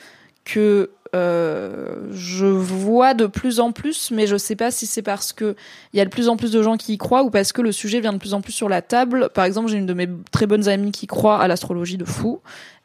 que 0.44 0.90
euh, 1.14 1.94
je 2.12 2.46
vois 2.46 3.14
de 3.14 3.26
plus 3.26 3.60
en 3.60 3.72
plus, 3.72 4.10
mais 4.10 4.26
je 4.26 4.36
sais 4.36 4.56
pas 4.56 4.70
si 4.70 4.86
c'est 4.86 5.02
parce 5.02 5.32
que 5.32 5.54
il 5.92 5.98
y 5.98 6.00
a 6.00 6.04
de 6.04 6.10
plus 6.10 6.28
en 6.28 6.36
plus 6.36 6.50
de 6.50 6.62
gens 6.62 6.76
qui 6.76 6.94
y 6.94 6.98
croient 6.98 7.22
ou 7.22 7.30
parce 7.30 7.52
que 7.52 7.60
le 7.60 7.70
sujet 7.70 8.00
vient 8.00 8.12
de 8.12 8.18
plus 8.18 8.34
en 8.34 8.40
plus 8.40 8.52
sur 8.52 8.68
la 8.68 8.82
table. 8.82 9.28
Par 9.34 9.44
exemple, 9.44 9.68
j'ai 9.68 9.76
une 9.76 9.86
de 9.86 9.94
mes 9.94 10.08
très 10.30 10.46
bonnes 10.46 10.68
amies 10.68 10.92
qui 10.92 11.06
croit 11.06 11.38
à 11.40 11.48
l'astrologie 11.48 11.98
de 11.98 12.04
fou. 12.04 12.40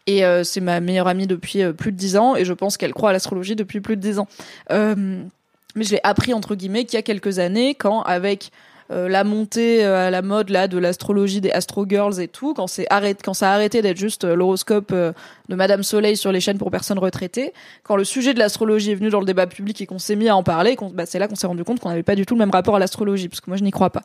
Et 0.07 0.23
euh, 0.25 0.43
c'est 0.43 0.61
ma 0.61 0.79
meilleure 0.79 1.07
amie 1.07 1.27
depuis 1.27 1.63
plus 1.73 1.91
de 1.91 1.97
dix 1.97 2.15
ans, 2.15 2.35
et 2.35 2.45
je 2.45 2.53
pense 2.53 2.77
qu'elle 2.77 2.93
croit 2.93 3.09
à 3.09 3.13
l'astrologie 3.13 3.55
depuis 3.55 3.81
plus 3.81 3.97
de 3.97 4.01
dix 4.01 4.19
ans. 4.19 4.27
Mais 4.69 5.83
je 5.83 5.91
l'ai 5.91 6.01
appris 6.03 6.33
entre 6.33 6.55
guillemets 6.55 6.85
qu'il 6.85 6.95
y 6.95 6.99
a 6.99 7.03
quelques 7.03 7.39
années, 7.39 7.75
quand 7.75 8.01
avec 8.01 8.51
euh, 8.91 9.09
la 9.09 9.23
montée 9.23 9.85
euh, 9.85 10.07
à 10.07 10.09
la 10.09 10.21
mode 10.21 10.49
là 10.49 10.67
de 10.67 10.77
l'astrologie 10.77 11.41
des 11.41 11.51
Astro 11.51 11.85
Girls 11.87 12.19
et 12.21 12.27
tout, 12.27 12.53
quand 12.53 12.67
c'est 12.67 12.87
arrêté, 12.89 13.21
quand 13.23 13.33
ça 13.33 13.51
a 13.51 13.53
arrêté 13.53 13.81
d'être 13.81 13.97
juste 13.97 14.23
euh, 14.23 14.35
l'horoscope 14.35 14.93
de 14.93 15.55
Madame 15.55 15.83
Soleil 15.83 16.17
sur 16.17 16.31
les 16.31 16.39
chaînes 16.39 16.57
pour 16.57 16.71
personnes 16.71 16.99
retraitées, 16.99 17.53
quand 17.83 17.95
le 17.95 18.03
sujet 18.03 18.33
de 18.33 18.39
l'astrologie 18.39 18.91
est 18.91 18.95
venu 18.95 19.09
dans 19.09 19.19
le 19.19 19.25
débat 19.25 19.47
public 19.47 19.81
et 19.81 19.85
qu'on 19.85 19.99
s'est 19.99 20.15
mis 20.15 20.29
à 20.29 20.35
en 20.35 20.43
parler, 20.43 20.77
bah, 20.93 21.05
c'est 21.05 21.19
là 21.19 21.27
qu'on 21.27 21.35
s'est 21.35 21.47
rendu 21.47 21.63
compte 21.63 21.79
qu'on 21.79 21.89
n'avait 21.89 22.03
pas 22.03 22.15
du 22.15 22.25
tout 22.25 22.35
le 22.35 22.39
même 22.39 22.51
rapport 22.51 22.75
à 22.75 22.79
l'astrologie, 22.79 23.29
parce 23.29 23.41
que 23.41 23.49
moi 23.49 23.57
je 23.57 23.63
n'y 23.63 23.71
crois 23.71 23.89
pas. 23.89 24.03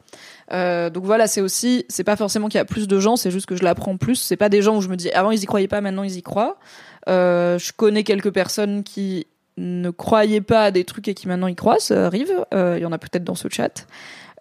Euh, 0.53 0.91
donc 0.91 1.05
voilà, 1.05 1.27
c'est 1.27 1.41
aussi, 1.41 1.85
c'est 1.89 2.05
pas 2.05 2.17
forcément 2.17 2.49
qu'il 2.49 2.59
y 2.59 2.61
a 2.61 2.65
plus 2.65 2.89
de 2.89 2.99
gens, 2.99 3.17
c'est 3.17 3.31
juste 3.31 3.47
que 3.47 3.57
je 3.57 3.65
l'apprends 3.65 3.97
plus. 3.97 4.17
C'est 4.17 4.37
pas 4.37 4.49
des 4.49 4.63
gens 4.63 4.77
où 4.77 4.81
je 4.81 4.89
me 4.89 4.97
dis 4.97 5.11
avant 5.11 5.31
ils 5.31 5.43
y 5.43 5.47
croyaient 5.47 5.69
pas, 5.69 5.81
maintenant 5.81 6.03
ils 6.03 6.17
y 6.17 6.23
croient. 6.23 6.57
Euh, 7.09 7.59
je 7.59 7.73
connais 7.73 8.05
quelques 8.05 8.33
personnes 8.33 8.85
qui 8.85 9.27
ne 9.57 9.91
croyaient 9.91 10.41
pas 10.41 10.65
à 10.65 10.71
des 10.71 10.85
trucs 10.85 11.09
et 11.09 11.15
qui 11.15 11.29
maintenant 11.29 11.49
y 11.49 11.55
croient, 11.55 11.79
ça 11.79 12.07
arrive. 12.07 12.33
Il 12.53 12.79
y 12.79 12.87
en 12.87 12.93
a 12.93 12.99
peut-être 12.99 13.25
dans 13.25 13.35
ce 13.35 13.49
chat. 13.51 13.87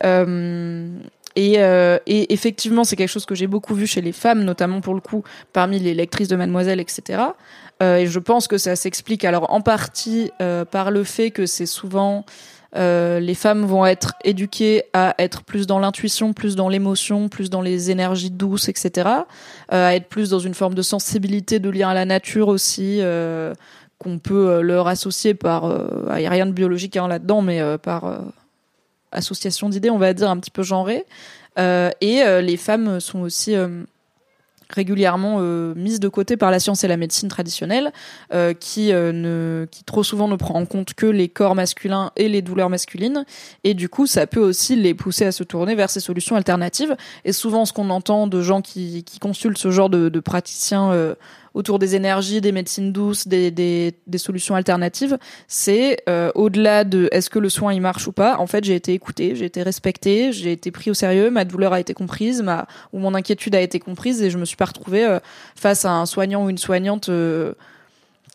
Euh, 0.04 1.00
et, 1.36 1.56
euh, 1.60 1.98
et, 2.08 2.34
effectivement, 2.34 2.84
c'est 2.84 2.96
quelque 2.96 3.10
chose 3.10 3.26
que 3.26 3.36
j'ai 3.36 3.48
beaucoup 3.48 3.74
vu 3.74 3.88
chez 3.88 4.02
les 4.02 4.12
femmes, 4.12 4.44
notamment 4.44 4.82
pour 4.82 4.94
le 4.94 5.02
coup 5.02 5.24
parmi 5.54 5.80
les 5.80 5.94
lectrices 5.94 6.28
de 6.28 6.36
Mademoiselle, 6.36 6.80
etc. 6.80 7.24
Euh, 7.82 7.98
et 7.98 8.08
je 8.08 8.20
pense 8.20 8.48
que 8.48 8.58
ça 8.58 8.76
s'explique 8.76 9.26
alors 9.26 9.52
en 9.52 9.62
partie 9.62 10.32
par 10.72 10.92
le 10.92 11.04
fait 11.04 11.32
que 11.32 11.46
c'est 11.46 11.66
souvent 11.66 12.26
les 12.74 13.36
femmes 13.36 13.66
vont 13.66 13.86
être 13.86 14.14
éduquées 14.24 14.84
à 14.94 15.14
être 15.20 15.44
plus 15.44 15.68
dans 15.68 15.80
l'intuition, 15.80 16.34
plus 16.34 16.56
dans 16.56 16.70
l'émotion, 16.70 17.28
plus 17.28 17.50
dans 17.50 17.62
les 17.62 17.92
énergies 17.92 18.32
douces, 18.32 18.70
etc. 18.70 19.10
à 19.70 19.96
être 19.96 20.08
plus 20.08 20.30
dans 20.30 20.40
une 20.40 20.54
forme 20.54 20.74
de 20.74 20.82
sensibilité, 20.82 21.60
de 21.60 21.70
lien 21.70 21.90
à 21.90 21.94
la 21.94 22.06
nature 22.06 22.48
aussi 22.48 23.02
qu'on 23.98 24.20
peut 24.20 24.62
leur 24.62 24.88
associer 24.88 25.34
par. 25.34 25.66
Il 26.12 26.20
n'y 26.20 26.28
a 26.28 26.30
rien 26.30 26.46
de 26.46 26.54
biologique 26.54 26.96
hein, 26.96 27.10
là-dedans, 27.10 27.42
mais 27.42 27.62
par 27.80 28.22
association 29.12 29.70
d'idées, 29.70 29.90
on 29.90 29.98
va 29.98 30.14
dire, 30.14 30.30
un 30.30 30.38
petit 30.38 30.52
peu 30.52 30.64
genrée. 30.64 31.06
Euh, 31.60 31.90
et 32.00 32.24
euh, 32.24 32.42
les 32.42 32.58
femmes 32.58 33.00
sont 33.00 33.20
aussi 33.20 33.56
euh, 33.56 33.84
régulièrement 34.70 35.40
mises 35.76 36.00
de 36.00 36.08
côté 36.08 36.38
par 36.38 36.50
la 36.50 36.60
science 36.60 36.86
et 36.86 36.88
la 36.88 36.96
médecine 36.96 37.28
traditionnelle, 37.28 37.92
qui 38.62 38.94
ne, 38.94 39.68
qui 39.70 39.84
trop 39.84 40.02
souvent 40.02 40.30
ne 40.30 40.38
prend 40.38 40.54
en 40.54 40.66
compte 40.66 40.94
que 40.94 41.06
les 41.06 41.28
corps 41.28 41.56
masculins 41.56 42.12
et 42.16 42.30
les 42.30 42.42
douleurs 42.42 42.70
masculines, 42.70 43.26
et 43.66 43.74
du 43.74 43.90
coup 43.90 44.08
ça 44.08 44.28
peut 44.28 44.40
aussi 44.40 44.78
les 44.78 44.94
pousser 44.94 45.26
à 45.26 45.34
se 45.34 45.44
tourner 45.44 45.76
vers 45.76 45.90
ces 45.90 46.00
solutions 46.00 46.38
alternatives. 46.38 46.96
Et 47.26 47.34
souvent 47.34 47.66
ce 47.66 47.74
qu'on 47.74 47.90
entend 47.90 48.28
de 48.28 48.42
gens 48.42 48.62
qui, 48.62 49.04
consultent 49.20 49.58
ce 49.58 49.72
genre 49.72 49.90
de 49.90 50.20
praticiens 50.22 51.16
autour 51.54 51.80
des 51.80 51.96
énergies, 51.96 52.42
des 52.42 52.52
médecines 52.52 52.92
douces, 52.92 53.28
des, 53.28 53.52
des, 53.52 54.18
solutions 54.18 54.56
alternatives, 54.56 55.18
c'est 55.48 55.98
euh, 56.08 56.32
au-delà 56.36 56.84
de 56.84 57.10
est-ce 57.12 57.30
que 57.30 57.40
le 57.40 57.50
soin 57.50 57.74
il 57.74 57.82
marche 57.82 58.08
ou 58.08 58.12
pas. 58.12 58.38
En 58.38 58.48
fait, 58.48 58.64
j'ai 58.64 58.76
été 58.76 58.94
écoutée, 58.94 59.36
j'ai 59.36 59.46
été 59.46 59.64
respectée, 59.64 60.32
j'ai 60.32 60.52
été 60.52 60.72
pris 60.72 60.92
au 60.92 60.94
sérieux, 60.94 61.30
ma 61.30 61.46
douleur 61.46 61.74
a 61.74 61.80
été 61.80 61.94
comprise, 61.94 62.42
ma 62.42 62.68
ou 62.94 63.00
mon 63.00 63.16
inquiétude 63.16 63.56
a 63.56 63.62
été 63.62 63.80
comprise 63.80 64.22
et 64.22 64.30
je 64.30 64.38
me 64.38 64.46
suis 64.46 64.58
pas 64.58 64.66
retrouvée 64.66 65.06
euh, 65.06 65.20
face 65.56 65.86
à 65.86 65.92
un 65.92 66.06
soignant 66.06 66.46
ou 66.46 66.50
une 66.50 66.58
soignante 66.58 67.10
euh, 67.10 67.54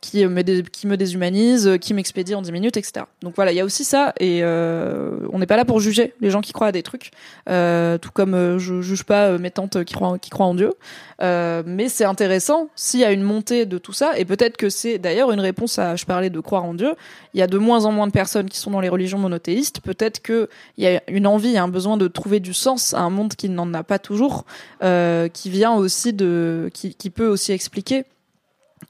qui 0.01 0.27
me, 0.27 0.43
qui 0.63 0.87
me 0.87 0.97
déshumanise, 0.97 1.79
qui 1.81 1.95
m'expédie 1.95 2.35
en 2.35 2.43
10 2.43 2.53
minutes, 2.53 2.77
etc. 2.77 3.07
Donc 3.23 3.35
voilà, 3.35 3.53
il 3.53 3.57
y 3.57 3.61
a 3.61 3.65
aussi 3.65 3.85
ça, 3.85 4.13
et 4.21 4.41
euh, 4.43 5.19
on 5.33 5.39
n'est 5.39 5.47
pas 5.47 5.57
là 5.57 5.65
pour 5.65 5.81
juger 5.81 6.15
les 6.21 6.31
gens 6.31 6.41
qui 6.41 6.53
croient 6.53 6.69
à 6.69 6.73
des 6.73 6.83
trucs, 6.83 7.11
euh, 7.49 7.99
tout 7.99 8.11
comme 8.13 8.35
euh, 8.35 8.59
je 8.59 8.83
juge 8.83 9.05
pas 9.05 9.29
euh, 9.29 9.39
mes 9.39 9.51
tantes 9.51 9.85
qui 9.85 9.95
croient, 9.95 10.19
qui 10.19 10.31
croient 10.31 10.47
en 10.47 10.55
Dieu. 10.55 10.75
Mais 11.21 11.89
c'est 11.89 12.05
intéressant 12.05 12.69
s'il 12.77 13.01
y 13.01 13.05
a 13.05 13.11
une 13.11 13.23
montée 13.23 13.65
de 13.65 13.79
tout 13.79 13.93
ça, 13.93 14.19
et 14.19 14.25
peut-être 14.25 14.57
que 14.57 14.69
c'est 14.69 14.99
d'ailleurs 14.99 15.33
une 15.33 15.41
réponse 15.41 15.79
à, 15.79 15.97
je 15.97 16.05
parlais 16.05 16.31
de 16.31 16.41
croire 16.41 16.65
en 16.65 16.75
Dieu, 16.75 16.95
il 17.35 17.41
y 17.41 17.43
a 17.43 17.47
de 17.47 17.59
moins 17.59 17.85
en 17.87 17.93
moins 17.93 18.07
de 18.07 18.13
personnes 18.13 18.49
qui 18.49 18.59
sont 18.59 18.71
dans 18.71 18.81
les 18.81 18.89
religions 18.89 19.19
monothéistes, 19.19 19.81
peut-être 19.81 20.21
qu'il 20.23 20.49
y 20.79 20.87
a 20.87 21.03
une 21.09 21.27
envie, 21.27 21.57
un 21.57 21.69
besoin 21.69 21.97
de 21.97 22.07
trouver 22.07 22.41
du 22.41 22.53
sens 22.53 22.93
à 22.93 23.01
un 23.01 23.11
monde 23.11 23.35
qui 23.35 23.49
n'en 23.49 23.73
a 23.73 23.83
pas 23.83 23.99
toujours, 23.99 24.45
qui 24.81 25.51
vient 25.51 25.75
aussi 25.75 26.13
de, 26.13 26.71
qui, 26.75 26.95
qui 26.95 27.11
peut 27.11 27.29
aussi 27.29 27.53
expliquer 27.53 28.05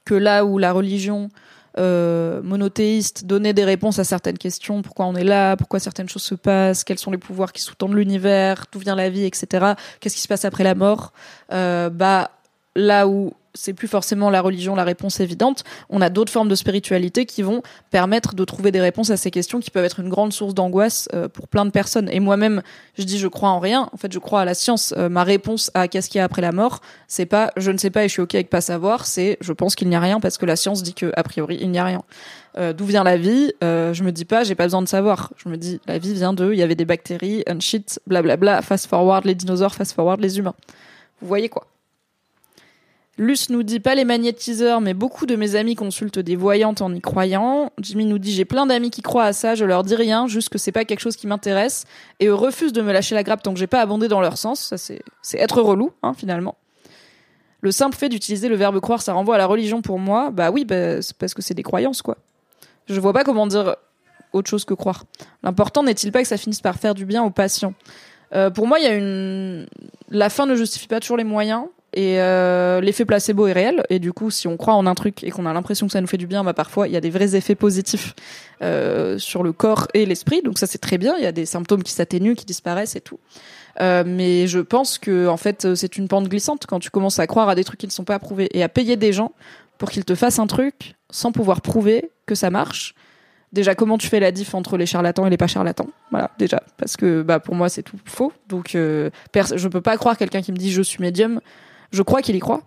que 0.07 0.15
là 0.15 0.45
où 0.45 0.57
la 0.57 0.71
religion 0.71 1.29
euh, 1.77 2.41
monothéiste 2.41 3.25
donnait 3.25 3.53
des 3.53 3.65
réponses 3.65 3.99
à 3.99 4.05
certaines 4.05 4.37
questions, 4.37 4.81
pourquoi 4.81 5.05
on 5.05 5.15
est 5.15 5.25
là, 5.25 5.57
pourquoi 5.57 5.79
certaines 5.79 6.07
choses 6.07 6.23
se 6.23 6.33
passent, 6.33 6.85
quels 6.85 6.97
sont 6.97 7.11
les 7.11 7.17
pouvoirs 7.17 7.51
qui 7.51 7.61
sous-tendent 7.61 7.93
l'univers, 7.93 8.65
d'où 8.71 8.79
vient 8.79 8.95
la 8.95 9.09
vie, 9.09 9.25
etc. 9.25 9.73
Qu'est-ce 9.99 10.15
qui 10.15 10.21
se 10.21 10.29
passe 10.29 10.45
après 10.45 10.63
la 10.63 10.75
mort 10.75 11.11
euh, 11.51 11.89
Bah 11.89 12.31
là 12.75 13.07
où 13.07 13.33
c'est 13.57 13.73
plus 13.73 13.87
forcément 13.87 14.29
la 14.29 14.41
religion 14.41 14.75
la 14.75 14.83
réponse 14.83 15.19
évidente. 15.19 15.63
On 15.89 16.01
a 16.01 16.09
d'autres 16.09 16.31
formes 16.31 16.49
de 16.49 16.55
spiritualité 16.55 17.25
qui 17.25 17.41
vont 17.41 17.61
permettre 17.91 18.35
de 18.35 18.45
trouver 18.45 18.71
des 18.71 18.81
réponses 18.81 19.09
à 19.09 19.17
ces 19.17 19.31
questions 19.31 19.59
qui 19.59 19.71
peuvent 19.71 19.85
être 19.85 19.99
une 19.99 20.09
grande 20.09 20.33
source 20.33 20.53
d'angoisse 20.53 21.09
euh, 21.13 21.27
pour 21.27 21.47
plein 21.47 21.65
de 21.65 21.71
personnes. 21.71 22.09
Et 22.11 22.19
moi-même, 22.19 22.61
je 22.97 23.03
dis 23.03 23.17
je 23.17 23.27
crois 23.27 23.49
en 23.49 23.59
rien. 23.59 23.89
En 23.91 23.97
fait, 23.97 24.11
je 24.11 24.19
crois 24.19 24.41
à 24.41 24.45
la 24.45 24.53
science. 24.53 24.93
Euh, 24.97 25.09
ma 25.09 25.23
réponse 25.23 25.71
à 25.73 25.87
qu'est-ce 25.87 26.09
qu'il 26.09 26.19
y 26.19 26.21
a 26.21 26.25
après 26.25 26.41
la 26.41 26.51
mort, 26.51 26.81
c'est 27.07 27.25
pas 27.25 27.51
je 27.57 27.71
ne 27.71 27.77
sais 27.77 27.89
pas 27.89 28.05
et 28.05 28.07
je 28.07 28.13
suis 28.13 28.21
ok 28.21 28.35
avec 28.35 28.49
pas 28.49 28.61
savoir. 28.61 29.05
C'est 29.05 29.37
je 29.41 29.53
pense 29.53 29.75
qu'il 29.75 29.89
n'y 29.89 29.95
a 29.95 29.99
rien 29.99 30.19
parce 30.19 30.37
que 30.37 30.45
la 30.45 30.55
science 30.55 30.83
dit 30.83 30.93
que 30.93 31.11
a 31.15 31.23
priori 31.23 31.57
il 31.59 31.71
n'y 31.71 31.79
a 31.79 31.85
rien. 31.85 32.01
Euh, 32.57 32.73
d'où 32.73 32.85
vient 32.85 33.03
la 33.03 33.17
vie? 33.17 33.53
Je 33.61 34.03
me 34.03 34.11
dis 34.11 34.25
pas 34.25 34.43
j'ai 34.43 34.55
pas 34.55 34.65
besoin 34.65 34.81
de 34.81 34.87
savoir. 34.87 35.31
Je 35.37 35.49
me 35.49 35.57
dis 35.57 35.79
la 35.87 35.97
vie 35.97 36.13
vient 36.13 36.33
de 36.33 36.51
il 36.51 36.59
y 36.59 36.63
avait 36.63 36.75
des 36.75 36.85
bactéries, 36.85 37.43
un 37.47 37.59
shit, 37.59 37.99
blablabla. 38.07 38.61
Fast 38.61 38.87
forward 38.87 39.25
les 39.25 39.35
dinosaures, 39.35 39.75
fast 39.75 39.93
forward 39.93 40.19
les 40.21 40.37
humains. 40.39 40.55
Vous 41.21 41.27
voyez 41.27 41.49
quoi 41.49 41.67
Luce 43.19 43.49
nous 43.49 43.63
dit 43.63 43.79
pas 43.79 43.95
les 43.95 44.05
magnétiseurs, 44.05 44.79
mais 44.79 44.93
beaucoup 44.93 45.25
de 45.25 45.35
mes 45.35 45.55
amis 45.55 45.73
consultent 45.73 46.19
des 46.19 46.35
voyantes 46.35 46.81
en 46.81 46.93
y 46.93 47.01
croyant. 47.01 47.71
Jimmy 47.79 48.05
nous 48.05 48.19
dit 48.19 48.31
j'ai 48.31 48.45
plein 48.45 48.67
d'amis 48.67 48.91
qui 48.91 49.01
croient 49.01 49.23
à 49.23 49.33
ça, 49.33 49.55
je 49.55 49.65
leur 49.65 49.83
dis 49.83 49.95
rien, 49.95 50.27
juste 50.27 50.49
que 50.49 50.59
c'est 50.59 50.71
pas 50.71 50.85
quelque 50.85 50.99
chose 50.99 51.15
qui 51.15 51.25
m'intéresse, 51.25 51.85
et 52.19 52.27
eux 52.27 52.35
refusent 52.35 52.73
de 52.73 52.81
me 52.83 52.93
lâcher 52.93 53.15
la 53.15 53.23
grappe 53.23 53.41
tant 53.41 53.53
que 53.53 53.59
j'ai 53.59 53.65
pas 53.65 53.81
abondé 53.81 54.07
dans 54.07 54.21
leur 54.21 54.37
sens. 54.37 54.59
Ça 54.59 54.77
c'est 54.77 55.01
être 55.33 55.61
relou, 55.61 55.91
hein, 56.03 56.13
finalement. 56.13 56.55
Le 57.61 57.71
simple 57.71 57.95
fait 57.95 58.09
d'utiliser 58.09 58.49
le 58.49 58.55
verbe 58.55 58.79
croire, 58.79 59.01
ça 59.01 59.13
renvoie 59.13 59.33
à 59.33 59.37
la 59.39 59.47
religion 59.47 59.81
pour 59.81 59.97
moi. 59.97 60.29
Bah 60.29 60.51
oui, 60.51 60.63
bah, 60.63 61.01
c'est 61.01 61.17
parce 61.17 61.33
que 61.33 61.41
c'est 61.41 61.55
des 61.55 61.63
croyances, 61.63 62.03
quoi. 62.03 62.17
Je 62.85 62.99
vois 62.99 63.13
pas 63.13 63.23
comment 63.23 63.47
dire 63.47 63.77
autre 64.31 64.47
chose 64.47 64.63
que 64.63 64.75
croire. 64.75 65.05
L'important 65.41 65.81
n'est-il 65.81 66.11
pas 66.11 66.21
que 66.21 66.27
ça 66.27 66.37
finisse 66.37 66.61
par 66.61 66.75
faire 66.75 66.93
du 66.93 67.05
bien 67.05 67.23
aux 67.23 67.31
patients? 67.31 67.73
Euh, 68.33 68.51
Pour 68.51 68.67
moi, 68.67 68.77
il 68.79 68.83
y 68.83 68.87
a 68.87 68.93
une. 68.93 69.65
La 70.09 70.29
fin 70.29 70.45
ne 70.45 70.55
justifie 70.55 70.87
pas 70.87 70.99
toujours 70.99 71.17
les 71.17 71.23
moyens. 71.23 71.63
Et 71.97 72.21
euh, 72.21 72.79
l'effet 72.79 73.05
placebo 73.05 73.47
est 73.47 73.53
réel. 73.53 73.83
Et 73.89 73.97
du 73.97 74.13
coup, 74.13 74.29
si 74.29 74.47
on 74.47 74.55
croit 74.55 74.75
en 74.75 74.85
un 74.85 74.93
truc 74.93 75.23
et 75.23 75.31
qu'on 75.31 75.47
a 75.47 75.53
l'impression 75.53 75.87
que 75.87 75.91
ça 75.91 75.99
nous 75.99 76.05
fait 76.05 76.19
du 76.19 76.27
bien, 76.27 76.43
bah 76.43 76.53
parfois 76.53 76.87
il 76.87 76.93
y 76.93 76.95
a 76.95 77.01
des 77.01 77.09
vrais 77.09 77.35
effets 77.35 77.55
positifs 77.55 78.13
euh, 78.61 79.17
sur 79.17 79.41
le 79.41 79.51
corps 79.51 79.87
et 79.95 80.05
l'esprit. 80.05 80.43
Donc 80.43 80.59
ça 80.59 80.67
c'est 80.67 80.77
très 80.77 80.99
bien. 80.99 81.15
Il 81.17 81.23
y 81.23 81.25
a 81.25 81.31
des 81.31 81.47
symptômes 81.47 81.81
qui 81.81 81.91
s'atténuent, 81.91 82.35
qui 82.35 82.45
disparaissent 82.45 82.95
et 82.95 83.01
tout. 83.01 83.17
Euh, 83.81 84.03
mais 84.05 84.45
je 84.45 84.59
pense 84.59 84.99
que 84.99 85.27
en 85.27 85.37
fait 85.37 85.73
c'est 85.73 85.97
une 85.97 86.07
pente 86.07 86.29
glissante 86.29 86.67
quand 86.67 86.79
tu 86.79 86.91
commences 86.91 87.17
à 87.17 87.25
croire 87.25 87.49
à 87.49 87.55
des 87.55 87.63
trucs 87.63 87.79
qui 87.79 87.87
ne 87.87 87.91
sont 87.91 88.03
pas 88.03 88.15
approuvés 88.15 88.47
et 88.55 88.61
à 88.61 88.69
payer 88.69 88.95
des 88.95 89.11
gens 89.11 89.31
pour 89.79 89.89
qu'ils 89.89 90.05
te 90.05 90.13
fassent 90.13 90.37
un 90.37 90.47
truc 90.47 90.93
sans 91.09 91.31
pouvoir 91.31 91.61
prouver 91.61 92.11
que 92.27 92.35
ça 92.35 92.51
marche. 92.51 92.93
Déjà, 93.53 93.73
comment 93.73 93.97
tu 93.97 94.07
fais 94.07 94.19
la 94.19 94.31
diff 94.31 94.53
entre 94.53 94.77
les 94.77 94.85
charlatans 94.85 95.25
et 95.25 95.31
les 95.31 95.37
pas 95.37 95.47
charlatans? 95.47 95.87
Voilà, 96.11 96.29
déjà, 96.37 96.61
parce 96.77 96.95
que 96.95 97.23
bah 97.23 97.39
pour 97.39 97.55
moi 97.55 97.69
c'est 97.69 97.81
tout 97.81 97.97
faux. 98.05 98.33
Donc 98.49 98.75
euh, 98.75 99.09
je 99.33 99.67
peux 99.67 99.81
pas 99.81 99.97
croire 99.97 100.15
quelqu'un 100.15 100.43
qui 100.43 100.51
me 100.51 100.57
dit 100.57 100.71
je 100.71 100.83
suis 100.83 101.01
médium. 101.01 101.41
Je 101.91 102.01
crois 102.01 102.21
qu'il 102.21 102.35
y 102.35 102.39
croit. 102.39 102.63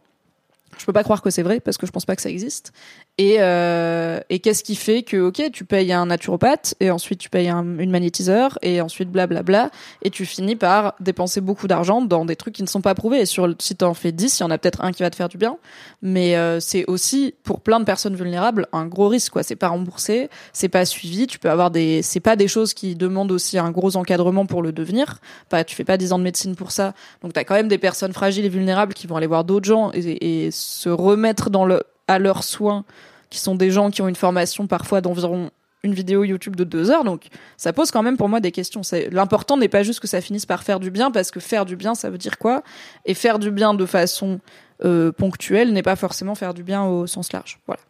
Je 0.78 0.86
peux 0.86 0.92
pas 0.92 1.04
croire 1.04 1.20
que 1.20 1.30
c'est 1.30 1.42
vrai 1.42 1.60
parce 1.60 1.76
que 1.76 1.86
je 1.86 1.92
pense 1.92 2.06
pas 2.06 2.16
que 2.16 2.22
ça 2.22 2.30
existe. 2.30 2.72
Et, 3.20 3.36
euh, 3.40 4.18
et 4.30 4.38
qu'est-ce 4.38 4.64
qui 4.64 4.74
fait 4.74 5.02
que, 5.02 5.18
ok, 5.18 5.50
tu 5.52 5.66
payes 5.66 5.92
un 5.92 6.06
naturopathe 6.06 6.74
et 6.80 6.90
ensuite 6.90 7.20
tu 7.20 7.28
payes 7.28 7.50
un, 7.50 7.78
une 7.78 7.90
magnétiseur 7.90 8.58
et 8.62 8.80
ensuite 8.80 9.10
blablabla 9.10 9.70
et 10.00 10.08
tu 10.08 10.24
finis 10.24 10.56
par 10.56 10.94
dépenser 11.00 11.42
beaucoup 11.42 11.68
d'argent 11.68 12.00
dans 12.00 12.24
des 12.24 12.34
trucs 12.34 12.54
qui 12.54 12.62
ne 12.62 12.66
sont 12.66 12.80
pas 12.80 12.94
prouvés. 12.94 13.20
Et 13.20 13.26
sur, 13.26 13.54
si 13.58 13.76
t'en 13.76 13.92
fais 13.92 14.10
10, 14.10 14.38
il 14.38 14.42
y 14.42 14.46
en 14.46 14.50
a 14.50 14.56
peut-être 14.56 14.82
un 14.82 14.90
qui 14.90 15.02
va 15.02 15.10
te 15.10 15.16
faire 15.16 15.28
du 15.28 15.36
bien. 15.36 15.58
Mais 16.00 16.34
euh, 16.34 16.60
c'est 16.60 16.86
aussi, 16.86 17.34
pour 17.44 17.60
plein 17.60 17.78
de 17.78 17.84
personnes 17.84 18.16
vulnérables, 18.16 18.66
un 18.72 18.86
gros 18.86 19.08
risque, 19.08 19.34
quoi. 19.34 19.42
C'est 19.42 19.54
pas 19.54 19.68
remboursé, 19.68 20.30
c'est 20.54 20.70
pas 20.70 20.86
suivi, 20.86 21.26
tu 21.26 21.38
peux 21.38 21.50
avoir 21.50 21.70
des, 21.70 22.00
c'est 22.00 22.20
pas 22.20 22.36
des 22.36 22.48
choses 22.48 22.72
qui 22.72 22.94
demandent 22.94 23.32
aussi 23.32 23.58
un 23.58 23.70
gros 23.70 23.98
encadrement 23.98 24.46
pour 24.46 24.62
le 24.62 24.72
devenir. 24.72 25.18
Pas, 25.50 25.62
tu 25.62 25.76
fais 25.76 25.84
pas 25.84 25.98
10 25.98 26.14
ans 26.14 26.18
de 26.18 26.24
médecine 26.24 26.56
pour 26.56 26.70
ça. 26.70 26.94
Donc 27.20 27.34
t'as 27.34 27.44
quand 27.44 27.54
même 27.54 27.68
des 27.68 27.76
personnes 27.76 28.14
fragiles 28.14 28.46
et 28.46 28.48
vulnérables 28.48 28.94
qui 28.94 29.06
vont 29.06 29.16
aller 29.16 29.26
voir 29.26 29.44
d'autres 29.44 29.66
gens 29.66 29.90
et, 29.92 30.48
se 30.52 30.88
remettre 30.88 31.50
le, 31.50 31.82
à 32.08 32.18
leurs 32.18 32.44
soins 32.44 32.86
qui 33.30 33.38
sont 33.38 33.54
des 33.54 33.70
gens 33.70 33.90
qui 33.90 34.02
ont 34.02 34.08
une 34.08 34.16
formation 34.16 34.66
parfois 34.66 35.00
d'environ 35.00 35.50
une 35.82 35.94
vidéo 35.94 36.24
YouTube 36.24 36.56
de 36.56 36.64
deux 36.64 36.90
heures, 36.90 37.04
donc 37.04 37.28
ça 37.56 37.72
pose 37.72 37.90
quand 37.90 38.02
même 38.02 38.16
pour 38.16 38.28
moi 38.28 38.40
des 38.40 38.52
questions. 38.52 38.82
L'important 39.10 39.56
n'est 39.56 39.68
pas 39.68 39.82
juste 39.82 40.00
que 40.00 40.06
ça 40.06 40.20
finisse 40.20 40.46
par 40.46 40.62
faire 40.62 40.78
du 40.78 40.90
bien, 40.90 41.10
parce 41.10 41.30
que 41.30 41.40
faire 41.40 41.64
du 41.64 41.76
bien, 41.76 41.94
ça 41.94 42.10
veut 42.10 42.18
dire 42.18 42.38
quoi? 42.38 42.62
Et 43.06 43.14
faire 43.14 43.38
du 43.38 43.50
bien 43.50 43.72
de 43.72 43.86
façon 43.86 44.40
euh, 44.84 45.12
ponctuelle 45.12 45.72
n'est 45.72 45.82
pas 45.82 45.96
forcément 45.96 46.34
faire 46.34 46.54
du 46.54 46.62
bien 46.62 46.84
au 46.84 47.06
sens 47.06 47.32
large. 47.32 47.58
Voilà. 47.66 47.80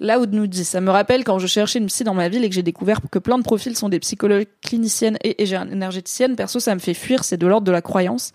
Là 0.00 0.20
où 0.20 0.26
nous 0.26 0.46
dit, 0.46 0.64
ça 0.64 0.80
me 0.80 0.90
rappelle 0.90 1.24
quand 1.24 1.40
je 1.40 1.48
cherchais 1.48 1.80
une 1.80 1.86
psy 1.86 2.04
dans 2.04 2.14
ma 2.14 2.28
ville 2.28 2.44
et 2.44 2.48
que 2.48 2.54
j'ai 2.54 2.62
découvert 2.62 3.00
que 3.10 3.18
plein 3.18 3.36
de 3.36 3.42
profils 3.42 3.76
sont 3.76 3.88
des 3.88 3.98
psychologues 3.98 4.46
cliniciennes 4.62 5.18
et, 5.24 5.42
énergéticiennes. 5.42 6.36
Perso, 6.36 6.60
ça 6.60 6.72
me 6.76 6.78
fait 6.78 6.94
fuir, 6.94 7.24
c'est 7.24 7.36
de 7.36 7.46
l'ordre 7.48 7.66
de 7.66 7.72
la 7.72 7.82
croyance. 7.82 8.30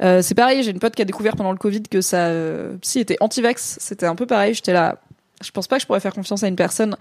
Euh, 0.00 0.22
c'est 0.22 0.36
pareil, 0.36 0.62
j'ai 0.62 0.70
une 0.70 0.78
pote 0.78 0.94
qui 0.94 1.02
a 1.02 1.04
découvert 1.04 1.34
pendant 1.34 1.50
le 1.50 1.58
Covid 1.58 1.82
que 1.82 2.00
sa 2.00 2.28
euh, 2.28 2.76
psy 2.82 3.00
était 3.00 3.16
anti-vax. 3.18 3.78
C'était 3.80 4.06
un 4.06 4.14
peu 4.14 4.26
pareil, 4.26 4.54
j'étais 4.54 4.72
là, 4.72 5.00
je 5.42 5.50
pense 5.50 5.66
pas 5.66 5.76
que 5.76 5.82
je 5.82 5.86
pourrais 5.86 6.00
faire 6.00 6.14
confiance 6.14 6.42
à 6.42 6.48
une 6.48 6.56
personne 6.56 6.96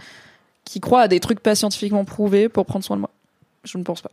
qui 0.64 0.80
croit 0.80 1.02
à 1.02 1.08
des 1.08 1.20
trucs 1.20 1.40
pas 1.40 1.56
scientifiquement 1.56 2.06
prouvés 2.06 2.50
pour 2.50 2.66
prendre 2.66 2.84
soin 2.84 2.98
de 2.98 3.02
moi. 3.02 3.10
Je 3.64 3.78
ne 3.78 3.84
pense 3.84 4.02
pas. 4.02 4.12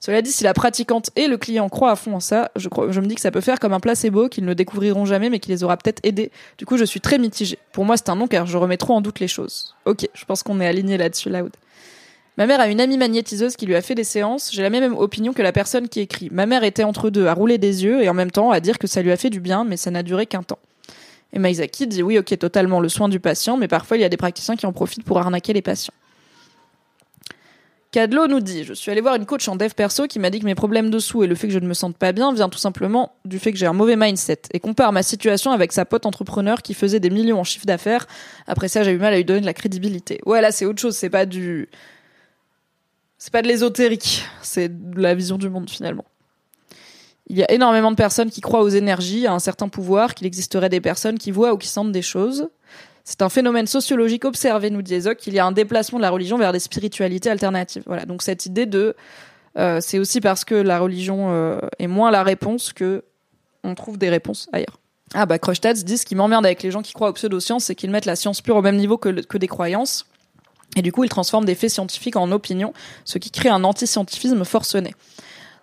Cela 0.00 0.22
dit, 0.22 0.30
si 0.30 0.44
la 0.44 0.54
pratiquante 0.54 1.10
et 1.16 1.26
le 1.26 1.38
client 1.38 1.68
croient 1.68 1.90
à 1.90 1.96
fond 1.96 2.14
en 2.14 2.20
ça, 2.20 2.50
je, 2.54 2.68
je 2.90 3.00
me 3.00 3.06
dis 3.06 3.14
que 3.14 3.20
ça 3.20 3.30
peut 3.30 3.40
faire 3.40 3.58
comme 3.58 3.72
un 3.72 3.80
placebo 3.80 4.28
qu'ils 4.28 4.44
ne 4.44 4.54
découvriront 4.54 5.06
jamais 5.06 5.30
mais 5.30 5.38
qui 5.38 5.48
les 5.48 5.64
aura 5.64 5.76
peut-être 5.76 6.00
aidés. 6.04 6.30
Du 6.58 6.66
coup, 6.66 6.76
je 6.76 6.84
suis 6.84 7.00
très 7.00 7.18
mitigée. 7.18 7.58
Pour 7.72 7.84
moi, 7.84 7.96
c'est 7.96 8.08
un 8.10 8.16
non 8.16 8.26
car 8.26 8.46
je 8.46 8.58
remets 8.58 8.76
trop 8.76 8.94
en 8.94 9.00
doute 9.00 9.20
les 9.20 9.28
choses. 9.28 9.74
Ok, 9.86 10.08
je 10.12 10.24
pense 10.24 10.42
qu'on 10.42 10.60
est 10.60 10.66
aligné 10.66 10.98
là-dessus, 10.98 11.30
Loud. 11.30 11.52
Ma 12.36 12.46
mère 12.46 12.60
a 12.60 12.68
une 12.68 12.82
amie 12.82 12.98
magnétiseuse 12.98 13.56
qui 13.56 13.64
lui 13.64 13.74
a 13.74 13.80
fait 13.80 13.94
des 13.94 14.04
séances. 14.04 14.50
J'ai 14.52 14.62
la 14.62 14.68
même 14.68 14.94
opinion 14.94 15.32
que 15.32 15.40
la 15.40 15.52
personne 15.52 15.88
qui 15.88 16.00
écrit. 16.00 16.28
Ma 16.30 16.44
mère 16.44 16.64
était 16.64 16.84
entre 16.84 17.08
deux, 17.08 17.26
à 17.26 17.32
rouler 17.32 17.56
des 17.56 17.84
yeux 17.84 18.02
et 18.02 18.10
en 18.10 18.14
même 18.14 18.30
temps 18.30 18.50
à 18.50 18.60
dire 18.60 18.78
que 18.78 18.86
ça 18.86 19.00
lui 19.00 19.10
a 19.10 19.16
fait 19.16 19.30
du 19.30 19.40
bien, 19.40 19.64
mais 19.64 19.78
ça 19.78 19.90
n'a 19.90 20.02
duré 20.02 20.26
qu'un 20.26 20.42
temps. 20.42 20.58
Et 21.36 21.38
Maizaki 21.38 21.86
dit 21.86 22.02
oui, 22.02 22.18
ok, 22.18 22.38
totalement 22.38 22.80
le 22.80 22.88
soin 22.88 23.10
du 23.10 23.20
patient, 23.20 23.58
mais 23.58 23.68
parfois 23.68 23.98
il 23.98 24.00
y 24.00 24.04
a 24.04 24.08
des 24.08 24.16
praticiens 24.16 24.56
qui 24.56 24.64
en 24.64 24.72
profitent 24.72 25.04
pour 25.04 25.18
arnaquer 25.18 25.52
les 25.52 25.60
patients. 25.60 25.92
Cadlo 27.90 28.26
nous 28.26 28.40
dit, 28.40 28.64
je 28.64 28.72
suis 28.72 28.90
allé 28.90 29.02
voir 29.02 29.16
une 29.16 29.26
coach 29.26 29.46
en 29.46 29.54
dev 29.54 29.74
perso 29.74 30.06
qui 30.06 30.18
m'a 30.18 30.30
dit 30.30 30.40
que 30.40 30.46
mes 30.46 30.54
problèmes 30.54 30.88
de 30.88 30.98
sous 30.98 31.24
et 31.24 31.26
le 31.26 31.34
fait 31.34 31.48
que 31.48 31.52
je 31.52 31.58
ne 31.58 31.66
me 31.66 31.74
sente 31.74 31.98
pas 31.98 32.12
bien 32.12 32.32
vient 32.32 32.48
tout 32.48 32.58
simplement 32.58 33.16
du 33.26 33.38
fait 33.38 33.52
que 33.52 33.58
j'ai 33.58 33.66
un 33.66 33.74
mauvais 33.74 33.96
mindset 33.96 34.40
et 34.54 34.60
compare 34.60 34.92
ma 34.92 35.02
situation 35.02 35.50
avec 35.52 35.72
sa 35.72 35.84
pote 35.84 36.06
entrepreneur 36.06 36.62
qui 36.62 36.72
faisait 36.72 37.00
des 37.00 37.10
millions 37.10 37.38
en 37.38 37.44
chiffre 37.44 37.66
d'affaires. 37.66 38.06
Après 38.46 38.68
ça, 38.68 38.82
j'ai 38.82 38.92
eu 38.92 38.98
mal 38.98 39.12
à 39.12 39.16
lui 39.18 39.24
donner 39.26 39.40
de 39.42 39.46
la 39.46 39.54
crédibilité. 39.54 40.20
Ouais, 40.24 40.40
là, 40.40 40.52
c'est 40.52 40.64
autre 40.64 40.80
chose, 40.80 40.96
c'est 40.96 41.10
pas 41.10 41.26
du, 41.26 41.68
c'est 43.18 43.32
pas 43.32 43.42
de 43.42 43.48
l'ésotérique, 43.48 44.24
c'est 44.40 44.90
de 44.90 44.98
la 44.98 45.14
vision 45.14 45.36
du 45.36 45.50
monde 45.50 45.68
finalement. 45.68 46.06
Il 47.28 47.36
y 47.36 47.42
a 47.42 47.50
énormément 47.50 47.90
de 47.90 47.96
personnes 47.96 48.30
qui 48.30 48.40
croient 48.40 48.62
aux 48.62 48.68
énergies, 48.68 49.26
à 49.26 49.32
un 49.32 49.38
certain 49.38 49.68
pouvoir, 49.68 50.14
qu'il 50.14 50.26
existerait 50.26 50.68
des 50.68 50.80
personnes 50.80 51.18
qui 51.18 51.30
voient 51.30 51.52
ou 51.52 51.58
qui 51.58 51.68
sentent 51.68 51.92
des 51.92 52.02
choses. 52.02 52.48
C'est 53.04 53.22
un 53.22 53.28
phénomène 53.28 53.66
sociologique 53.66 54.24
observé, 54.24 54.70
nous 54.70 54.82
dit 54.82 54.94
Ezok, 54.94 55.18
qu'il 55.18 55.34
y 55.34 55.38
a 55.38 55.46
un 55.46 55.52
déplacement 55.52 55.98
de 55.98 56.02
la 56.02 56.10
religion 56.10 56.38
vers 56.38 56.52
des 56.52 56.58
spiritualités 56.58 57.30
alternatives. 57.30 57.82
Voilà, 57.86 58.04
donc 58.04 58.22
cette 58.22 58.46
idée 58.46 58.66
de... 58.66 58.94
Euh, 59.58 59.78
c'est 59.80 59.98
aussi 59.98 60.20
parce 60.20 60.44
que 60.44 60.54
la 60.54 60.78
religion 60.78 61.30
euh, 61.30 61.58
est 61.78 61.86
moins 61.86 62.10
la 62.10 62.22
réponse 62.22 62.72
que 62.72 63.04
on 63.64 63.74
trouve 63.74 63.96
des 63.96 64.10
réponses 64.10 64.48
ailleurs. 64.52 64.78
Ah 65.14 65.24
bah 65.24 65.38
Krustats 65.38 65.72
dit 65.72 65.98
ce 65.98 66.04
qui 66.04 66.14
m'emmerde 66.14 66.44
avec 66.44 66.62
les 66.62 66.70
gens 66.70 66.82
qui 66.82 66.92
croient 66.92 67.08
aux 67.08 67.14
pseudosciences, 67.14 67.64
c'est 67.64 67.74
qu'ils 67.74 67.90
mettent 67.90 68.06
la 68.06 68.16
science 68.16 68.42
pure 68.42 68.56
au 68.56 68.62
même 68.62 68.76
niveau 68.76 68.98
que, 68.98 69.08
que 69.08 69.38
des 69.38 69.48
croyances. 69.48 70.06
Et 70.76 70.82
du 70.82 70.92
coup, 70.92 71.04
ils 71.04 71.08
transforment 71.08 71.46
des 71.46 71.54
faits 71.54 71.70
scientifiques 71.70 72.16
en 72.16 72.30
opinions, 72.32 72.72
ce 73.04 73.18
qui 73.18 73.30
crée 73.30 73.48
un 73.48 73.64
antiscientifisme 73.64 74.44
forcené. 74.44 74.94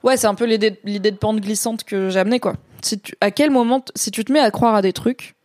Ouais, 0.04 0.18
c'est 0.18 0.28
un 0.28 0.36
peu 0.36 0.46
l'idée 0.46 1.12
de 1.12 1.18
pente 1.18 1.40
glissante 1.40 1.84
que 1.84 2.10
j'ai 2.10 2.20
amenée, 2.20 2.40
quoi. 2.40 2.56
Si 2.82 3.02
à 3.22 3.32
quel 3.32 3.50
moment, 3.52 3.84
si 3.96 4.12
tu 4.12 4.26
te 4.26 4.32
mets 4.32 4.40
à 4.40 4.52
croire 4.52 4.76
à 4.76 4.82
des 4.82 4.92
trucs, 4.92 5.36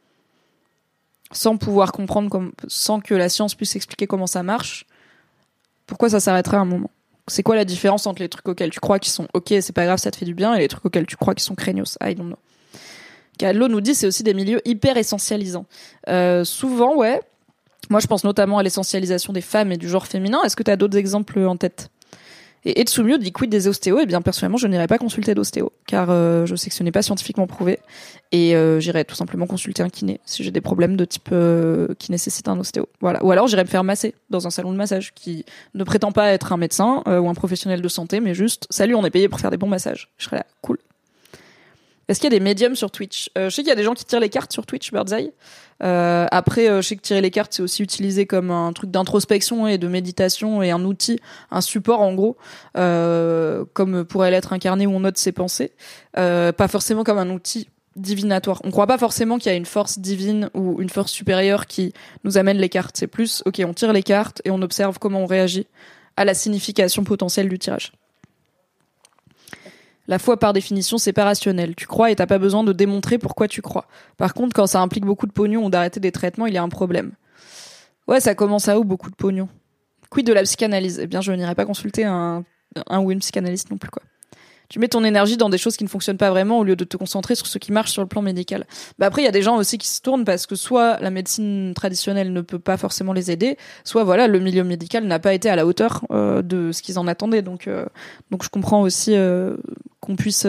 sans 1.30 1.56
pouvoir 1.56 1.92
comprendre 1.92 2.28
comme, 2.28 2.52
sans 2.66 3.00
que 3.00 3.14
la 3.14 3.28
science 3.28 3.54
puisse 3.54 3.76
expliquer 3.76 4.06
comment 4.06 4.26
ça 4.26 4.42
marche, 4.42 4.86
pourquoi 5.86 6.08
ça 6.08 6.20
s'arrêterait 6.20 6.56
à 6.56 6.60
un 6.60 6.64
moment? 6.64 6.90
C'est 7.28 7.42
quoi 7.42 7.54
la 7.54 7.64
différence 7.64 8.06
entre 8.06 8.22
les 8.22 8.28
trucs 8.28 8.48
auxquels 8.48 8.70
tu 8.70 8.80
crois 8.80 8.98
qui 8.98 9.10
sont 9.10 9.28
ok, 9.34 9.54
c'est 9.60 9.72
pas 9.72 9.84
grave, 9.84 9.98
ça 9.98 10.10
te 10.10 10.16
fait 10.16 10.24
du 10.24 10.34
bien, 10.34 10.54
et 10.54 10.58
les 10.60 10.68
trucs 10.68 10.84
auxquels 10.84 11.06
tu 11.06 11.16
crois 11.16 11.34
qui 11.34 11.44
sont 11.44 11.54
craignos? 11.54 11.96
I 12.02 12.14
don't 12.14 12.34
know. 12.34 13.68
Nous 13.68 13.80
dit 13.80 13.94
c'est 13.94 14.06
aussi 14.06 14.24
des 14.24 14.34
milieux 14.34 14.60
hyper 14.64 14.96
essentialisants. 14.96 15.66
Euh, 16.08 16.42
souvent, 16.44 16.96
ouais. 16.96 17.20
Moi, 17.90 18.00
je 18.00 18.06
pense 18.06 18.24
notamment 18.24 18.58
à 18.58 18.62
l'essentialisation 18.62 19.32
des 19.32 19.40
femmes 19.40 19.70
et 19.70 19.76
du 19.76 19.88
genre 19.88 20.06
féminin. 20.06 20.42
Est-ce 20.42 20.56
que 20.56 20.62
tu 20.62 20.70
as 20.70 20.76
d'autres 20.76 20.96
exemples 20.96 21.38
en 21.40 21.56
tête? 21.56 21.90
Et 22.64 22.80
Etsumio 22.80 23.18
dit 23.18 23.32
quid 23.32 23.50
des 23.50 23.68
ostéos? 23.68 24.00
Eh 24.00 24.06
bien, 24.06 24.20
personnellement, 24.20 24.58
je 24.58 24.66
n'irai 24.66 24.86
pas 24.86 24.98
consulter 24.98 25.34
d'ostéo, 25.34 25.72
car 25.86 26.08
euh, 26.10 26.46
je 26.46 26.56
sais 26.56 26.70
que 26.70 26.76
ce 26.76 26.82
n'est 26.82 26.92
pas 26.92 27.02
scientifiquement 27.02 27.46
prouvé. 27.46 27.78
Et 28.32 28.54
euh, 28.54 28.80
j'irai 28.80 29.04
tout 29.04 29.14
simplement 29.14 29.46
consulter 29.46 29.82
un 29.82 29.88
kiné 29.88 30.20
si 30.26 30.44
j'ai 30.44 30.50
des 30.50 30.60
problèmes 30.60 30.96
de 30.96 31.04
type 31.04 31.28
euh, 31.32 31.88
qui 31.98 32.10
nécessitent 32.10 32.48
un 32.48 32.58
ostéo. 32.58 32.88
Voilà. 33.00 33.24
Ou 33.24 33.30
alors 33.30 33.46
j'irai 33.46 33.64
me 33.64 33.68
faire 33.68 33.84
masser 33.84 34.14
dans 34.28 34.46
un 34.46 34.50
salon 34.50 34.72
de 34.72 34.76
massage 34.76 35.14
qui 35.14 35.44
ne 35.74 35.84
prétend 35.84 36.12
pas 36.12 36.32
être 36.32 36.52
un 36.52 36.56
médecin 36.56 37.02
ou 37.06 37.28
un 37.28 37.34
professionnel 37.34 37.80
de 37.80 37.88
santé, 37.88 38.20
mais 38.20 38.34
juste 38.34 38.66
salut, 38.70 38.94
on 38.94 39.04
est 39.04 39.10
payé 39.10 39.28
pour 39.28 39.40
faire 39.40 39.50
des 39.50 39.56
bons 39.56 39.68
massages. 39.68 40.10
Je 40.18 40.24
serai 40.24 40.36
là, 40.36 40.46
cool. 40.60 40.78
Est-ce 42.08 42.20
qu'il 42.20 42.32
y 42.32 42.34
a 42.34 42.38
des 42.38 42.44
médiums 42.44 42.74
sur 42.74 42.90
Twitch 42.90 43.30
Je 43.36 43.48
sais 43.50 43.62
qu'il 43.62 43.68
y 43.68 43.72
a 43.72 43.76
des 43.76 43.84
gens 43.84 43.94
qui 43.94 44.04
tirent 44.04 44.20
les 44.20 44.30
cartes 44.30 44.52
sur 44.52 44.66
Twitch, 44.66 44.92
Birdseye. 44.92 45.32
Euh, 45.82 46.26
après, 46.30 46.68
euh, 46.68 46.82
je 46.82 46.88
sais 46.88 46.96
que 46.96 47.02
tirer 47.02 47.20
les 47.20 47.30
cartes, 47.30 47.52
c'est 47.52 47.62
aussi 47.62 47.82
utilisé 47.82 48.26
comme 48.26 48.50
un 48.50 48.72
truc 48.72 48.90
d'introspection 48.90 49.66
et 49.66 49.78
de 49.78 49.88
méditation 49.88 50.62
et 50.62 50.70
un 50.70 50.84
outil, 50.84 51.20
un 51.50 51.60
support 51.60 52.00
en 52.00 52.14
gros, 52.14 52.36
euh, 52.76 53.64
comme 53.74 54.04
pourrait 54.04 54.30
l'être 54.30 54.52
incarné 54.52 54.86
où 54.86 54.90
on 54.90 55.00
note 55.00 55.18
ses 55.18 55.32
pensées, 55.32 55.72
euh, 56.16 56.52
pas 56.52 56.68
forcément 56.68 57.04
comme 57.04 57.18
un 57.18 57.30
outil 57.30 57.68
divinatoire. 57.96 58.60
On 58.64 58.70
croit 58.70 58.86
pas 58.86 58.98
forcément 58.98 59.38
qu'il 59.38 59.50
y 59.50 59.54
a 59.54 59.58
une 59.58 59.66
force 59.66 59.98
divine 59.98 60.50
ou 60.54 60.80
une 60.80 60.90
force 60.90 61.10
supérieure 61.10 61.66
qui 61.66 61.92
nous 62.24 62.38
amène 62.38 62.58
les 62.58 62.68
cartes. 62.68 62.96
C'est 62.96 63.08
plus, 63.08 63.42
ok, 63.44 63.60
on 63.66 63.74
tire 63.74 63.92
les 63.92 64.04
cartes 64.04 64.40
et 64.44 64.50
on 64.50 64.62
observe 64.62 64.98
comment 64.98 65.20
on 65.20 65.26
réagit 65.26 65.66
à 66.16 66.24
la 66.24 66.34
signification 66.34 67.04
potentielle 67.04 67.48
du 67.48 67.58
tirage. 67.58 67.92
La 70.08 70.18
foi, 70.18 70.38
par 70.38 70.54
définition, 70.54 70.96
c'est 70.96 71.12
pas 71.12 71.24
rationnel. 71.24 71.74
Tu 71.74 71.86
crois 71.86 72.10
et 72.10 72.16
t'as 72.16 72.26
pas 72.26 72.38
besoin 72.38 72.64
de 72.64 72.72
démontrer 72.72 73.18
pourquoi 73.18 73.46
tu 73.46 73.60
crois. 73.60 73.86
Par 74.16 74.32
contre, 74.32 74.54
quand 74.54 74.66
ça 74.66 74.80
implique 74.80 75.04
beaucoup 75.04 75.26
de 75.26 75.32
pognon 75.32 75.66
ou 75.66 75.70
d'arrêter 75.70 76.00
des 76.00 76.12
traitements, 76.12 76.46
il 76.46 76.54
y 76.54 76.58
a 76.58 76.62
un 76.62 76.70
problème. 76.70 77.12
Ouais, 78.08 78.20
ça 78.20 78.34
commence 78.34 78.68
à 78.68 78.78
où 78.78 78.84
beaucoup 78.84 79.10
de 79.10 79.16
pognon? 79.16 79.48
Quid 80.10 80.26
de 80.26 80.32
la 80.32 80.42
psychanalyse? 80.44 80.98
Eh 81.02 81.06
bien, 81.06 81.20
je 81.20 81.30
n'irai 81.32 81.54
pas 81.54 81.66
consulter 81.66 82.04
un, 82.04 82.42
un 82.86 83.00
ou 83.00 83.10
une 83.12 83.18
psychanalyste 83.18 83.70
non 83.70 83.76
plus, 83.76 83.90
quoi 83.90 84.02
tu 84.68 84.78
mets 84.78 84.88
ton 84.88 85.02
énergie 85.04 85.36
dans 85.36 85.48
des 85.48 85.58
choses 85.58 85.76
qui 85.76 85.84
ne 85.84 85.88
fonctionnent 85.88 86.18
pas 86.18 86.30
vraiment 86.30 86.58
au 86.58 86.64
lieu 86.64 86.76
de 86.76 86.84
te 86.84 86.96
concentrer 86.96 87.34
sur 87.34 87.46
ce 87.46 87.58
qui 87.58 87.72
marche 87.72 87.90
sur 87.90 88.02
le 88.02 88.08
plan 88.08 88.22
médical. 88.22 88.66
Bah 88.98 89.06
après, 89.06 89.22
il 89.22 89.24
y 89.24 89.28
a 89.28 89.32
des 89.32 89.42
gens 89.42 89.56
aussi 89.56 89.78
qui 89.78 89.88
se 89.88 90.00
tournent 90.00 90.24
parce 90.24 90.46
que 90.46 90.56
soit 90.56 91.00
la 91.00 91.10
médecine 91.10 91.72
traditionnelle 91.74 92.32
ne 92.32 92.40
peut 92.40 92.58
pas 92.58 92.76
forcément 92.76 93.12
les 93.12 93.30
aider, 93.30 93.56
soit 93.84 94.04
voilà, 94.04 94.26
le 94.26 94.38
milieu 94.38 94.64
médical 94.64 95.04
n'a 95.04 95.18
pas 95.18 95.32
été 95.32 95.48
à 95.48 95.56
la 95.56 95.66
hauteur 95.66 96.04
euh, 96.10 96.42
de 96.42 96.72
ce 96.72 96.82
qu'ils 96.82 96.98
en 96.98 97.06
attendaient. 97.06 97.42
Donc, 97.42 97.66
euh, 97.66 97.86
donc 98.30 98.44
je 98.44 98.50
comprends 98.50 98.82
aussi 98.82 99.14
euh, 99.16 99.56
qu'on 100.00 100.16
puisse 100.16 100.46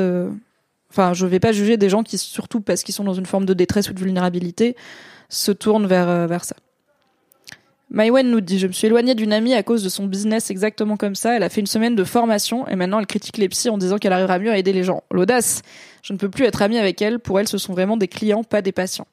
enfin, 0.91 1.13
je 1.13 1.25
vais 1.25 1.39
pas 1.39 1.51
juger 1.51 1.77
des 1.77 1.89
gens 1.89 2.03
qui, 2.03 2.17
surtout 2.17 2.61
parce 2.61 2.83
qu'ils 2.83 2.95
sont 2.95 3.03
dans 3.03 3.13
une 3.13 3.25
forme 3.25 3.45
de 3.45 3.53
détresse 3.53 3.89
ou 3.89 3.93
de 3.93 3.99
vulnérabilité, 3.99 4.75
se 5.29 5.51
tournent 5.51 5.87
vers, 5.87 6.27
vers 6.27 6.43
ça. 6.43 6.55
Maïwen 7.91 8.29
nous 8.29 8.41
dit 8.41 8.59
Je 8.59 8.67
me 8.67 8.71
suis 8.71 8.87
éloignée 8.87 9.15
d'une 9.15 9.33
amie 9.33 9.53
à 9.53 9.63
cause 9.63 9.83
de 9.83 9.89
son 9.89 10.05
business 10.05 10.51
exactement 10.51 10.95
comme 10.95 11.15
ça. 11.15 11.35
Elle 11.35 11.43
a 11.43 11.49
fait 11.49 11.61
une 11.61 11.67
semaine 11.67 11.95
de 11.95 12.03
formation 12.03 12.67
et 12.67 12.75
maintenant 12.75 12.99
elle 12.99 13.07
critique 13.07 13.37
les 13.37 13.49
psys 13.49 13.69
en 13.69 13.77
disant 13.77 13.97
qu'elle 13.97 14.13
arrivera 14.13 14.37
mieux 14.37 14.51
à 14.51 14.57
aider 14.57 14.73
les 14.73 14.83
gens. 14.83 15.03
L'audace 15.11 15.63
Je 16.03 16.13
ne 16.13 16.17
peux 16.17 16.29
plus 16.29 16.45
être 16.45 16.61
amie 16.61 16.77
avec 16.77 17.01
elle. 17.01 17.19
Pour 17.19 17.39
elle, 17.39 17.47
ce 17.47 17.57
sont 17.57 17.73
vraiment 17.73 17.97
des 17.97 18.07
clients, 18.07 18.43
pas 18.43 18.61
des 18.61 18.71
patients. 18.71 19.07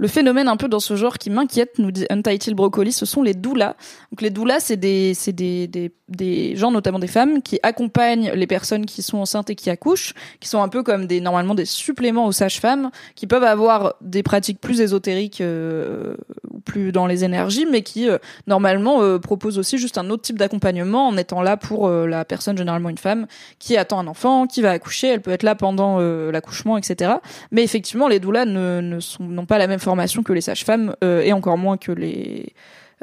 Le 0.00 0.08
phénomène 0.08 0.48
un 0.48 0.56
peu 0.56 0.66
dans 0.66 0.80
ce 0.80 0.96
genre 0.96 1.18
qui 1.18 1.28
m'inquiète, 1.28 1.78
nous 1.78 1.90
dit 1.90 2.06
Untitled 2.08 2.56
Broccoli, 2.56 2.90
ce 2.90 3.04
sont 3.04 3.22
les 3.22 3.34
doulas. 3.34 3.76
Donc 4.10 4.22
les 4.22 4.30
doulas, 4.30 4.58
c'est 4.60 4.78
des, 4.78 5.12
c'est 5.12 5.34
des, 5.34 5.66
des, 5.66 5.92
des 6.08 6.56
gens, 6.56 6.70
notamment 6.70 6.98
des 6.98 7.06
femmes, 7.06 7.42
qui 7.42 7.60
accompagnent 7.62 8.32
les 8.34 8.46
personnes 8.46 8.86
qui 8.86 9.02
sont 9.02 9.18
enceintes 9.18 9.50
et 9.50 9.54
qui 9.54 9.68
accouchent, 9.68 10.14
qui 10.40 10.48
sont 10.48 10.62
un 10.62 10.68
peu 10.68 10.82
comme 10.82 11.06
des 11.06 11.20
normalement 11.20 11.54
des 11.54 11.66
suppléments 11.66 12.24
aux 12.24 12.32
sages-femmes, 12.32 12.90
qui 13.14 13.26
peuvent 13.26 13.44
avoir 13.44 13.96
des 14.00 14.22
pratiques 14.22 14.58
plus 14.58 14.80
ésotériques 14.80 15.42
euh, 15.42 16.16
plus 16.64 16.92
dans 16.92 17.06
les 17.06 17.22
énergies, 17.22 17.66
mais 17.70 17.82
qui 17.82 18.08
euh, 18.08 18.16
normalement 18.46 19.02
euh, 19.02 19.18
proposent 19.18 19.58
aussi 19.58 19.76
juste 19.76 19.98
un 19.98 20.08
autre 20.08 20.22
type 20.22 20.38
d'accompagnement 20.38 21.08
en 21.08 21.18
étant 21.18 21.42
là 21.42 21.58
pour 21.58 21.90
la 21.90 22.24
personne, 22.24 22.56
généralement 22.56 22.88
une 22.88 22.96
femme, 22.96 23.26
qui 23.58 23.76
attend 23.76 23.98
un 23.98 24.06
enfant, 24.06 24.46
qui 24.46 24.62
va 24.62 24.70
accoucher, 24.70 25.08
elle 25.08 25.20
peut 25.20 25.30
être 25.30 25.42
là 25.42 25.54
pendant 25.54 26.00
l'accouchement, 26.00 26.78
etc. 26.78 27.12
Mais 27.50 27.62
effectivement, 27.62 28.08
les 28.08 28.18
doulas 28.18 28.46
ne, 28.46 28.80
ne 28.80 28.98
sont 28.98 29.24
n'ont 29.24 29.44
pas 29.44 29.58
la 29.58 29.66
même 29.66 29.78
que 30.24 30.32
les 30.32 30.40
sages-femmes 30.40 30.94
euh, 31.04 31.22
et 31.22 31.32
encore 31.32 31.58
moins 31.58 31.76
que 31.76 31.92
les 31.92 32.54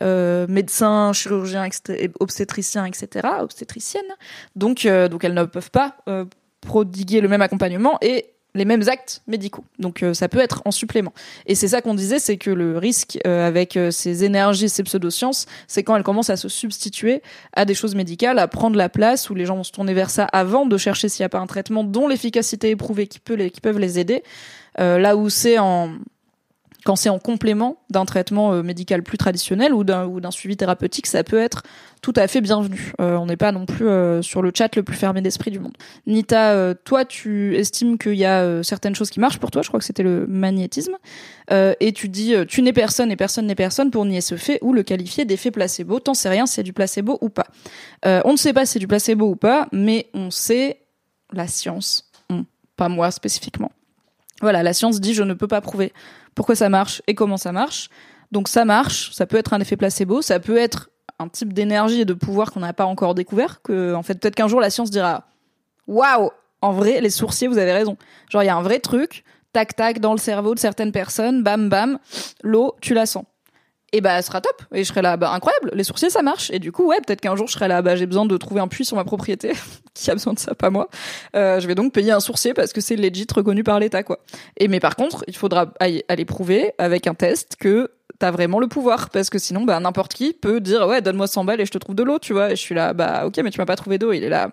euh, 0.02 0.46
médecins, 0.48 1.14
chirurgiens, 1.14 1.68
obstétriciens, 2.20 2.86
etc., 2.86 3.28
obstétriciennes. 3.40 4.04
Donc, 4.56 4.86
euh, 4.86 5.08
donc 5.08 5.24
elles 5.24 5.34
ne 5.34 5.44
peuvent 5.44 5.72
pas 5.72 5.98
prodiguer 6.62 7.22
le 7.22 7.28
même 7.28 7.42
accompagnement 7.42 7.98
et 8.02 8.26
les 8.56 8.66
mêmes 8.66 8.84
actes 8.88 9.22
médicaux. 9.28 9.64
Donc 9.78 10.04
ça 10.14 10.28
peut 10.28 10.40
être 10.40 10.64
en 10.66 10.72
supplément. 10.72 11.14
Et 11.46 11.54
c'est 11.54 11.68
ça 11.68 11.82
qu'on 11.82 11.94
disait, 11.94 12.18
c'est 12.18 12.38
que 12.38 12.50
le 12.50 12.78
risque 12.80 13.20
avec 13.26 13.78
ces 13.92 14.24
énergies, 14.24 14.68
ces 14.68 14.82
pseudosciences, 14.82 15.46
c'est 15.68 15.84
quand 15.84 15.96
elles 15.96 16.04
commencent 16.04 16.32
à 16.32 16.38
se 16.38 16.50
substituer 16.50 17.22
à 17.54 17.66
des 17.66 17.76
choses 17.76 17.94
médicales, 17.94 18.40
à 18.40 18.48
prendre 18.48 18.76
la 18.76 18.90
place 18.90 19.30
où 19.30 19.36
les 19.36 19.46
gens 19.46 19.58
vont 19.58 19.64
se 19.64 19.72
tourner 19.72 19.94
vers 19.94 20.10
ça 20.10 20.26
avant 20.26 20.66
de 20.66 20.76
chercher 20.78 21.08
s'il 21.08 21.22
n'y 21.22 21.28
a 21.28 21.30
pas 21.30 21.40
un 21.40 21.46
traitement 21.46 21.84
dont 21.84 22.08
l'efficacité 22.08 22.72
est 22.72 22.76
prouvée 22.76 23.06
qui 23.06 23.20
peut 23.20 23.36
les, 23.36 23.52
qui 23.52 23.62
peuvent 23.62 23.80
les 23.80 24.00
aider. 24.00 24.24
là 24.78 25.16
où 25.16 25.30
c'est 25.30 25.60
en 25.60 25.92
quand 26.86 26.96
c'est 26.96 27.10
en 27.10 27.20
complément 27.20 27.78
d'un 27.90 28.06
traitement 28.06 28.54
euh, 28.54 28.64
médical 28.64 29.04
plus 29.04 29.18
traditionnel 29.18 29.74
ou 29.74 29.84
d'un 29.84 30.32
suivi 30.32 30.58
thérapeutique, 30.58 31.08
ça 31.08 31.24
peut 31.24 31.40
être 31.40 31.64
tout 32.02 32.14
à 32.16 32.28
fait 32.28 32.42
bienvenu. 32.42 32.94
Euh, 33.02 33.16
on 33.18 33.26
n'est 33.26 33.38
pas 33.38 33.52
non 33.52 33.66
plus 33.66 33.88
euh, 33.88 34.22
sur 34.22 34.42
le 34.42 34.52
chat 34.56 34.76
le 34.76 34.84
plus 34.84 34.96
fermé 34.96 35.22
d'esprit 35.22 35.52
du 35.52 35.60
monde. 35.60 35.74
Nita, 36.06 36.74
toi, 36.86 37.06
tu 37.06 37.56
estimes 37.56 37.98
qu'il 37.98 38.16
y 38.16 38.26
a 38.26 38.64
certaines 38.64 38.96
choses 38.96 39.10
qui 39.10 39.20
marchent 39.20 39.40
pour 39.40 39.52
toi. 39.52 39.62
Je 39.62 39.68
crois 39.68 39.80
que 39.80 39.86
c'était 39.86 40.04
le 40.04 40.28
magnétisme. 40.28 40.96
et 41.52 41.92
tu 41.94 42.10
dis, 42.10 42.36
tu 42.48 42.62
n'es 42.62 42.74
personne 42.74 43.12
et 43.12 43.16
personne 43.16 43.48
n'est 43.48 43.56
personne 43.56 43.92
pour 43.92 44.06
nier 44.06 44.22
ce 44.22 44.36
fait 44.36 44.60
ou 44.62 44.74
le 44.74 44.84
qualifier 44.84 45.26
d'effet 45.26 45.52
placebo. 45.52 46.00
T'en 46.00 46.14
sais 46.14 46.30
rien, 46.30 46.46
c'est 46.46 46.64
du 46.64 46.74
placebo 46.74 47.18
ou 47.22 47.30
pas. 47.30 47.48
on 48.06 48.32
ne 48.32 48.38
sait 48.38 48.54
pas 48.54 48.66
si 48.66 48.74
c'est 48.74 48.80
du 48.80 48.88
placebo 48.88 49.26
ou 49.28 49.36
pas, 49.36 49.68
mais 49.72 50.08
on 50.14 50.32
sait 50.32 50.82
la 51.34 51.48
science. 51.48 52.12
pas 52.76 52.90
moi 52.90 53.12
spécifiquement. 53.12 53.72
Voilà, 54.42 54.64
la 54.64 54.74
science 54.74 55.00
dit 55.00 55.14
je 55.14 55.24
ne 55.24 55.34
peux 55.34 55.48
pas 55.48 55.62
prouver 55.62 55.94
pourquoi 56.36 56.56
ça 56.56 56.70
marche 56.70 57.02
et 57.08 57.16
comment 57.16 57.38
ça 57.38 57.52
marche. 57.52 57.90
Donc 58.32 58.48
ça 58.48 58.66
marche, 58.66 59.12
ça 59.14 59.26
peut 59.26 59.38
être 59.38 59.54
un 59.54 59.60
effet 59.60 59.78
placebo, 59.78 60.22
ça 60.22 60.40
peut 60.40 60.58
être 60.58 60.90
un 61.20 61.28
type 61.30 61.54
d'énergie 61.54 62.02
et 62.02 62.06
de 62.06 62.14
pouvoir 62.14 62.52
qu'on 62.52 62.60
n'a 62.60 62.74
pas 62.74 62.86
encore 62.86 63.16
découvert, 63.16 63.62
que 63.62 63.96
en 63.96 64.04
fait 64.04 64.20
peut-être 64.20 64.36
qu'un 64.36 64.48
jour 64.48 64.60
la 64.60 64.70
science 64.70 64.92
dira 64.92 65.26
waouh, 65.88 66.30
en 66.62 66.72
vrai 66.74 67.02
les 67.02 67.10
sourciers 67.10 67.48
vous 67.48 67.58
avez 67.58 67.74
raison. 67.74 67.98
Genre 68.30 68.44
il 68.44 68.48
y 68.48 68.50
a 68.50 68.56
un 68.56 68.62
vrai 68.62 68.80
truc, 68.80 69.24
tac 69.54 69.76
tac 69.76 70.00
dans 70.00 70.12
le 70.12 70.20
cerveau 70.20 70.54
de 70.54 70.60
certaines 70.60 70.92
personnes, 70.92 71.42
bam 71.42 71.70
bam, 71.70 71.98
l'eau 72.44 72.76
tu 72.82 72.94
la 72.94 73.06
sens 73.06 73.24
et 73.94 74.02
bah, 74.02 74.22
ce 74.22 74.28
sera 74.28 74.42
top. 74.42 74.64
Et 74.74 74.84
je 74.84 74.90
serai 74.90 75.02
là, 75.02 75.16
bah, 75.16 75.32
incroyable, 75.32 75.72
les 75.74 75.84
sourciers, 75.84 76.10
ça 76.10 76.22
marche. 76.22 76.52
Et 76.52 76.60
du 76.60 76.72
coup, 76.72 76.88
ouais, 76.88 76.98
peut-être 77.06 77.22
qu'un 77.22 77.36
jour, 77.36 77.48
je 77.48 77.54
serai 77.54 77.68
là, 77.68 77.82
bah, 77.82 77.96
j'ai 77.96 78.06
besoin 78.06 78.26
de 78.26 78.38
trouver 78.38 78.60
un 78.60 78.68
puits 78.68 78.86
sur 78.86 78.98
ma 78.98 79.04
propriété. 79.04 79.54
Qui 79.94 80.12
a 80.12 80.14
besoin 80.14 80.34
de 80.34 80.40
ça, 80.40 80.54
pas 80.56 80.70
moi. 80.70 80.90
Euh, 81.36 81.60
je 81.60 81.68
vais 81.68 81.76
donc 81.76 81.94
payer 81.94 82.12
un 82.12 82.20
sourcier 82.20 82.54
parce 82.54 82.74
que 82.74 82.82
c'est 82.82 82.96
legit 82.96 83.26
reconnu 83.34 83.64
par 83.64 83.80
l'État, 83.80 84.04
quoi. 84.04 84.20
Et, 84.58 84.68
mais 84.68 84.80
par 84.80 84.96
contre, 84.96 85.24
il 85.28 85.36
faudra 85.36 85.74
aller 85.80 86.26
prouver 86.26 86.74
avec 86.78 87.08
un 87.08 87.14
test 87.14 87.56
que 87.58 87.92
t'as 88.20 88.32
vraiment 88.32 88.60
le 88.60 88.68
pouvoir. 88.68 89.10
Parce 89.10 89.30
que 89.30 89.40
sinon, 89.40 89.64
bah, 89.64 89.80
n'importe 89.80 90.14
qui 90.14 90.34
peut 90.34 90.60
dire, 90.60 90.86
ouais, 90.88 91.02
donne-moi 91.02 91.28
100 91.28 91.46
balles 91.46 91.62
et 91.62 91.66
je 91.66 91.72
te 91.72 91.78
trouve 91.78 91.96
de 91.96 92.04
l'eau, 92.04 92.20
tu 92.20 92.34
vois. 92.34 92.52
Et 92.52 92.56
je 92.56 92.62
suis 92.62 92.76
là, 92.76 92.94
bah, 92.94 93.24
ok, 93.26 93.38
mais 93.44 93.52
tu 93.52 93.60
m'as 93.60 93.66
pas 93.66 93.78
trouvé 93.78 93.98
d'eau. 93.98 94.12
Il 94.12 94.24
est 94.24 94.30
là, 94.30 94.52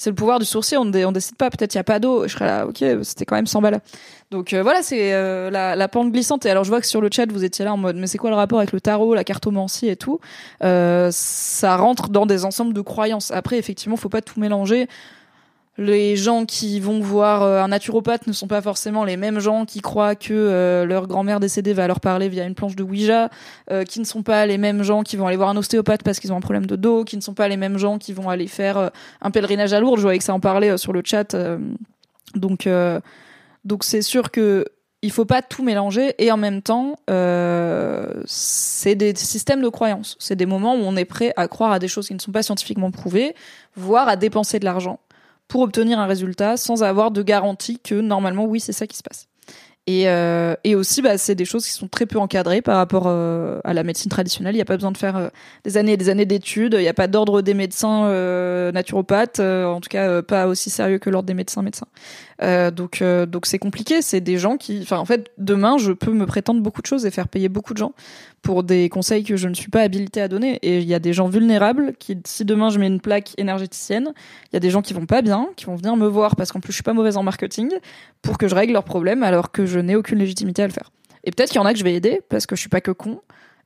c'est 0.00 0.08
le 0.08 0.16
pouvoir 0.16 0.38
du 0.38 0.46
sourcier, 0.46 0.78
on, 0.78 0.90
on 0.90 1.12
décide 1.12 1.36
pas, 1.36 1.50
peut-être 1.50 1.74
il 1.74 1.76
y 1.76 1.78
a 1.78 1.84
pas 1.84 1.98
d'eau, 1.98 2.26
je 2.26 2.32
serais 2.32 2.46
là, 2.46 2.66
ok, 2.66 2.82
c'était 3.02 3.26
quand 3.26 3.34
même 3.34 3.46
100 3.46 3.60
balles. 3.60 3.82
Donc 4.30 4.54
euh, 4.54 4.62
voilà, 4.62 4.82
c'est 4.82 5.12
euh, 5.12 5.50
la, 5.50 5.76
la, 5.76 5.88
pente 5.88 6.10
glissante. 6.10 6.46
Et 6.46 6.50
alors 6.50 6.64
je 6.64 6.70
vois 6.70 6.80
que 6.80 6.86
sur 6.86 7.02
le 7.02 7.10
chat, 7.12 7.30
vous 7.30 7.44
étiez 7.44 7.66
là 7.66 7.74
en 7.74 7.76
mode, 7.76 7.96
mais 7.96 8.06
c'est 8.06 8.16
quoi 8.16 8.30
le 8.30 8.36
rapport 8.36 8.60
avec 8.60 8.72
le 8.72 8.80
tarot, 8.80 9.12
la 9.14 9.24
cartomancie 9.24 9.88
et 9.88 9.96
tout? 9.96 10.18
Euh, 10.64 11.10
Ça 11.12 11.76
rentre 11.76 12.08
dans 12.08 12.24
des 12.24 12.46
ensembles 12.46 12.72
de 12.72 12.80
croyances. 12.80 13.30
Après, 13.30 13.58
effectivement, 13.58 13.98
faut 13.98 14.08
pas 14.08 14.22
tout 14.22 14.40
mélanger 14.40 14.88
les 15.78 16.16
gens 16.16 16.44
qui 16.44 16.80
vont 16.80 17.00
voir 17.00 17.42
euh, 17.42 17.62
un 17.62 17.68
naturopathe 17.68 18.26
ne 18.26 18.32
sont 18.32 18.48
pas 18.48 18.60
forcément 18.60 19.04
les 19.04 19.16
mêmes 19.16 19.38
gens 19.38 19.64
qui 19.64 19.80
croient 19.80 20.14
que 20.14 20.34
euh, 20.34 20.84
leur 20.84 21.06
grand-mère 21.06 21.40
décédée 21.40 21.72
va 21.72 21.86
leur 21.86 22.00
parler 22.00 22.28
via 22.28 22.44
une 22.44 22.54
planche 22.54 22.76
de 22.76 22.82
Ouija, 22.82 23.30
euh, 23.70 23.84
qui 23.84 24.00
ne 24.00 24.04
sont 24.04 24.22
pas 24.22 24.46
les 24.46 24.58
mêmes 24.58 24.82
gens 24.82 25.02
qui 25.02 25.16
vont 25.16 25.26
aller 25.26 25.36
voir 25.36 25.48
un 25.48 25.56
ostéopathe 25.56 26.02
parce 26.02 26.18
qu'ils 26.18 26.32
ont 26.32 26.36
un 26.36 26.40
problème 26.40 26.66
de 26.66 26.76
dos, 26.76 27.04
qui 27.04 27.16
ne 27.16 27.22
sont 27.22 27.34
pas 27.34 27.48
les 27.48 27.56
mêmes 27.56 27.78
gens 27.78 27.98
qui 27.98 28.12
vont 28.12 28.28
aller 28.28 28.46
faire 28.46 28.90
un 29.22 29.30
pèlerinage 29.30 29.72
à 29.72 29.80
Lourdes. 29.80 29.98
Je 29.98 30.02
voyais 30.02 30.18
que 30.18 30.24
ça 30.24 30.34
en 30.34 30.40
parlait 30.40 30.76
sur 30.76 30.92
le 30.92 31.02
chat. 31.04 31.36
donc, 32.34 32.68
donc 33.64 33.84
c'est 33.84 34.02
sûr 34.02 34.30
que 34.30 34.66
il 35.02 35.10
faut 35.10 35.24
pas 35.24 35.40
tout 35.40 35.62
mélanger 35.62 36.14
et 36.18 36.30
en 36.30 36.36
même 36.36 36.60
temps, 36.60 36.96
c'est 38.26 38.94
des 38.96 39.14
systèmes 39.14 39.62
de 39.62 39.68
croyances. 39.68 40.16
C'est 40.18 40.36
des 40.36 40.46
moments 40.46 40.74
où 40.74 40.80
on 40.82 40.96
est 40.96 41.06
prêt 41.06 41.32
à 41.36 41.48
croire 41.48 41.72
à 41.72 41.78
des 41.78 41.88
choses 41.88 42.08
qui 42.08 42.14
ne 42.14 42.18
sont 42.18 42.32
pas 42.32 42.42
scientifiquement 42.42 42.90
prouvées, 42.90 43.34
voire 43.76 44.08
à 44.08 44.16
dépenser 44.16 44.58
de 44.58 44.64
l'argent 44.64 44.98
pour 45.50 45.60
obtenir 45.60 45.98
un 45.98 46.06
résultat 46.06 46.56
sans 46.56 46.82
avoir 46.82 47.10
de 47.10 47.22
garantie 47.22 47.78
que 47.78 47.96
normalement 47.96 48.46
oui 48.46 48.60
c'est 48.60 48.72
ça 48.72 48.86
qui 48.86 48.96
se 48.96 49.02
passe. 49.02 49.26
Et, 49.86 50.08
euh, 50.08 50.54
et 50.62 50.76
aussi, 50.76 51.02
bah, 51.02 51.18
c'est 51.18 51.34
des 51.34 51.44
choses 51.44 51.66
qui 51.66 51.72
sont 51.72 51.88
très 51.88 52.06
peu 52.06 52.18
encadrées 52.18 52.62
par 52.62 52.76
rapport 52.76 53.04
euh, 53.06 53.58
à 53.64 53.74
la 53.74 53.82
médecine 53.82 54.10
traditionnelle. 54.10 54.54
Il 54.54 54.58
n'y 54.58 54.62
a 54.62 54.66
pas 54.66 54.76
besoin 54.76 54.92
de 54.92 54.98
faire 54.98 55.16
euh, 55.16 55.28
des 55.64 55.78
années 55.78 55.94
et 55.94 55.96
des 55.96 56.10
années 56.10 56.26
d'études. 56.26 56.74
Il 56.74 56.82
n'y 56.82 56.88
a 56.88 56.94
pas 56.94 57.08
d'ordre 57.08 57.40
des 57.42 57.54
médecins 57.54 58.08
naturopathes, 58.72 59.40
en 59.40 59.80
tout 59.80 59.88
cas 59.88 60.22
pas 60.22 60.46
aussi 60.46 60.70
sérieux 60.70 60.98
que 60.98 61.10
l'ordre 61.10 61.26
des 61.26 61.34
médecins 61.34 61.62
médecins. 61.62 61.88
Donc 62.40 63.02
donc 63.02 63.46
c'est 63.46 63.58
compliqué. 63.58 64.02
C'est 64.02 64.20
des 64.20 64.38
gens 64.38 64.56
qui, 64.56 64.80
enfin 64.82 64.98
en 64.98 65.04
fait, 65.04 65.30
demain 65.38 65.78
je 65.78 65.92
peux 65.92 66.12
me 66.12 66.26
prétendre 66.26 66.60
beaucoup 66.60 66.82
de 66.82 66.86
choses 66.86 67.06
et 67.06 67.10
faire 67.10 67.28
payer 67.28 67.48
beaucoup 67.48 67.74
de 67.74 67.78
gens 67.78 67.92
pour 68.42 68.62
des 68.62 68.88
conseils 68.88 69.24
que 69.24 69.36
je 69.36 69.48
ne 69.48 69.54
suis 69.54 69.70
pas 69.70 69.82
habilitée 69.82 70.20
à 70.22 70.28
donner. 70.28 70.58
Et 70.62 70.78
il 70.78 70.88
y 70.88 70.94
a 70.94 70.98
des 70.98 71.12
gens 71.12 71.28
vulnérables 71.28 71.94
qui, 71.98 72.18
si 72.24 72.44
demain 72.44 72.70
je 72.70 72.78
mets 72.78 72.86
une 72.86 73.00
plaque 73.00 73.34
énergéticienne, 73.38 74.12
il 74.50 74.54
y 74.54 74.56
a 74.56 74.60
des 74.60 74.70
gens 74.70 74.82
qui 74.82 74.94
vont 74.94 75.06
pas 75.06 75.22
bien, 75.22 75.48
qui 75.56 75.66
vont 75.66 75.76
venir 75.76 75.96
me 75.96 76.06
voir 76.06 76.36
parce 76.36 76.52
qu'en 76.52 76.60
plus 76.60 76.72
je 76.72 76.76
suis 76.76 76.82
pas 76.82 76.94
mauvaise 76.94 77.16
en 77.16 77.22
marketing, 77.22 77.70
pour 78.22 78.38
que 78.38 78.48
je 78.48 78.54
règle 78.54 78.72
leurs 78.72 78.84
problèmes 78.84 79.22
alors 79.22 79.52
que 79.52 79.66
je 79.66 79.78
n'ai 79.78 79.96
aucune 79.96 80.18
légitimité 80.18 80.62
à 80.62 80.66
le 80.66 80.72
faire. 80.72 80.90
Et 81.24 81.30
peut-être 81.30 81.50
qu'il 81.50 81.60
y 81.60 81.62
en 81.62 81.66
a 81.66 81.72
que 81.72 81.78
je 81.78 81.84
vais 81.84 81.94
aider 81.94 82.20
parce 82.28 82.46
que 82.46 82.56
je 82.56 82.60
suis 82.60 82.70
pas 82.70 82.80
que 82.80 82.90
con. 82.90 83.20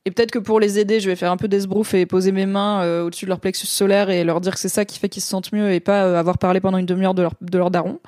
Et 0.07 0.11
peut-être 0.11 0.31
que 0.31 0.39
pour 0.39 0.61
les 0.61 0.79
aider, 0.79 1.01
je 1.01 1.09
vais 1.09 1.17
faire 1.17 1.31
un 1.31 1.39
peu 1.39 1.49
d'esbrouf 1.49 1.95
et 1.95 2.05
poser 2.05 2.31
mes 2.31 2.45
mains 2.45 2.83
euh, 2.83 3.07
au-dessus 3.07 3.25
de 3.25 3.31
leur 3.31 3.41
plexus 3.41 3.67
solaire 3.67 4.11
et 4.11 4.23
leur 4.23 4.41
dire 4.41 4.53
que 4.53 4.61
c'est 4.61 4.69
ça 4.69 4.85
qui 4.85 4.99
fait 4.99 5.09
qu'ils 5.09 5.23
se 5.23 5.29
sentent 5.29 5.51
mieux 5.53 5.73
et 5.73 5.81
pas 5.81 6.05
euh, 6.05 6.19
avoir 6.19 6.37
parlé 6.37 6.61
pendant 6.61 6.77
une 6.77 6.85
demi-heure 6.85 7.15
de 7.15 7.23
leur, 7.23 7.33
de 7.41 7.57
leur 7.57 7.71
daron. 7.71 8.01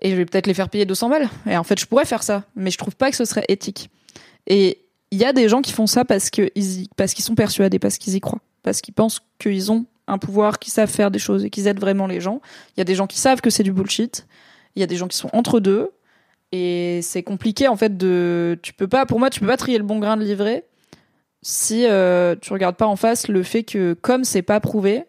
Et 0.00 0.10
je 0.10 0.16
vais 0.16 0.24
peut-être 0.24 0.46
les 0.46 0.54
faire 0.54 0.68
payer 0.68 0.84
200 0.84 1.08
balles. 1.08 1.28
Et 1.48 1.56
en 1.56 1.64
fait, 1.64 1.78
je 1.78 1.86
pourrais 1.86 2.04
faire 2.04 2.22
ça, 2.22 2.44
mais 2.54 2.70
je 2.70 2.78
trouve 2.78 2.96
pas 2.96 3.10
que 3.10 3.16
ce 3.16 3.24
serait 3.24 3.44
éthique. 3.48 3.90
Et 4.46 4.84
il 5.10 5.18
y 5.18 5.24
a 5.24 5.32
des 5.32 5.48
gens 5.48 5.62
qui 5.62 5.72
font 5.72 5.86
ça 5.86 6.04
parce 6.04 6.30
qu'ils 6.30 6.50
parce 6.96 7.14
qu'ils 7.14 7.24
sont 7.24 7.34
persuadés, 7.34 7.78
parce 7.78 7.98
qu'ils 7.98 8.14
y 8.14 8.20
croient, 8.20 8.40
parce 8.62 8.80
qu'ils 8.80 8.94
pensent 8.94 9.20
qu'ils 9.38 9.72
ont 9.72 9.86
un 10.06 10.18
pouvoir, 10.18 10.58
qu'ils 10.58 10.72
savent 10.72 10.90
faire 10.90 11.10
des 11.10 11.18
choses 11.18 11.44
et 11.44 11.50
qu'ils 11.50 11.66
aident 11.66 11.80
vraiment 11.80 12.06
les 12.06 12.20
gens. 12.20 12.40
Il 12.76 12.80
y 12.80 12.82
a 12.82 12.84
des 12.84 12.94
gens 12.94 13.06
qui 13.06 13.18
savent 13.18 13.40
que 13.40 13.50
c'est 13.50 13.62
du 13.62 13.72
bullshit. 13.72 14.26
Il 14.76 14.80
y 14.80 14.82
a 14.82 14.86
des 14.86 14.96
gens 14.96 15.08
qui 15.08 15.16
sont 15.16 15.30
entre 15.32 15.60
deux 15.60 15.90
et 16.52 17.00
c'est 17.02 17.22
compliqué 17.22 17.68
en 17.68 17.76
fait 17.76 17.96
de. 17.96 18.58
Tu 18.62 18.72
peux 18.72 18.88
pas, 18.88 19.06
pour 19.06 19.18
moi, 19.18 19.30
tu 19.30 19.40
peux 19.40 19.46
pas 19.46 19.56
trier 19.56 19.78
le 19.78 19.84
bon 19.84 19.98
grain 19.98 20.16
de 20.16 20.24
livret 20.24 20.64
si 21.42 21.86
euh, 21.86 22.34
tu 22.40 22.52
regardes 22.52 22.76
pas 22.76 22.86
en 22.86 22.96
face 22.96 23.28
le 23.28 23.42
fait 23.42 23.62
que 23.62 23.94
comme 23.94 24.24
c'est 24.24 24.42
pas 24.42 24.60
prouvé, 24.60 25.04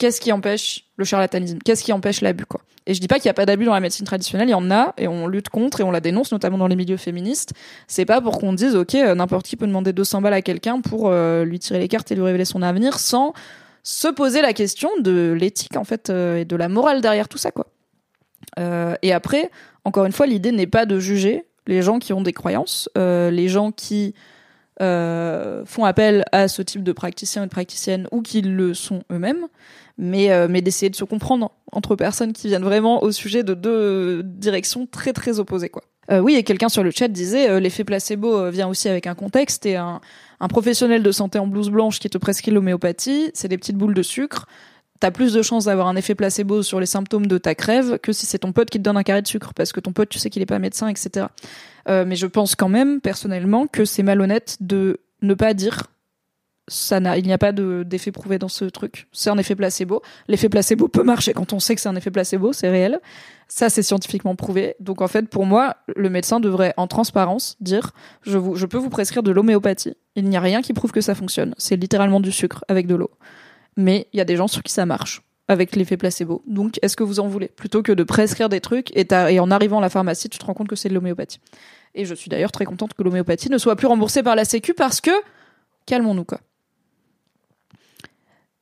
qu'est-ce 0.00 0.20
qui 0.20 0.32
empêche 0.32 0.86
le 0.96 1.04
charlatanisme? 1.04 1.58
Qu'est-ce 1.64 1.84
qui 1.84 1.92
empêche 1.92 2.22
l'abus 2.22 2.46
Et 2.86 2.94
je 2.94 3.00
dis 3.00 3.06
pas 3.06 3.16
qu'il 3.16 3.26
y 3.26 3.28
a 3.28 3.34
pas 3.34 3.46
d'abus 3.46 3.66
dans 3.66 3.74
la 3.74 3.80
médecine 3.80 4.06
traditionnelle, 4.06 4.48
il 4.48 4.52
y 4.52 4.54
en 4.54 4.70
a 4.70 4.94
et 4.96 5.06
on 5.06 5.28
lutte 5.28 5.50
contre 5.50 5.80
et 5.80 5.82
on 5.84 5.92
la 5.92 6.00
dénonce 6.00 6.32
notamment 6.32 6.58
dans 6.58 6.66
les 6.66 6.74
milieux 6.74 6.96
féministes. 6.96 7.52
C'est 7.86 8.06
pas 8.06 8.20
pour 8.20 8.40
qu'on 8.40 8.54
dise 8.54 8.74
OK, 8.74 8.96
euh, 8.96 9.14
n'importe 9.14 9.46
qui 9.46 9.56
peut 9.56 9.66
demander 9.66 9.92
200 9.92 10.22
balles 10.22 10.32
à 10.32 10.42
quelqu'un 10.42 10.80
pour 10.80 11.08
euh, 11.08 11.44
lui 11.44 11.58
tirer 11.60 11.78
les 11.78 11.86
cartes 11.86 12.10
et 12.10 12.14
lui 12.16 12.22
révéler 12.22 12.46
son 12.46 12.62
avenir 12.62 12.98
sans 12.98 13.34
se 13.82 14.08
poser 14.08 14.42
la 14.42 14.54
question 14.54 14.88
de 15.00 15.36
l'éthique 15.38 15.76
en 15.76 15.84
fait 15.84 16.10
euh, 16.10 16.38
et 16.38 16.44
de 16.44 16.56
la 16.56 16.68
morale 16.68 17.02
derrière 17.02 17.28
tout 17.28 17.38
ça 17.38 17.50
quoi. 17.50 17.66
et 19.02 19.12
après, 19.12 19.50
encore 19.84 20.06
une 20.06 20.12
fois, 20.12 20.26
l'idée 20.26 20.52
n'est 20.52 20.66
pas 20.66 20.86
de 20.86 20.98
juger 20.98 21.44
les 21.66 21.82
gens 21.82 21.98
qui 21.98 22.12
ont 22.12 22.22
des 22.22 22.32
croyances, 22.32 22.88
les 22.96 23.48
gens 23.48 23.70
qui 23.70 24.14
euh, 24.80 25.64
font 25.66 25.84
appel 25.84 26.24
à 26.32 26.48
ce 26.48 26.62
type 26.62 26.82
de 26.82 26.92
praticiens 26.92 27.42
et 27.42 27.46
de 27.46 27.50
praticiennes 27.50 28.08
ou 28.12 28.22
qu'ils 28.22 28.54
le 28.54 28.74
sont 28.74 29.02
eux-mêmes, 29.12 29.46
mais, 29.98 30.32
euh, 30.32 30.46
mais 30.48 30.62
d'essayer 30.62 30.90
de 30.90 30.96
se 30.96 31.04
comprendre 31.04 31.52
entre 31.72 31.96
personnes 31.96 32.32
qui 32.32 32.48
viennent 32.48 32.64
vraiment 32.64 33.02
au 33.02 33.12
sujet 33.12 33.42
de 33.42 33.54
deux 33.54 34.22
directions 34.22 34.86
très 34.86 35.12
très 35.12 35.38
opposées. 35.38 35.68
quoi. 35.68 35.82
Euh, 36.10 36.20
oui, 36.20 36.34
et 36.34 36.42
quelqu'un 36.42 36.68
sur 36.68 36.82
le 36.82 36.90
chat 36.90 37.08
disait 37.08 37.60
l'effet 37.60 37.84
placebo 37.84 38.50
vient 38.50 38.68
aussi 38.68 38.88
avec 38.88 39.06
un 39.06 39.14
contexte 39.14 39.66
et 39.66 39.76
un, 39.76 40.00
un 40.40 40.48
professionnel 40.48 41.02
de 41.02 41.12
santé 41.12 41.38
en 41.38 41.46
blouse 41.46 41.70
blanche 41.70 42.00
qui 42.00 42.10
te 42.10 42.18
prescrit 42.18 42.50
l'homéopathie, 42.50 43.30
c'est 43.34 43.48
des 43.48 43.58
petites 43.58 43.76
boules 43.76 43.94
de 43.94 44.02
sucre 44.02 44.46
t'as 45.00 45.10
plus 45.10 45.32
de 45.32 45.42
chances 45.42 45.64
d'avoir 45.64 45.88
un 45.88 45.96
effet 45.96 46.14
placebo 46.14 46.62
sur 46.62 46.78
les 46.78 46.86
symptômes 46.86 47.26
de 47.26 47.38
ta 47.38 47.54
crève 47.54 47.98
que 47.98 48.12
si 48.12 48.26
c'est 48.26 48.38
ton 48.38 48.52
pote 48.52 48.70
qui 48.70 48.78
te 48.78 48.82
donne 48.82 48.98
un 48.98 49.02
carré 49.02 49.22
de 49.22 49.26
sucre 49.26 49.52
parce 49.54 49.72
que 49.72 49.80
ton 49.80 49.92
pote 49.92 50.10
tu 50.10 50.18
sais 50.18 50.30
qu'il 50.30 50.42
est 50.42 50.46
pas 50.46 50.58
médecin 50.58 50.88
etc 50.88 51.26
euh, 51.88 52.04
mais 52.06 52.16
je 52.16 52.26
pense 52.26 52.54
quand 52.54 52.68
même 52.68 53.00
personnellement 53.00 53.66
que 53.66 53.84
c'est 53.84 54.02
malhonnête 54.02 54.58
de 54.60 55.00
ne 55.22 55.34
pas 55.34 55.54
dire 55.54 55.86
ça 56.68 57.00
n'a 57.00 57.18
il 57.18 57.26
n'y 57.26 57.32
a 57.32 57.38
pas 57.38 57.52
d'effet 57.52 58.12
prouvé 58.12 58.38
dans 58.38 58.48
ce 58.48 58.64
truc. 58.64 59.08
C'est 59.12 59.28
un 59.28 59.38
effet 59.38 59.56
placebo. 59.56 60.02
L'effet 60.28 60.48
placebo 60.48 60.86
peut 60.86 61.02
marcher 61.02 61.32
quand 61.32 61.52
on 61.52 61.58
sait 61.58 61.74
que 61.74 61.80
c'est 61.80 61.88
un 61.88 61.96
effet 61.96 62.12
placebo 62.12 62.52
c'est 62.52 62.70
réel. 62.70 63.00
Ça 63.48 63.68
c'est 63.68 63.82
scientifiquement 63.82 64.36
prouvé. 64.36 64.76
Donc 64.78 65.02
en 65.02 65.08
fait 65.08 65.28
pour 65.28 65.46
moi 65.46 65.76
le 65.88 66.08
médecin 66.10 66.38
devrait 66.38 66.72
en 66.76 66.86
transparence 66.86 67.56
dire 67.60 67.90
je 68.22 68.38
vous 68.38 68.54
je 68.54 68.66
peux 68.66 68.78
vous 68.78 68.90
prescrire 68.90 69.22
de 69.22 69.32
l'homéopathie. 69.32 69.96
Il 70.14 70.28
n'y 70.28 70.36
a 70.36 70.40
rien 70.40 70.62
qui 70.62 70.72
prouve 70.72 70.92
que 70.92 71.00
ça 71.00 71.14
fonctionne. 71.14 71.54
C'est 71.58 71.76
littéralement 71.76 72.20
du 72.20 72.30
sucre 72.30 72.64
avec 72.68 72.86
de 72.86 72.94
l'eau 72.94 73.10
mais 73.80 74.06
il 74.12 74.18
y 74.18 74.20
a 74.20 74.24
des 74.24 74.36
gens 74.36 74.48
sur 74.48 74.62
qui 74.62 74.72
ça 74.72 74.86
marche 74.86 75.22
avec 75.48 75.74
l'effet 75.74 75.96
placebo. 75.96 76.42
Donc, 76.46 76.78
est-ce 76.80 76.96
que 76.96 77.02
vous 77.02 77.18
en 77.18 77.26
voulez? 77.26 77.48
Plutôt 77.48 77.82
que 77.82 77.90
de 77.90 78.04
prescrire 78.04 78.48
des 78.48 78.60
trucs 78.60 78.96
et, 78.96 79.40
en 79.40 79.50
arrivant 79.50 79.78
à 79.78 79.80
la 79.80 79.90
pharmacie, 79.90 80.28
tu 80.28 80.38
te 80.38 80.44
rends 80.44 80.54
compte 80.54 80.68
que 80.68 80.76
c'est 80.76 80.88
de 80.88 80.94
l'homéopathie. 80.94 81.40
Et 81.96 82.04
je 82.04 82.14
suis 82.14 82.28
d'ailleurs 82.28 82.52
très 82.52 82.64
contente 82.64 82.94
que 82.94 83.02
l'homéopathie 83.02 83.50
ne 83.50 83.58
soit 83.58 83.74
plus 83.74 83.88
remboursée 83.88 84.22
par 84.22 84.36
la 84.36 84.44
Sécu 84.44 84.74
parce 84.74 85.00
que, 85.00 85.10
calmons-nous 85.86 86.24
quoi. 86.24 86.40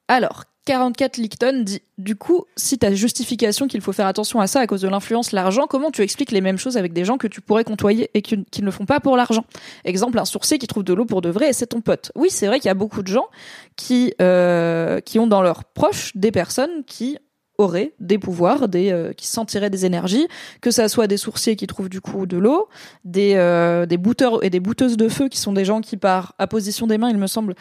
Alors, 0.08 0.44
44 0.68 1.16
Licton 1.16 1.62
dit 1.62 1.80
Du 1.96 2.14
coup, 2.14 2.44
si 2.56 2.78
ta 2.78 2.92
justification 2.92 3.68
qu'il 3.68 3.80
faut 3.80 3.92
faire 3.92 4.06
attention 4.06 4.38
à 4.38 4.46
ça 4.46 4.60
à 4.60 4.66
cause 4.66 4.82
de 4.82 4.88
l'influence, 4.88 5.32
l'argent, 5.32 5.66
comment 5.66 5.90
tu 5.90 6.02
expliques 6.02 6.30
les 6.30 6.42
mêmes 6.42 6.58
choses 6.58 6.76
avec 6.76 6.92
des 6.92 7.06
gens 7.06 7.16
que 7.16 7.26
tu 7.26 7.40
pourrais 7.40 7.64
côtoyer 7.64 8.10
et 8.12 8.20
qui, 8.20 8.36
ne 8.36 8.64
le 8.66 8.70
font 8.70 8.84
pas 8.84 9.00
pour 9.00 9.16
l'argent? 9.16 9.46
Exemple, 9.86 10.18
un 10.18 10.26
sourcier 10.26 10.58
qui 10.58 10.66
trouve 10.66 10.84
de 10.84 10.92
l'eau 10.92 11.06
pour 11.06 11.22
de 11.22 11.30
vrai 11.30 11.48
et 11.48 11.52
c'est 11.54 11.68
ton 11.68 11.80
pote. 11.80 12.12
Oui, 12.14 12.28
c'est 12.30 12.46
vrai 12.46 12.58
qu'il 12.58 12.68
y 12.68 12.70
a 12.70 12.74
beaucoup 12.74 13.02
de 13.02 13.08
gens 13.08 13.28
qui, 13.76 14.12
euh, 14.20 15.00
qui 15.00 15.18
ont 15.18 15.26
dans 15.26 15.40
leurs 15.40 15.64
proches 15.64 16.14
des 16.14 16.32
personnes 16.32 16.84
qui 16.86 17.16
auraient 17.56 17.94
des 17.98 18.18
pouvoirs, 18.18 18.68
des 18.68 18.92
euh, 18.92 19.12
qui 19.14 19.26
sentiraient 19.26 19.70
des 19.70 19.86
énergies, 19.86 20.28
que 20.60 20.70
ça 20.70 20.88
soit 20.88 21.06
des 21.06 21.16
sourciers 21.16 21.56
qui 21.56 21.66
trouvent 21.66 21.88
du 21.88 22.00
coup 22.00 22.26
de 22.26 22.36
l'eau, 22.36 22.68
des 23.04 23.34
euh, 23.36 23.84
des 23.84 23.96
bouteurs 23.96 24.44
et 24.44 24.50
des 24.50 24.60
bouteuses 24.60 24.96
de 24.96 25.08
feu 25.08 25.28
qui 25.28 25.38
sont 25.38 25.52
des 25.52 25.64
gens 25.64 25.80
qui 25.80 25.96
par 25.96 26.34
apposition 26.38 26.86
des 26.86 26.98
mains, 26.98 27.10
il 27.10 27.18
me 27.18 27.26
semble, 27.26 27.54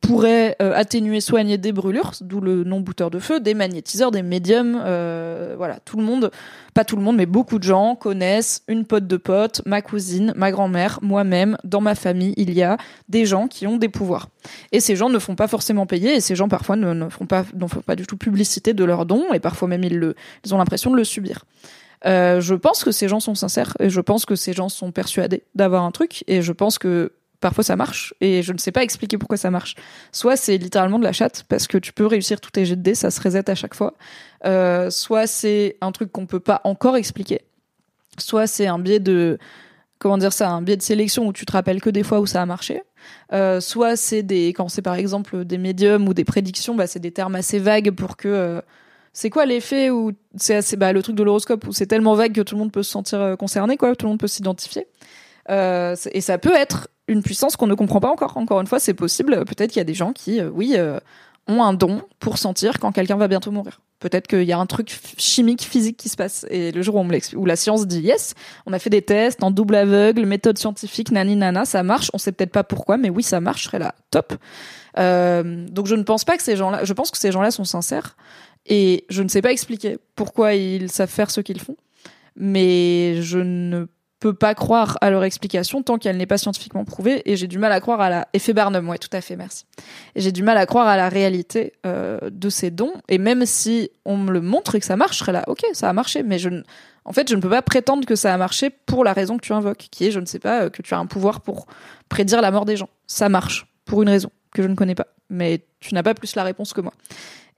pourrait 0.00 0.56
euh, 0.62 0.72
atténuer, 0.74 1.20
soigner 1.20 1.58
des 1.58 1.72
brûlures, 1.72 2.12
d'où 2.20 2.40
le 2.40 2.64
nom 2.64 2.80
bouteur 2.80 3.10
de 3.10 3.18
feu, 3.18 3.40
des 3.40 3.54
magnétiseurs, 3.54 4.10
des 4.10 4.22
médiums, 4.22 4.80
euh, 4.84 5.54
voilà, 5.56 5.78
tout 5.84 5.96
le 5.96 6.02
monde, 6.02 6.30
pas 6.74 6.84
tout 6.84 6.96
le 6.96 7.02
monde, 7.02 7.16
mais 7.16 7.26
beaucoup 7.26 7.58
de 7.58 7.64
gens 7.64 7.94
connaissent 7.94 8.62
une 8.68 8.84
pote 8.84 9.06
de 9.06 9.16
pote, 9.16 9.62
ma 9.66 9.82
cousine, 9.82 10.32
ma 10.36 10.50
grand-mère, 10.50 10.98
moi-même, 11.02 11.56
dans 11.64 11.80
ma 11.80 11.94
famille, 11.94 12.34
il 12.36 12.52
y 12.52 12.62
a 12.62 12.76
des 13.08 13.26
gens 13.26 13.48
qui 13.48 13.66
ont 13.66 13.76
des 13.76 13.88
pouvoirs. 13.88 14.28
Et 14.72 14.80
ces 14.80 14.96
gens 14.96 15.08
ne 15.08 15.18
font 15.18 15.34
pas 15.34 15.48
forcément 15.48 15.86
payer, 15.86 16.14
et 16.14 16.20
ces 16.20 16.36
gens 16.36 16.48
parfois 16.48 16.76
ne, 16.76 17.08
font 17.08 17.26
pas, 17.26 17.44
font 17.44 17.80
pas 17.80 17.96
du 17.96 18.06
tout 18.06 18.16
publicité 18.16 18.74
de 18.74 18.84
leurs 18.84 19.06
dons, 19.06 19.32
et 19.32 19.40
parfois 19.40 19.68
même 19.68 19.84
ils 19.84 19.98
le, 19.98 20.14
ils 20.44 20.54
ont 20.54 20.58
l'impression 20.58 20.90
de 20.90 20.96
le 20.96 21.04
subir. 21.04 21.44
Euh, 22.06 22.40
je 22.40 22.54
pense 22.54 22.84
que 22.84 22.92
ces 22.92 23.08
gens 23.08 23.20
sont 23.20 23.34
sincères 23.34 23.76
et 23.80 23.90
je 23.90 24.00
pense 24.00 24.24
que 24.24 24.36
ces 24.36 24.52
gens 24.52 24.68
sont 24.68 24.92
persuadés 24.92 25.42
d'avoir 25.54 25.82
un 25.82 25.90
truc 25.90 26.22
et 26.28 26.42
je 26.42 26.52
pense 26.52 26.78
que 26.78 27.12
parfois 27.40 27.64
ça 27.64 27.76
marche 27.76 28.14
et 28.20 28.42
je 28.42 28.52
ne 28.52 28.58
sais 28.58 28.72
pas 28.72 28.82
expliquer 28.82 29.18
pourquoi 29.18 29.36
ça 29.36 29.50
marche. 29.50 29.74
Soit 30.12 30.36
c'est 30.36 30.56
littéralement 30.58 30.98
de 30.98 31.04
la 31.04 31.12
chatte 31.12 31.44
parce 31.48 31.66
que 31.66 31.78
tu 31.78 31.92
peux 31.92 32.06
réussir 32.06 32.40
tous 32.40 32.50
tes 32.50 32.64
jets 32.64 32.76
de 32.76 32.82
dés, 32.82 32.94
ça 32.94 33.10
se 33.10 33.20
reset 33.20 33.48
à 33.48 33.54
chaque 33.54 33.74
fois. 33.74 33.94
Euh, 34.44 34.90
soit 34.90 35.26
c'est 35.26 35.76
un 35.80 35.92
truc 35.92 36.12
qu'on 36.12 36.26
peut 36.26 36.40
pas 36.40 36.60
encore 36.64 36.96
expliquer. 36.96 37.42
Soit 38.18 38.46
c'est 38.46 38.66
un 38.66 38.78
biais 38.78 39.00
de 39.00 39.38
comment 39.98 40.18
dire 40.18 40.32
ça, 40.32 40.50
un 40.50 40.62
biais 40.62 40.76
de 40.76 40.82
sélection 40.82 41.26
où 41.26 41.32
tu 41.32 41.46
te 41.46 41.52
rappelles 41.52 41.80
que 41.80 41.90
des 41.90 42.02
fois 42.02 42.20
où 42.20 42.26
ça 42.26 42.42
a 42.42 42.46
marché. 42.46 42.82
Euh, 43.32 43.60
soit 43.60 43.96
c'est 43.96 44.22
des 44.22 44.48
quand 44.48 44.68
c'est 44.68 44.82
par 44.82 44.94
exemple 44.94 45.44
des 45.44 45.58
médiums 45.58 46.08
ou 46.08 46.14
des 46.14 46.24
prédictions, 46.24 46.74
bah 46.74 46.86
c'est 46.86 47.00
des 47.00 47.12
termes 47.12 47.36
assez 47.36 47.58
vagues 47.58 47.92
pour 47.92 48.16
que 48.16 48.28
euh, 48.28 48.60
c'est 49.12 49.30
quoi 49.30 49.46
l'effet 49.46 49.90
où 49.90 50.12
c'est 50.36 50.56
assez 50.56 50.76
bah 50.76 50.92
le 50.92 51.02
truc 51.02 51.16
de 51.16 51.22
l'horoscope 51.22 51.66
où 51.66 51.72
c'est 51.72 51.86
tellement 51.86 52.14
vague 52.14 52.32
que 52.34 52.40
tout 52.40 52.56
le 52.56 52.60
monde 52.60 52.72
peut 52.72 52.82
se 52.82 52.90
sentir 52.90 53.36
concerné 53.38 53.76
quoi, 53.76 53.94
tout 53.94 54.06
le 54.06 54.10
monde 54.10 54.20
peut 54.20 54.26
s'identifier. 54.26 54.86
Euh, 55.50 55.96
et 56.12 56.20
ça 56.20 56.38
peut 56.38 56.54
être 56.54 56.88
une 57.06 57.22
puissance 57.22 57.56
qu'on 57.56 57.66
ne 57.66 57.74
comprend 57.74 58.00
pas 58.00 58.10
encore. 58.10 58.36
Encore 58.36 58.60
une 58.60 58.66
fois, 58.66 58.78
c'est 58.78 58.94
possible. 58.94 59.44
Peut-être 59.44 59.70
qu'il 59.70 59.80
y 59.80 59.80
a 59.80 59.84
des 59.84 59.94
gens 59.94 60.12
qui, 60.12 60.40
euh, 60.40 60.50
oui, 60.52 60.74
euh, 60.76 61.00
ont 61.48 61.62
un 61.62 61.72
don 61.72 62.02
pour 62.20 62.38
sentir 62.38 62.78
quand 62.78 62.92
quelqu'un 62.92 63.16
va 63.16 63.26
bientôt 63.26 63.50
mourir. 63.50 63.80
Peut-être 64.00 64.28
qu'il 64.28 64.44
y 64.44 64.52
a 64.52 64.58
un 64.58 64.66
truc 64.66 64.96
chimique, 65.16 65.62
physique 65.62 65.96
qui 65.96 66.08
se 66.08 66.16
passe. 66.16 66.46
Et 66.50 66.70
le 66.70 66.82
jour 66.82 66.94
où, 66.94 66.98
on 66.98 67.04
me 67.04 67.36
où 67.36 67.46
la 67.46 67.56
science 67.56 67.86
dit 67.86 68.00
yes, 68.00 68.34
on 68.66 68.72
a 68.72 68.78
fait 68.78 68.90
des 68.90 69.02
tests 69.02 69.42
en 69.42 69.50
double 69.50 69.74
aveugle, 69.74 70.24
méthode 70.26 70.58
scientifique, 70.58 71.10
nani 71.10 71.34
nana, 71.34 71.64
ça 71.64 71.82
marche. 71.82 72.10
On 72.12 72.18
sait 72.18 72.30
peut-être 72.30 72.52
pas 72.52 72.64
pourquoi, 72.64 72.98
mais 72.98 73.10
oui, 73.10 73.22
ça 73.22 73.40
marche. 73.40 73.62
Je 73.62 73.68
serais 73.68 73.78
là, 73.78 73.94
top. 74.10 74.34
Euh, 74.98 75.66
donc 75.68 75.86
je 75.86 75.94
ne 75.94 76.02
pense 76.02 76.24
pas 76.24 76.36
que 76.36 76.42
ces 76.42 76.56
gens-là, 76.56 76.84
je 76.84 76.92
pense 76.92 77.10
que 77.10 77.18
ces 77.18 77.32
gens-là 77.32 77.50
sont 77.50 77.64
sincères. 77.64 78.16
Et 78.66 79.06
je 79.08 79.22
ne 79.22 79.28
sais 79.28 79.40
pas 79.40 79.50
expliquer 79.50 79.98
pourquoi 80.14 80.54
ils 80.54 80.90
savent 80.90 81.08
faire 81.08 81.30
ce 81.30 81.40
qu'ils 81.40 81.60
font. 81.60 81.76
Mais 82.36 83.20
je 83.22 83.38
ne 83.38 83.86
peux 84.20 84.34
pas 84.34 84.54
croire 84.54 84.98
à 85.00 85.10
leur 85.10 85.24
explication 85.24 85.82
tant 85.82 85.98
qu'elle 85.98 86.16
n'est 86.16 86.26
pas 86.26 86.38
scientifiquement 86.38 86.84
prouvée 86.84 87.22
et 87.30 87.36
j'ai 87.36 87.46
du 87.46 87.58
mal 87.58 87.72
à 87.72 87.80
croire 87.80 88.00
à 88.00 88.10
la 88.10 88.28
effet 88.32 88.52
Barnum 88.52 88.88
ouais 88.88 88.98
tout 88.98 89.08
à 89.12 89.20
fait 89.20 89.36
merci. 89.36 89.64
Et 90.14 90.20
j'ai 90.20 90.32
du 90.32 90.42
mal 90.42 90.56
à 90.58 90.66
croire 90.66 90.88
à 90.88 90.96
la 90.96 91.08
réalité 91.08 91.74
euh, 91.86 92.18
de 92.30 92.48
ces 92.48 92.70
dons 92.70 92.92
et 93.08 93.18
même 93.18 93.46
si 93.46 93.90
on 94.04 94.16
me 94.16 94.32
le 94.32 94.40
montre 94.40 94.74
et 94.74 94.80
que 94.80 94.86
ça 94.86 94.96
marche 94.96 95.18
je 95.18 95.18
serais 95.20 95.32
là 95.32 95.44
ok 95.46 95.64
ça 95.72 95.88
a 95.88 95.92
marché 95.92 96.22
mais 96.22 96.38
je 96.38 96.48
en 97.04 97.12
fait 97.12 97.28
je 97.28 97.36
ne 97.36 97.40
peux 97.40 97.50
pas 97.50 97.62
prétendre 97.62 98.06
que 98.06 98.16
ça 98.16 98.34
a 98.34 98.36
marché 98.36 98.70
pour 98.70 99.04
la 99.04 99.12
raison 99.12 99.36
que 99.36 99.42
tu 99.42 99.52
invoques 99.52 99.86
qui 99.90 100.06
est 100.06 100.10
je 100.10 100.20
ne 100.20 100.26
sais 100.26 100.40
pas 100.40 100.64
euh, 100.64 100.70
que 100.70 100.82
tu 100.82 100.94
as 100.94 100.98
un 100.98 101.06
pouvoir 101.06 101.40
pour 101.40 101.66
prédire 102.08 102.42
la 102.42 102.50
mort 102.50 102.64
des 102.64 102.76
gens. 102.76 102.88
Ça 103.06 103.28
marche 103.28 103.66
pour 103.84 104.02
une 104.02 104.08
raison 104.08 104.30
que 104.52 104.62
je 104.62 104.68
ne 104.68 104.74
connais 104.74 104.94
pas 104.94 105.06
mais 105.30 105.64
tu 105.80 105.94
n'as 105.94 106.02
pas 106.02 106.14
plus 106.14 106.34
la 106.34 106.42
réponse 106.42 106.72
que 106.72 106.80
moi 106.80 106.92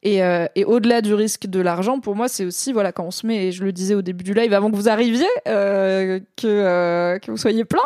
et, 0.02 0.22
euh, 0.22 0.46
et 0.54 0.64
au-delà 0.64 1.02
du 1.02 1.12
risque 1.12 1.46
de 1.46 1.60
l'argent, 1.60 2.00
pour 2.00 2.16
moi, 2.16 2.28
c'est 2.28 2.44
aussi 2.44 2.72
voilà 2.72 2.90
quand 2.92 3.04
on 3.04 3.10
se 3.10 3.26
met, 3.26 3.46
et 3.46 3.52
je 3.52 3.62
le 3.62 3.72
disais 3.72 3.94
au 3.94 4.02
début 4.02 4.24
du 4.24 4.32
live, 4.32 4.52
avant 4.54 4.70
que 4.70 4.76
vous 4.76 4.88
arriviez, 4.88 5.28
euh, 5.46 6.20
que 6.36 6.46
euh, 6.46 7.18
que 7.18 7.30
vous 7.30 7.36
soyez 7.36 7.64
plein. 7.64 7.82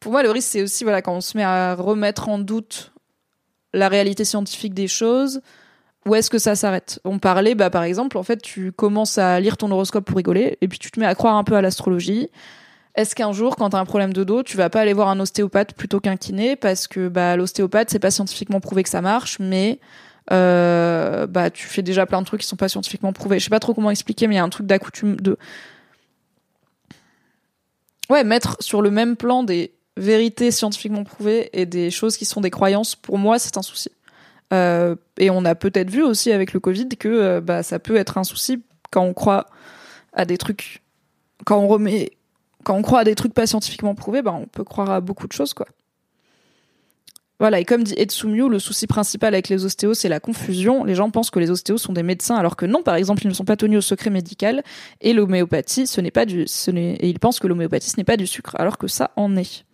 pour 0.00 0.12
moi, 0.12 0.22
le 0.22 0.30
risque, 0.30 0.48
c'est 0.50 0.62
aussi 0.62 0.84
voilà 0.84 1.02
quand 1.02 1.14
on 1.14 1.20
se 1.20 1.36
met 1.36 1.44
à 1.44 1.74
remettre 1.74 2.28
en 2.28 2.38
doute 2.38 2.92
la 3.74 3.88
réalité 3.88 4.24
scientifique 4.24 4.74
des 4.74 4.88
choses. 4.88 5.42
Où 6.04 6.16
est-ce 6.16 6.30
que 6.30 6.38
ça 6.38 6.56
s'arrête? 6.56 6.98
On 7.04 7.18
parlait, 7.18 7.54
bah 7.54 7.70
par 7.70 7.84
exemple, 7.84 8.18
en 8.18 8.24
fait, 8.24 8.42
tu 8.42 8.72
commences 8.72 9.18
à 9.18 9.38
lire 9.38 9.56
ton 9.56 9.70
horoscope 9.70 10.04
pour 10.04 10.16
rigoler, 10.16 10.58
et 10.60 10.68
puis 10.68 10.78
tu 10.78 10.90
te 10.90 10.98
mets 10.98 11.06
à 11.06 11.14
croire 11.14 11.36
un 11.36 11.44
peu 11.44 11.54
à 11.54 11.62
l'astrologie. 11.62 12.28
Est-ce 12.94 13.14
qu'un 13.14 13.32
jour, 13.32 13.56
quand 13.56 13.70
tu 13.70 13.76
as 13.76 13.78
un 13.78 13.84
problème 13.84 14.12
de 14.12 14.24
dos, 14.24 14.42
tu 14.42 14.56
vas 14.56 14.68
pas 14.68 14.80
aller 14.80 14.92
voir 14.92 15.08
un 15.08 15.20
ostéopathe 15.20 15.74
plutôt 15.74 16.00
qu'un 16.00 16.16
kiné? 16.16 16.56
Parce 16.56 16.88
que 16.88 17.08
bah 17.08 17.36
l'ostéopathe, 17.36 17.90
c'est 17.90 17.98
pas 17.98 18.10
scientifiquement 18.10 18.60
prouvé 18.60 18.82
que 18.82 18.88
ça 18.88 19.00
marche, 19.00 19.38
mais 19.38 19.78
euh, 20.30 21.26
bah 21.26 21.50
tu 21.50 21.66
fais 21.66 21.82
déjà 21.82 22.06
plein 22.06 22.20
de 22.20 22.26
trucs 22.26 22.42
qui 22.42 22.46
sont 22.46 22.56
pas 22.56 22.68
scientifiquement 22.68 23.12
prouvés. 23.12 23.38
Je 23.38 23.44
sais 23.44 23.50
pas 23.50 23.60
trop 23.60 23.74
comment 23.74 23.90
expliquer, 23.90 24.28
mais 24.28 24.34
il 24.34 24.38
y 24.38 24.40
a 24.40 24.44
un 24.44 24.48
truc 24.48 24.66
d'accoutume 24.66 25.16
de 25.16 25.36
ouais 28.08 28.24
mettre 28.24 28.56
sur 28.60 28.82
le 28.82 28.90
même 28.90 29.16
plan 29.16 29.42
des 29.42 29.72
vérités 29.96 30.50
scientifiquement 30.50 31.04
prouvées 31.04 31.50
et 31.52 31.66
des 31.66 31.90
choses 31.90 32.16
qui 32.16 32.24
sont 32.24 32.40
des 32.40 32.50
croyances. 32.50 32.94
Pour 32.94 33.18
moi, 33.18 33.38
c'est 33.38 33.56
un 33.56 33.62
souci. 33.62 33.90
Euh, 34.52 34.96
et 35.18 35.30
on 35.30 35.44
a 35.44 35.54
peut-être 35.54 35.90
vu 35.90 36.02
aussi 36.02 36.30
avec 36.30 36.52
le 36.52 36.60
Covid 36.60 36.88
que 36.90 37.08
euh, 37.08 37.40
bah 37.40 37.62
ça 37.62 37.78
peut 37.78 37.96
être 37.96 38.18
un 38.18 38.24
souci 38.24 38.62
quand 38.90 39.02
on 39.02 39.14
croit 39.14 39.46
à 40.12 40.26
des 40.26 40.36
trucs, 40.36 40.82
quand 41.46 41.58
on 41.58 41.68
remet, 41.68 42.12
quand 42.62 42.74
on 42.74 42.82
croit 42.82 43.00
à 43.00 43.04
des 43.04 43.14
trucs 43.14 43.32
pas 43.32 43.46
scientifiquement 43.46 43.94
prouvés, 43.94 44.20
bah 44.20 44.32
on 44.38 44.46
peut 44.46 44.64
croire 44.64 44.90
à 44.90 45.00
beaucoup 45.00 45.26
de 45.26 45.32
choses 45.32 45.54
quoi. 45.54 45.66
Voilà, 47.42 47.58
et 47.58 47.64
comme 47.64 47.82
dit 47.82 47.94
Etsumio, 47.96 48.48
le 48.48 48.60
souci 48.60 48.86
principal 48.86 49.34
avec 49.34 49.48
les 49.48 49.64
ostéos, 49.64 49.94
c'est 49.94 50.08
la 50.08 50.20
confusion. 50.20 50.84
Les 50.84 50.94
gens 50.94 51.10
pensent 51.10 51.30
que 51.30 51.40
les 51.40 51.50
ostéos 51.50 51.76
sont 51.76 51.92
des 51.92 52.04
médecins, 52.04 52.36
alors 52.36 52.54
que 52.54 52.66
non, 52.66 52.84
par 52.84 52.94
exemple, 52.94 53.24
ils 53.24 53.28
ne 53.28 53.34
sont 53.34 53.44
pas 53.44 53.56
tenus 53.56 53.78
au 53.78 53.80
secret 53.80 54.10
médical. 54.10 54.62
Et 55.00 55.12
l'homéopathie, 55.12 55.88
ce 55.88 56.00
n'est 56.00 56.12
pas 56.12 56.24
du, 56.24 56.42
et 56.42 57.08
ils 57.08 57.18
pensent 57.18 57.40
que 57.40 57.48
l'homéopathie, 57.48 57.90
ce 57.90 57.96
n'est 57.96 58.04
pas 58.04 58.16
du 58.16 58.28
sucre, 58.28 58.54
alors 58.60 58.78
que 58.78 58.86
ça 58.86 59.10
en 59.16 59.36
est. 59.36 59.64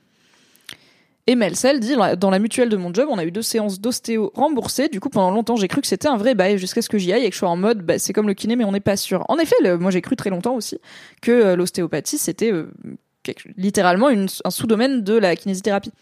Et 1.27 1.35
Melcel 1.35 1.79
dit 1.79 1.95
dans 2.17 2.31
la 2.31 2.39
mutuelle 2.39 2.71
de 2.71 2.77
mon 2.79 2.95
job, 2.95 3.07
on 3.11 3.19
a 3.19 3.25
eu 3.27 3.31
deux 3.31 3.43
séances 3.43 3.83
d'ostéo 3.83 4.33
remboursées. 4.35 4.89
Du 4.89 4.99
coup, 4.99 5.11
pendant 5.11 5.31
longtemps, 5.31 5.57
j'ai 5.57 5.69
cru 5.69 5.83
que 5.83 5.89
c'était 5.89 6.09
un 6.09 6.17
vrai 6.17 6.35
bail 6.35 6.57
jusqu'à 6.57 6.81
ce 6.81 6.89
que 6.89 6.97
j'y 6.97 7.13
aille 7.13 7.27
et 7.27 7.29
que 7.29 7.35
je 7.35 7.41
sois 7.41 7.51
en 7.51 7.59
mode, 7.59 7.83
bah, 7.83 7.99
c'est 7.99 8.15
comme 8.15 8.29
le 8.29 8.33
kiné, 8.33 8.57
mais 8.57 8.65
on 8.65 8.73
n'est 8.73 8.81
pas 8.81 8.97
sûr. 8.97 9.27
En 9.29 9.37
effet, 9.37 9.77
moi, 9.77 9.91
j'ai 9.91 10.01
cru 10.01 10.17
très 10.17 10.31
longtemps 10.31 10.55
aussi 10.55 10.79
que 11.21 11.33
euh, 11.33 11.55
l'ostéopathie, 11.55 12.17
c'était 12.17 12.51
euh, 12.51 12.71
littéralement 13.57 14.09
un 14.09 14.51
sous-domaine 14.51 15.03
de 15.03 15.15
la 15.15 15.37
kinésithérapie. 15.37 15.93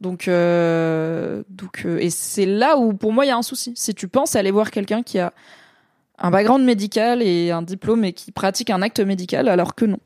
Donc, 0.00 0.28
euh, 0.28 1.42
euh, 1.84 1.98
et 1.98 2.10
c'est 2.10 2.46
là 2.46 2.76
où 2.76 2.92
pour 2.92 3.12
moi 3.12 3.24
il 3.24 3.28
y 3.28 3.30
a 3.30 3.36
un 3.36 3.42
souci. 3.42 3.72
Si 3.76 3.94
tu 3.94 4.08
penses 4.08 4.36
aller 4.36 4.50
voir 4.50 4.70
quelqu'un 4.70 5.02
qui 5.02 5.18
a 5.18 5.32
un 6.18 6.30
background 6.30 6.64
médical 6.64 7.22
et 7.22 7.50
un 7.50 7.62
diplôme 7.62 8.04
et 8.04 8.12
qui 8.12 8.32
pratique 8.32 8.70
un 8.70 8.82
acte 8.82 9.00
médical, 9.00 9.48
alors 9.48 9.74
que 9.74 9.84
non. 9.84 9.98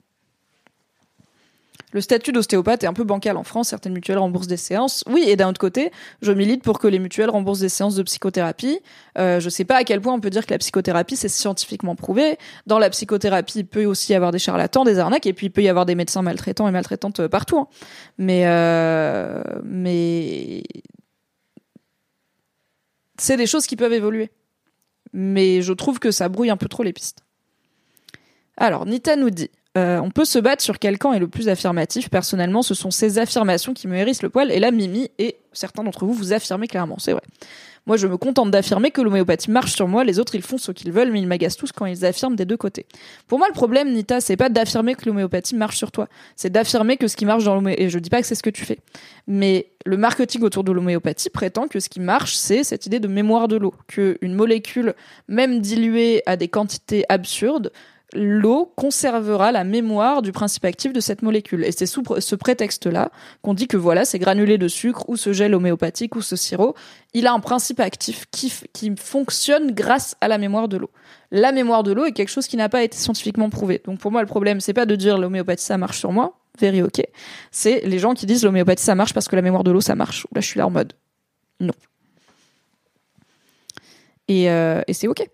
Le 1.96 2.02
statut 2.02 2.30
d'ostéopathe 2.30 2.84
est 2.84 2.86
un 2.86 2.92
peu 2.92 3.04
bancal 3.04 3.38
en 3.38 3.42
France. 3.42 3.68
Certaines 3.68 3.94
mutuelles 3.94 4.18
remboursent 4.18 4.48
des 4.48 4.58
séances. 4.58 5.02
Oui, 5.08 5.24
et 5.26 5.34
d'un 5.34 5.48
autre 5.48 5.58
côté, 5.58 5.90
je 6.20 6.30
milite 6.30 6.62
pour 6.62 6.78
que 6.78 6.86
les 6.86 6.98
mutuelles 6.98 7.30
remboursent 7.30 7.60
des 7.60 7.70
séances 7.70 7.94
de 7.94 8.02
psychothérapie. 8.02 8.80
Euh, 9.16 9.40
je 9.40 9.48
sais 9.48 9.64
pas 9.64 9.76
à 9.76 9.84
quel 9.84 10.02
point 10.02 10.12
on 10.12 10.20
peut 10.20 10.28
dire 10.28 10.44
que 10.44 10.52
la 10.52 10.58
psychothérapie 10.58 11.16
c'est 11.16 11.30
scientifiquement 11.30 11.96
prouvé. 11.96 12.36
Dans 12.66 12.78
la 12.78 12.90
psychothérapie, 12.90 13.60
il 13.60 13.66
peut 13.66 13.86
aussi 13.86 14.12
y 14.12 14.14
avoir 14.14 14.30
des 14.30 14.38
charlatans, 14.38 14.84
des 14.84 14.98
arnaques, 14.98 15.24
et 15.24 15.32
puis 15.32 15.46
il 15.46 15.50
peut 15.50 15.62
y 15.62 15.70
avoir 15.70 15.86
des 15.86 15.94
médecins 15.94 16.20
maltraitants 16.20 16.68
et 16.68 16.70
maltraitantes 16.70 17.20
euh, 17.20 17.28
partout. 17.30 17.60
Hein. 17.60 17.68
Mais 18.18 18.42
euh, 18.44 19.42
mais 19.64 20.64
c'est 23.16 23.38
des 23.38 23.46
choses 23.46 23.66
qui 23.66 23.76
peuvent 23.76 23.94
évoluer. 23.94 24.30
Mais 25.14 25.62
je 25.62 25.72
trouve 25.72 25.98
que 25.98 26.10
ça 26.10 26.28
brouille 26.28 26.50
un 26.50 26.58
peu 26.58 26.68
trop 26.68 26.82
les 26.82 26.92
pistes. 26.92 27.20
Alors, 28.58 28.84
Nita 28.84 29.16
nous 29.16 29.30
dit 29.30 29.50
euh, 29.76 29.98
on 30.00 30.10
peut 30.10 30.24
se 30.24 30.38
battre 30.38 30.62
sur 30.62 30.78
quel 30.78 30.98
camp 30.98 31.12
est 31.12 31.18
le 31.18 31.28
plus 31.28 31.48
affirmatif. 31.48 32.08
Personnellement, 32.08 32.62
ce 32.62 32.74
sont 32.74 32.90
ces 32.90 33.18
affirmations 33.18 33.74
qui 33.74 33.88
me 33.88 33.96
hérissent 33.96 34.22
le 34.22 34.30
poil. 34.30 34.50
Et 34.50 34.58
là, 34.58 34.70
Mimi 34.70 35.10
et 35.18 35.36
certains 35.52 35.84
d'entre 35.84 36.06
vous 36.06 36.14
vous 36.14 36.32
affirmez 36.32 36.66
clairement, 36.66 36.96
c'est 36.98 37.12
vrai. 37.12 37.22
Moi, 37.86 37.96
je 37.96 38.08
me 38.08 38.16
contente 38.16 38.50
d'affirmer 38.50 38.90
que 38.90 39.00
l'homéopathie 39.00 39.50
marche 39.50 39.72
sur 39.72 39.86
moi. 39.86 40.02
Les 40.02 40.18
autres, 40.18 40.34
ils 40.34 40.42
font 40.42 40.58
ce 40.58 40.72
qu'ils 40.72 40.90
veulent, 40.90 41.12
mais 41.12 41.20
ils 41.20 41.26
m'agacent 41.28 41.56
tous 41.56 41.70
quand 41.70 41.86
ils 41.86 42.04
affirment 42.04 42.34
des 42.34 42.44
deux 42.44 42.56
côtés. 42.56 42.84
Pour 43.28 43.38
moi, 43.38 43.46
le 43.46 43.54
problème, 43.54 43.92
Nita, 43.92 44.20
c'est 44.20 44.36
pas 44.36 44.48
d'affirmer 44.48 44.96
que 44.96 45.06
l'homéopathie 45.06 45.54
marche 45.54 45.76
sur 45.76 45.92
toi. 45.92 46.08
C'est 46.34 46.50
d'affirmer 46.50 46.96
que 46.96 47.06
ce 47.06 47.14
qui 47.14 47.26
marche 47.26 47.44
dans 47.44 47.54
l'homéopathie, 47.54 47.84
et 47.84 47.88
je 47.88 47.98
dis 48.00 48.10
pas 48.10 48.20
que 48.20 48.26
c'est 48.26 48.34
ce 48.34 48.42
que 48.42 48.50
tu 48.50 48.64
fais. 48.64 48.78
Mais 49.28 49.68
le 49.84 49.96
marketing 49.96 50.42
autour 50.42 50.64
de 50.64 50.72
l'homéopathie 50.72 51.30
prétend 51.30 51.68
que 51.68 51.78
ce 51.78 51.88
qui 51.88 52.00
marche, 52.00 52.34
c'est 52.34 52.64
cette 52.64 52.86
idée 52.86 52.98
de 52.98 53.06
mémoire 53.06 53.46
de 53.46 53.56
l'eau. 53.56 53.72
Que 53.86 54.18
une 54.20 54.34
molécule, 54.34 54.94
même 55.28 55.60
diluée 55.60 56.22
à 56.26 56.36
des 56.36 56.48
quantités 56.48 57.04
absurdes, 57.08 57.70
l'eau 58.12 58.72
conservera 58.76 59.52
la 59.52 59.64
mémoire 59.64 60.22
du 60.22 60.32
principe 60.32 60.64
actif 60.64 60.92
de 60.92 61.00
cette 61.00 61.22
molécule. 61.22 61.64
Et 61.64 61.72
c'est 61.72 61.86
sous 61.86 62.02
ce 62.18 62.34
prétexte-là 62.34 63.10
qu'on 63.42 63.54
dit 63.54 63.66
que 63.66 63.76
voilà, 63.76 64.04
ces 64.04 64.18
granulés 64.18 64.58
de 64.58 64.68
sucre 64.68 65.08
ou 65.08 65.16
ce 65.16 65.32
gel 65.32 65.54
homéopathique 65.54 66.14
ou 66.16 66.22
ce 66.22 66.36
sirop, 66.36 66.74
il 67.14 67.26
a 67.26 67.32
un 67.32 67.40
principe 67.40 67.80
actif 67.80 68.26
qui, 68.30 68.52
fonctionne 68.96 69.72
grâce 69.72 70.16
à 70.20 70.28
la 70.28 70.38
mémoire 70.38 70.68
de 70.68 70.76
l'eau. 70.76 70.90
La 71.32 71.50
mémoire 71.50 71.82
de 71.82 71.92
l'eau 71.92 72.04
est 72.04 72.12
quelque 72.12 72.28
chose 72.28 72.46
qui 72.46 72.56
n'a 72.56 72.68
pas 72.68 72.84
été 72.84 72.96
scientifiquement 72.96 73.50
prouvé. 73.50 73.82
Donc 73.84 73.98
pour 73.98 74.12
moi, 74.12 74.20
le 74.20 74.28
problème, 74.28 74.60
c'est 74.60 74.74
pas 74.74 74.86
de 74.86 74.94
dire 74.94 75.18
l'homéopathie 75.18 75.64
ça 75.64 75.76
marche 75.76 75.98
sur 75.98 76.12
moi, 76.12 76.38
very 76.60 76.82
ok. 76.82 77.02
C'est 77.50 77.80
les 77.84 77.98
gens 77.98 78.14
qui 78.14 78.26
disent 78.26 78.44
l'homéopathie 78.44 78.84
ça 78.84 78.94
marche 78.94 79.12
parce 79.12 79.26
que 79.26 79.34
la 79.34 79.42
mémoire 79.42 79.64
de 79.64 79.72
l'eau 79.72 79.80
ça 79.80 79.96
marche. 79.96 80.26
Là, 80.34 80.40
je 80.40 80.46
suis 80.46 80.58
là 80.58 80.66
en 80.66 80.70
mode 80.70 80.92
non. 81.58 81.74
Et, 84.28 84.50
euh, 84.50 84.82
et 84.86 84.92
c'est 84.92 85.08
ok. 85.08 85.28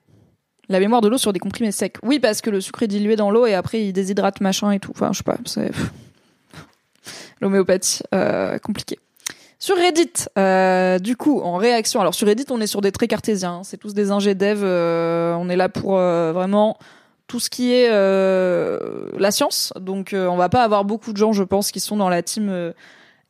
La 0.68 0.80
mémoire 0.80 1.00
de 1.00 1.08
l'eau 1.08 1.18
sur 1.18 1.32
des 1.32 1.40
comprimés 1.40 1.72
secs. 1.72 1.96
Oui, 2.02 2.18
parce 2.18 2.40
que 2.40 2.50
le 2.50 2.60
sucre 2.60 2.82
est 2.82 2.88
dilué 2.88 3.16
dans 3.16 3.30
l'eau 3.30 3.46
et 3.46 3.54
après 3.54 3.84
il 3.84 3.92
déshydrate 3.92 4.40
machin 4.40 4.70
et 4.70 4.78
tout. 4.78 4.92
Enfin, 4.94 5.10
je 5.12 5.18
sais 5.18 5.24
pas. 5.24 5.36
C'est 5.44 5.70
l'homéopathie 7.40 8.02
euh, 8.14 8.58
compliqué. 8.58 8.98
Sur 9.62 9.76
Reddit, 9.76 10.24
euh, 10.38 10.98
du 10.98 11.14
coup, 11.16 11.40
en 11.40 11.56
réaction, 11.56 12.00
alors 12.00 12.14
sur 12.14 12.26
Reddit, 12.26 12.46
on 12.50 12.60
est 12.60 12.66
sur 12.66 12.80
des 12.80 12.90
traits 12.90 13.10
cartésiens. 13.10 13.58
Hein. 13.58 13.60
C'est 13.62 13.76
tous 13.76 13.94
des 13.94 14.10
ingé 14.10 14.34
dev. 14.34 14.60
Euh, 14.64 15.36
on 15.38 15.48
est 15.48 15.54
là 15.54 15.68
pour 15.68 15.96
euh, 15.96 16.32
vraiment 16.32 16.76
tout 17.28 17.38
ce 17.38 17.48
qui 17.48 17.72
est 17.72 17.88
la 17.88 19.30
science. 19.30 19.72
Donc, 19.78 20.16
on 20.16 20.36
va 20.36 20.48
pas 20.48 20.64
avoir 20.64 20.84
beaucoup 20.84 21.12
de 21.12 21.16
gens, 21.16 21.32
je 21.32 21.44
pense, 21.44 21.70
qui 21.70 21.78
sont 21.78 21.96
dans 21.96 22.08
la 22.08 22.24
team 22.24 22.72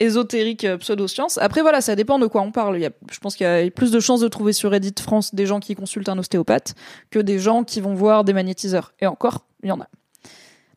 ésotérique 0.00 0.64
euh, 0.64 0.78
pseudo-science. 0.78 1.38
Après, 1.38 1.62
voilà, 1.62 1.80
ça 1.80 1.94
dépend 1.96 2.18
de 2.18 2.26
quoi 2.26 2.42
on 2.42 2.52
parle. 2.52 2.78
Il 2.78 2.82
y 2.82 2.86
a, 2.86 2.90
je 3.10 3.18
pense 3.20 3.36
qu'il 3.36 3.46
y 3.46 3.48
a 3.48 3.70
plus 3.70 3.90
de 3.90 4.00
chances 4.00 4.20
de 4.20 4.28
trouver 4.28 4.52
sur 4.52 4.70
Reddit 4.70 4.94
France 5.00 5.34
des 5.34 5.46
gens 5.46 5.60
qui 5.60 5.74
consultent 5.74 6.08
un 6.08 6.18
ostéopathe 6.18 6.74
que 7.10 7.18
des 7.18 7.38
gens 7.38 7.64
qui 7.64 7.80
vont 7.80 7.94
voir 7.94 8.24
des 8.24 8.32
magnétiseurs. 8.32 8.92
Et 9.00 9.06
encore, 9.06 9.44
il 9.62 9.68
y 9.68 9.72
en 9.72 9.80
a. 9.80 9.88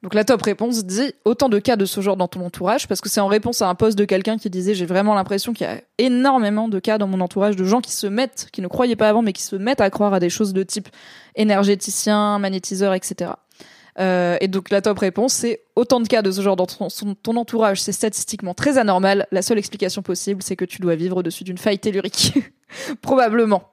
Donc 0.05 0.13
la 0.13 0.23
top 0.23 0.43
réponse 0.43 0.85
dit 0.85 1.13
autant 1.25 1.49
de 1.49 1.57
cas 1.57 1.77
de 1.77 1.85
ce 1.85 1.99
genre 1.99 2.15
dans 2.15 2.27
ton 2.27 2.45
entourage 2.45 2.87
parce 2.87 3.01
que 3.01 3.09
c'est 3.09 3.21
en 3.21 3.27
réponse 3.27 3.63
à 3.63 3.69
un 3.69 3.73
post 3.73 3.97
de 3.97 4.05
quelqu'un 4.05 4.37
qui 4.37 4.51
disait 4.51 4.75
j'ai 4.75 4.85
vraiment 4.85 5.15
l'impression 5.15 5.51
qu'il 5.51 5.65
y 5.65 5.69
a 5.71 5.81
énormément 5.97 6.69
de 6.69 6.77
cas 6.77 6.99
dans 6.99 7.07
mon 7.07 7.21
entourage 7.21 7.55
de 7.55 7.63
gens 7.63 7.81
qui 7.81 7.91
se 7.91 8.05
mettent, 8.05 8.49
qui 8.51 8.61
ne 8.61 8.67
croyaient 8.67 8.95
pas 8.95 9.09
avant 9.09 9.23
mais 9.23 9.33
qui 9.33 9.41
se 9.41 9.55
mettent 9.55 9.81
à 9.81 9.89
croire 9.89 10.13
à 10.13 10.19
des 10.19 10.29
choses 10.29 10.53
de 10.53 10.61
type 10.61 10.89
énergéticien, 11.35 12.37
magnétiseur, 12.37 12.93
etc. 12.93 13.31
Euh, 13.99 14.37
et 14.41 14.47
donc 14.47 14.69
la 14.69 14.81
top 14.81 14.99
réponse, 14.99 15.33
c'est 15.33 15.61
autant 15.75 15.99
de 15.99 16.07
cas 16.07 16.21
de 16.21 16.31
ce 16.31 16.41
genre 16.41 16.55
dans 16.55 16.65
ton, 16.65 17.37
entourage, 17.37 17.81
c'est 17.81 17.91
statistiquement 17.91 18.53
très 18.53 18.77
anormal. 18.77 19.27
La 19.31 19.41
seule 19.41 19.57
explication 19.57 20.01
possible, 20.01 20.43
c'est 20.43 20.55
que 20.55 20.65
tu 20.65 20.81
dois 20.81 20.95
vivre 20.95 21.17
au-dessus 21.17 21.43
d'une 21.43 21.57
faille 21.57 21.79
tellurique. 21.79 22.33
Probablement. 23.01 23.63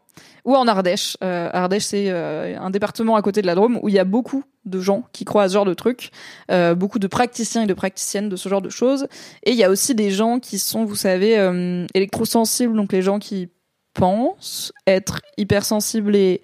Ou 0.44 0.56
en 0.56 0.66
Ardèche. 0.66 1.16
Euh, 1.22 1.48
Ardèche, 1.52 1.84
c'est 1.84 2.10
euh, 2.10 2.58
un 2.58 2.70
département 2.70 3.14
à 3.16 3.22
côté 3.22 3.42
de 3.42 3.46
la 3.46 3.54
Drôme 3.54 3.78
où 3.82 3.88
il 3.88 3.94
y 3.94 3.98
a 3.98 4.04
beaucoup 4.04 4.44
de 4.64 4.80
gens 4.80 5.04
qui 5.12 5.24
croient 5.24 5.44
à 5.44 5.48
ce 5.48 5.54
genre 5.54 5.64
de 5.64 5.74
trucs, 5.74 6.10
euh, 6.50 6.74
beaucoup 6.74 6.98
de 6.98 7.06
praticiens 7.06 7.62
et 7.62 7.66
de 7.66 7.74
praticiennes 7.74 8.28
de 8.28 8.36
ce 8.36 8.48
genre 8.48 8.62
de 8.62 8.68
choses. 8.68 9.06
Et 9.44 9.52
il 9.52 9.56
y 9.56 9.64
a 9.64 9.70
aussi 9.70 9.94
des 9.94 10.10
gens 10.10 10.40
qui 10.40 10.58
sont, 10.58 10.84
vous 10.84 10.96
savez, 10.96 11.38
euh, 11.38 11.86
électrosensibles, 11.94 12.76
donc 12.76 12.92
les 12.92 13.02
gens 13.02 13.18
qui 13.18 13.48
pensent 13.94 14.72
être 14.86 15.20
hypersensibles 15.36 16.16
et 16.16 16.42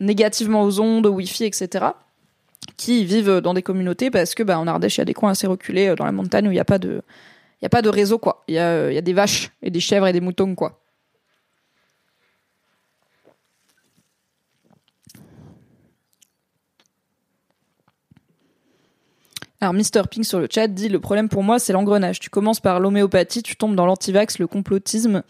négativement 0.00 0.64
aux 0.64 0.80
ondes, 0.80 1.06
au 1.06 1.12
wifi, 1.12 1.44
etc 1.44 1.86
qui 2.76 3.04
vivent 3.04 3.40
dans 3.40 3.54
des 3.54 3.62
communautés 3.62 4.10
parce 4.10 4.34
que 4.34 4.42
bah, 4.42 4.58
en 4.58 4.66
Ardèche 4.66 4.96
il 4.96 5.00
y 5.00 5.02
a 5.02 5.06
des 5.06 5.14
coins 5.14 5.30
assez 5.30 5.46
reculés 5.46 5.88
euh, 5.88 5.94
dans 5.94 6.04
la 6.04 6.12
montagne 6.12 6.46
où 6.48 6.50
il 6.50 6.54
n'y 6.54 6.60
a 6.60 6.64
pas 6.64 6.78
de 6.78 7.02
il 7.60 7.64
y 7.64 7.66
a 7.66 7.70
pas 7.70 7.82
de 7.82 7.88
réseau 7.88 8.18
quoi 8.18 8.44
il 8.48 8.54
y 8.54 8.58
a, 8.58 8.90
y 8.90 8.98
a 8.98 9.00
des 9.00 9.12
vaches 9.12 9.50
et 9.62 9.70
des 9.70 9.80
chèvres 9.80 10.06
et 10.06 10.12
des 10.12 10.20
moutons 10.20 10.54
quoi 10.54 10.80
Alors, 19.64 19.72
Mr. 19.72 20.02
Pink 20.10 20.26
sur 20.26 20.40
le 20.40 20.48
chat 20.50 20.68
dit 20.68 20.90
le 20.90 21.00
problème 21.00 21.30
pour 21.30 21.42
moi, 21.42 21.58
c'est 21.58 21.72
l'engrenage. 21.72 22.20
Tu 22.20 22.28
commences 22.28 22.60
par 22.60 22.80
l'homéopathie, 22.80 23.42
tu 23.42 23.56
tombes 23.56 23.74
dans 23.74 23.86
l'antivax, 23.86 24.38
le 24.38 24.46
complotisme 24.46 25.22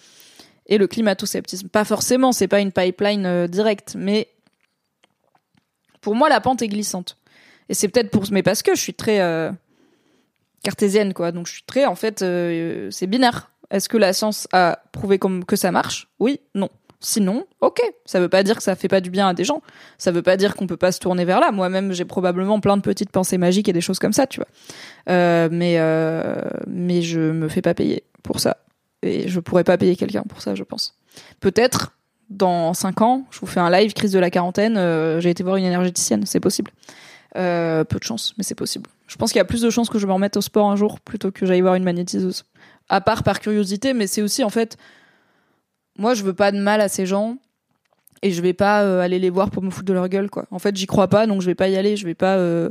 et 0.66 0.76
le 0.76 0.88
climato-sceptisme. 0.88 1.68
Pas 1.68 1.84
forcément, 1.84 2.32
c'est 2.32 2.48
pas 2.48 2.58
une 2.58 2.72
pipeline 2.72 3.26
euh, 3.26 3.46
directe, 3.46 3.94
mais 3.96 4.26
pour 6.00 6.16
moi, 6.16 6.28
la 6.28 6.40
pente 6.40 6.62
est 6.62 6.68
glissante. 6.68 7.16
Et 7.68 7.74
c'est 7.74 7.88
peut-être 7.88 8.10
pour, 8.10 8.24
mais 8.30 8.42
parce 8.42 8.62
que 8.62 8.74
je 8.74 8.80
suis 8.80 8.94
très 8.94 9.20
euh, 9.20 9.50
cartésienne, 10.62 11.14
quoi. 11.14 11.32
Donc 11.32 11.46
je 11.46 11.54
suis 11.54 11.62
très, 11.62 11.86
en 11.86 11.94
fait, 11.94 12.22
euh, 12.22 12.90
c'est 12.90 13.06
binaire. 13.06 13.50
Est-ce 13.70 13.88
que 13.88 13.96
la 13.96 14.12
science 14.12 14.46
a 14.52 14.78
prouvé 14.92 15.18
que 15.18 15.56
ça 15.56 15.72
marche? 15.72 16.08
Oui, 16.20 16.40
non. 16.54 16.68
Sinon, 17.00 17.46
ok. 17.60 17.80
Ça 18.06 18.20
veut 18.20 18.28
pas 18.28 18.42
dire 18.42 18.56
que 18.56 18.62
ça 18.62 18.76
fait 18.76 18.88
pas 18.88 19.00
du 19.00 19.10
bien 19.10 19.28
à 19.28 19.34
des 19.34 19.44
gens. 19.44 19.62
Ça 19.98 20.10
veut 20.10 20.22
pas 20.22 20.36
dire 20.36 20.54
qu'on 20.54 20.66
peut 20.66 20.76
pas 20.76 20.92
se 20.92 21.00
tourner 21.00 21.24
vers 21.24 21.40
là. 21.40 21.52
Moi-même, 21.52 21.92
j'ai 21.92 22.04
probablement 22.04 22.60
plein 22.60 22.76
de 22.76 22.82
petites 22.82 23.10
pensées 23.10 23.36
magiques 23.36 23.68
et 23.68 23.74
des 23.74 23.82
choses 23.82 23.98
comme 23.98 24.14
ça, 24.14 24.26
tu 24.26 24.40
vois. 24.40 24.48
Euh, 25.10 25.48
mais 25.50 25.78
mais 26.66 27.02
je 27.02 27.20
me 27.20 27.48
fais 27.48 27.62
pas 27.62 27.74
payer 27.74 28.04
pour 28.22 28.40
ça. 28.40 28.58
Et 29.02 29.28
je 29.28 29.40
pourrais 29.40 29.64
pas 29.64 29.76
payer 29.76 29.96
quelqu'un 29.96 30.22
pour 30.22 30.40
ça, 30.40 30.54
je 30.54 30.62
pense. 30.62 30.96
Peut-être 31.40 31.94
dans 32.30 32.72
5 32.72 33.02
ans, 33.02 33.24
je 33.30 33.40
vous 33.40 33.46
fais 33.46 33.60
un 33.60 33.70
live 33.70 33.92
crise 33.92 34.12
de 34.12 34.18
la 34.18 34.30
quarantaine. 34.30 34.76
J'ai 35.20 35.28
été 35.28 35.42
voir 35.42 35.56
une 35.56 35.66
énergéticienne, 35.66 36.24
c'est 36.24 36.40
possible. 36.40 36.70
Euh, 37.36 37.82
peu 37.82 37.98
de 37.98 38.04
chance, 38.04 38.32
mais 38.38 38.44
c'est 38.44 38.54
possible. 38.54 38.88
Je 39.08 39.16
pense 39.16 39.32
qu'il 39.32 39.38
y 39.38 39.42
a 39.42 39.44
plus 39.44 39.62
de 39.62 39.68
chances 39.68 39.90
que 39.90 39.98
je 39.98 40.06
me 40.06 40.12
remette 40.12 40.36
au 40.36 40.40
sport 40.40 40.70
un 40.70 40.76
jour 40.76 41.00
plutôt 41.00 41.32
que 41.32 41.46
j'aille 41.46 41.62
voir 41.62 41.74
une 41.74 41.82
magnétiseuse. 41.82 42.44
À 42.88 43.00
part 43.00 43.24
par 43.24 43.40
curiosité, 43.40 43.92
mais 43.92 44.06
c'est 44.06 44.22
aussi 44.22 44.44
en 44.44 44.50
fait, 44.50 44.76
moi 45.98 46.14
je 46.14 46.22
veux 46.22 46.32
pas 46.32 46.52
de 46.52 46.58
mal 46.58 46.80
à 46.80 46.88
ces 46.88 47.06
gens 47.06 47.38
et 48.22 48.30
je 48.30 48.40
vais 48.40 48.52
pas 48.52 48.82
euh, 48.82 49.00
aller 49.00 49.18
les 49.18 49.30
voir 49.30 49.50
pour 49.50 49.64
me 49.64 49.70
foutre 49.70 49.86
de 49.86 49.92
leur 49.92 50.08
gueule 50.08 50.30
quoi. 50.30 50.46
En 50.52 50.60
fait, 50.60 50.76
j'y 50.76 50.86
crois 50.86 51.08
pas, 51.08 51.26
donc 51.26 51.40
je 51.40 51.46
vais 51.46 51.56
pas 51.56 51.68
y 51.68 51.76
aller. 51.76 51.96
Je 51.96 52.06
vais 52.06 52.14
pas 52.14 52.36
euh, 52.36 52.70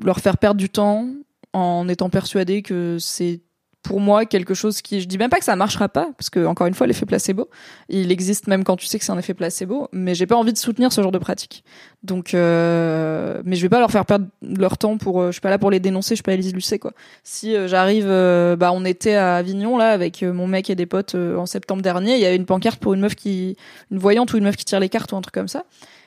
leur 0.00 0.20
faire 0.20 0.38
perdre 0.38 0.58
du 0.58 0.68
temps 0.68 1.08
en 1.52 1.88
étant 1.88 2.10
persuadé 2.10 2.62
que 2.62 2.98
c'est 3.00 3.40
pour 3.86 4.00
moi 4.00 4.26
quelque 4.26 4.52
chose 4.52 4.82
qui 4.82 5.00
je 5.00 5.06
dis 5.06 5.16
même 5.16 5.30
pas 5.30 5.38
que 5.38 5.44
ça 5.44 5.54
marchera 5.54 5.88
pas 5.88 6.08
parce 6.18 6.28
que 6.28 6.44
encore 6.44 6.66
une 6.66 6.74
fois 6.74 6.88
l'effet 6.88 7.06
placebo 7.06 7.48
il 7.88 8.10
existe 8.10 8.48
même 8.48 8.64
quand 8.64 8.76
tu 8.76 8.86
sais 8.86 8.98
que 8.98 9.04
c'est 9.04 9.12
un 9.12 9.18
effet 9.18 9.32
placebo 9.32 9.88
mais 9.92 10.16
j'ai 10.16 10.26
pas 10.26 10.34
envie 10.34 10.52
de 10.52 10.58
soutenir 10.58 10.92
ce 10.92 11.00
genre 11.00 11.12
de 11.12 11.18
pratique. 11.18 11.62
Donc 12.02 12.34
euh, 12.34 13.40
mais 13.44 13.54
je 13.54 13.62
vais 13.62 13.68
pas 13.68 13.78
leur 13.78 13.92
faire 13.92 14.04
perdre 14.04 14.26
leur 14.42 14.76
temps 14.76 14.98
pour 14.98 15.20
euh, 15.20 15.26
je 15.28 15.32
suis 15.32 15.40
pas 15.40 15.50
là 15.50 15.58
pour 15.58 15.70
les 15.70 15.78
dénoncer 15.78 16.10
je 16.10 16.16
suis 16.16 16.22
pas 16.24 16.34
les 16.34 16.48
illustrer 16.48 16.80
quoi. 16.80 16.92
Si 17.22 17.54
euh, 17.54 17.68
j'arrive 17.68 18.06
euh, 18.08 18.56
bah 18.56 18.72
on 18.72 18.84
était 18.84 19.14
à 19.14 19.36
Avignon 19.36 19.76
là 19.78 19.90
avec 19.90 20.22
mon 20.22 20.48
mec 20.48 20.68
et 20.68 20.74
des 20.74 20.86
potes 20.86 21.14
en 21.14 21.46
septembre 21.46 21.82
dernier 21.82 22.14
il 22.14 22.20
y 22.20 22.26
avait 22.26 22.36
une 22.36 22.46
pancarte 22.46 22.80
pour 22.80 22.94
une 22.94 23.00
meuf 23.00 23.14
qui 23.14 23.56
une 23.92 23.98
voyante 23.98 24.32
ou 24.32 24.38
une 24.38 24.44
meuf 24.44 24.56
qui 24.56 24.64
tire 24.64 24.80
les 24.80 24.88
cartes 24.88 25.12
ou 25.12 25.16
un 25.16 25.20
truc 25.20 25.34
comme 25.34 25.48
ça 25.48 25.64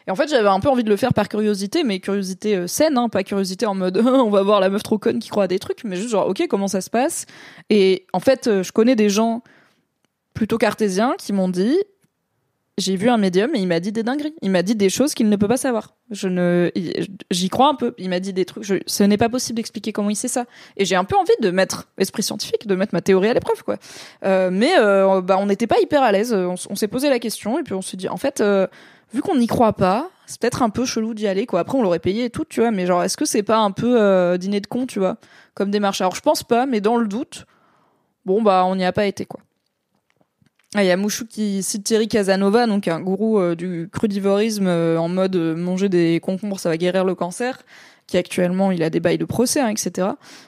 et 0.10 0.12
en 0.12 0.16
fait, 0.16 0.28
j'avais 0.28 0.50
un 0.50 0.60
peu 0.60 0.70
envie 0.70 0.84
de 0.84 0.90
le 0.90 0.96
faire 0.96 1.14
par 1.14 1.30
curiosité, 1.30 1.84
mais 1.84 2.00
curiosité 2.00 2.56
euh, 2.56 2.66
saine, 2.66 2.98
hein, 2.98 3.10
pas 3.10 3.24
curiosité 3.24 3.68
en 3.68 3.76
mode 3.76 3.98
on 4.04 4.32
va 4.32 4.42
voir 4.42 4.60
la 4.60 4.70
meuf 4.70 4.82
trop 4.82 4.98
conne 4.98 5.20
qui 5.20 5.30
croit 5.30 5.44
à 5.44 5.48
des 5.48 5.60
trucs, 5.60 5.84
mais 5.84 5.98
juste 5.98 6.10
genre 6.10 6.28
ok, 6.28 6.48
comment 6.50 6.68
ça 6.68 6.82
se 6.82 6.90
passe? 6.90 7.28
Et 7.70 8.08
en 8.12 8.20
fait, 8.20 8.48
euh, 8.48 8.64
je 8.64 8.72
connais 8.72 8.96
des 8.96 9.10
gens 9.10 9.44
plutôt 10.34 10.58
cartésiens 10.58 11.14
qui 11.20 11.32
m'ont 11.32 11.48
dit 11.48 11.78
j'ai 12.80 12.96
vu 12.96 13.10
un 13.10 13.18
médium 13.18 13.54
et 13.54 13.60
il 13.60 13.68
m'a 13.68 13.80
dit 13.80 13.92
des 13.92 14.02
dingueries. 14.02 14.34
Il 14.42 14.50
m'a 14.50 14.64
dit 14.64 14.74
des 14.74 14.90
choses 14.90 15.14
qu'il 15.14 15.30
ne 15.30 15.36
peut 15.36 15.50
pas 15.50 15.58
savoir. 15.58 15.94
Je 16.10 16.28
ne, 16.28 16.72
j'y 17.30 17.50
crois 17.50 17.68
un 17.68 17.76
peu. 17.76 17.94
Il 18.00 18.10
m'a 18.10 18.20
dit 18.20 18.34
des 18.34 18.46
trucs. 18.46 18.64
ce 18.64 19.04
n'est 19.04 19.18
pas 19.18 19.30
possible 19.30 19.58
d'expliquer 19.58 19.92
comment 19.92 20.10
il 20.10 20.16
sait 20.16 20.30
ça. 20.30 20.46
Et 20.78 20.86
j'ai 20.86 20.96
un 20.96 21.04
peu 21.04 21.18
envie 21.18 21.34
de 21.42 21.52
mettre 21.52 21.90
esprit 22.00 22.24
scientifique, 22.24 22.66
de 22.66 22.76
mettre 22.76 22.96
ma 22.96 23.02
théorie 23.02 23.28
à 23.28 23.34
l'épreuve, 23.34 23.64
quoi. 23.64 23.76
Euh, 24.24 24.50
mais 24.50 24.72
bah, 25.22 25.38
on 25.40 25.46
n'était 25.46 25.68
pas 25.68 25.80
hyper 25.82 26.02
à 26.02 26.12
l'aise. 26.14 26.34
On, 26.34 26.76
s'est 26.76 26.88
posé 26.88 27.10
la 27.10 27.20
question 27.20 27.60
et 27.60 27.64
puis 27.64 27.74
on 27.74 27.82
s'est 27.82 27.98
dit, 27.98 28.08
en 28.08 28.18
fait, 28.18 28.42
vu 29.14 29.22
qu'on 29.22 29.36
n'y 29.36 29.48
croit 29.48 29.74
pas, 29.74 30.10
c'est 30.26 30.40
peut-être 30.40 30.62
un 30.62 30.70
peu 30.70 30.86
chelou 30.86 31.14
d'y 31.14 31.28
aller, 31.28 31.46
quoi. 31.46 31.62
Après, 31.62 31.78
on 31.78 31.82
l'aurait 31.82 32.00
payé 32.00 32.26
et 32.26 32.30
tout, 32.30 32.46
tu 32.48 32.60
vois, 32.62 32.72
mais 32.72 32.86
genre, 32.86 33.04
est-ce 33.04 33.18
que 33.18 33.26
c'est 33.26 33.44
pas 33.44 33.58
un 33.58 33.72
peu 33.72 34.00
euh, 34.00 34.38
dîner 34.38 34.60
de 34.60 34.68
con, 34.68 34.86
tu 34.86 35.00
vois, 35.00 35.18
comme 35.56 35.72
démarche? 35.72 36.02
Alors, 36.02 36.16
je 36.16 36.22
pense 36.22 36.44
pas, 36.44 36.66
mais 36.66 36.82
dans 36.82 36.98
le 36.98 37.08
doute, 37.08 37.46
bon, 38.26 38.42
bah, 38.42 38.64
on 38.66 38.76
n'y 38.76 38.86
a 38.86 38.92
pas 38.92 39.06
été, 39.06 39.26
quoi. 39.26 39.40
Ah, 40.76 40.84
il 40.84 40.88
y 40.88 40.92
a 40.92 40.98
Mouchou 40.98 41.26
qui 41.26 41.64
cite 41.64 41.84
Thierry 41.84 42.08
Casanova, 42.08 42.68
donc 42.68 42.88
un 42.88 43.00
gourou 43.00 43.40
euh, 43.40 43.56
du 43.56 43.90
crudivorisme 43.92 44.68
euh, 44.68 45.00
en 45.00 45.10
mode 45.10 45.36
manger 45.36 45.90
des 45.90 46.20
concombres, 46.20 46.60
ça 46.60 46.70
va 46.70 46.78
guérir 46.78 47.06
le 47.06 47.16
cancer, 47.16 47.64
qui 48.10 48.18
actuellement 48.18 48.72
il 48.72 48.82
a 48.84 48.90
des 48.90 49.00
bails 49.00 49.18
de 49.18 49.26
procès, 49.26 49.60
hein, 49.60 49.70
etc. 49.70 50.08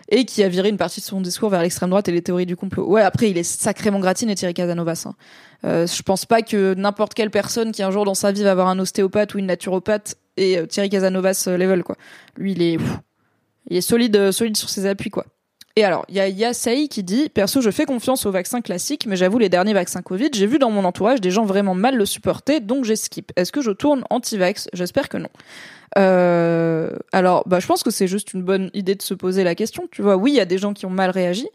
Et 0.10 0.26
qui 0.26 0.44
a 0.44 0.50
viré 0.50 0.70
une 0.70 0.78
partie 0.78 1.00
de 1.00 1.06
son 1.06 1.22
discours 1.22 1.50
vers 1.50 1.62
l'extrême 1.62 1.90
droite 1.90 2.10
et 2.10 2.12
les 2.12 2.22
théories 2.22 2.46
du 2.46 2.56
complot. 2.56 2.86
Ouais, 2.88 3.02
après 3.02 3.30
il 3.30 3.38
est 3.38 3.44
sacrément 3.44 4.00
gratiné 4.00 4.36
Thierry 4.36 4.54
Casanova. 4.54 4.94
Hein. 5.06 5.14
Euh, 5.64 5.86
je 5.88 6.02
pense 6.02 6.26
pas 6.26 6.42
que 6.42 6.74
n'importe 6.74 7.14
quelle 7.14 7.30
personne 7.30 7.72
qui 7.72 7.84
un 7.84 7.92
jour 7.92 8.04
dans 8.04 8.16
sa 8.16 8.32
vie 8.32 8.44
va 8.44 8.52
avoir 8.52 8.68
un 8.68 8.80
ostéopathe 8.80 9.36
ou 9.36 9.38
une 9.38 9.46
naturopathe 9.46 10.16
et 10.38 10.58
euh, 10.58 10.66
Thierry 10.66 10.90
Casanovas 10.90 11.46
euh, 11.48 11.58
level 11.58 11.84
quoi. 11.84 11.96
Lui 12.36 12.54
il 12.54 12.62
est 12.64 12.78
il 13.70 13.78
est 13.78 13.82
solide 13.82 14.16
euh, 14.16 14.32
solide 14.32 14.58
sur 14.58 14.70
ses 14.70 14.88
appuis 14.88 15.12
quoi. 15.12 15.26
Et 15.78 15.86
alors, 15.86 16.06
il 16.10 16.16
y 16.16 16.20
a 16.20 16.28
Yasei 16.28 16.90
qui 16.90 17.02
dit 17.02 17.30
Perso, 17.30 17.62
je 17.62 17.72
fais 17.72 17.86
confiance 17.86 18.26
aux 18.26 18.32
vaccins 18.32 18.60
classiques, 18.60 19.06
mais 19.06 19.16
j'avoue, 19.16 19.40
les 19.40 19.48
derniers 19.48 19.74
vaccins 19.74 20.02
Covid, 20.02 20.30
j'ai 20.34 20.46
vu 20.46 20.60
dans 20.60 20.70
mon 20.70 20.84
entourage 20.84 21.22
des 21.22 21.32
gens 21.32 21.46
vraiment 21.46 21.76
mal 21.76 21.96
le 21.96 22.06
supporter, 22.06 22.60
donc 22.60 22.86
skip. 22.94 23.32
Est-ce 23.38 23.54
que 23.54 23.62
je 23.62 23.72
tourne 23.72 24.04
anti-vax? 24.10 24.68
J'espère 24.74 25.08
que 25.08 25.16
non. 25.16 25.30
Euh, 25.98 26.96
alors, 27.12 27.44
bah, 27.48 27.60
je 27.60 27.68
pense 27.68 27.84
que 27.84 27.92
c'est 27.92 28.08
juste 28.08 28.34
une 28.34 28.44
bonne 28.44 28.70
idée 28.74 28.96
de 28.96 29.02
se 29.02 29.14
poser 29.14 29.44
la 29.44 29.56
question. 29.56 29.88
Tu 29.92 30.02
vois, 30.02 30.16
oui, 30.16 30.32
il 30.32 30.36
y 30.36 30.40
a 30.40 30.46
des 30.46 30.58
gens 30.58 30.74
qui 30.74 30.86
ont 30.86 30.92
mal 30.92 31.10
réagi. 31.10 31.48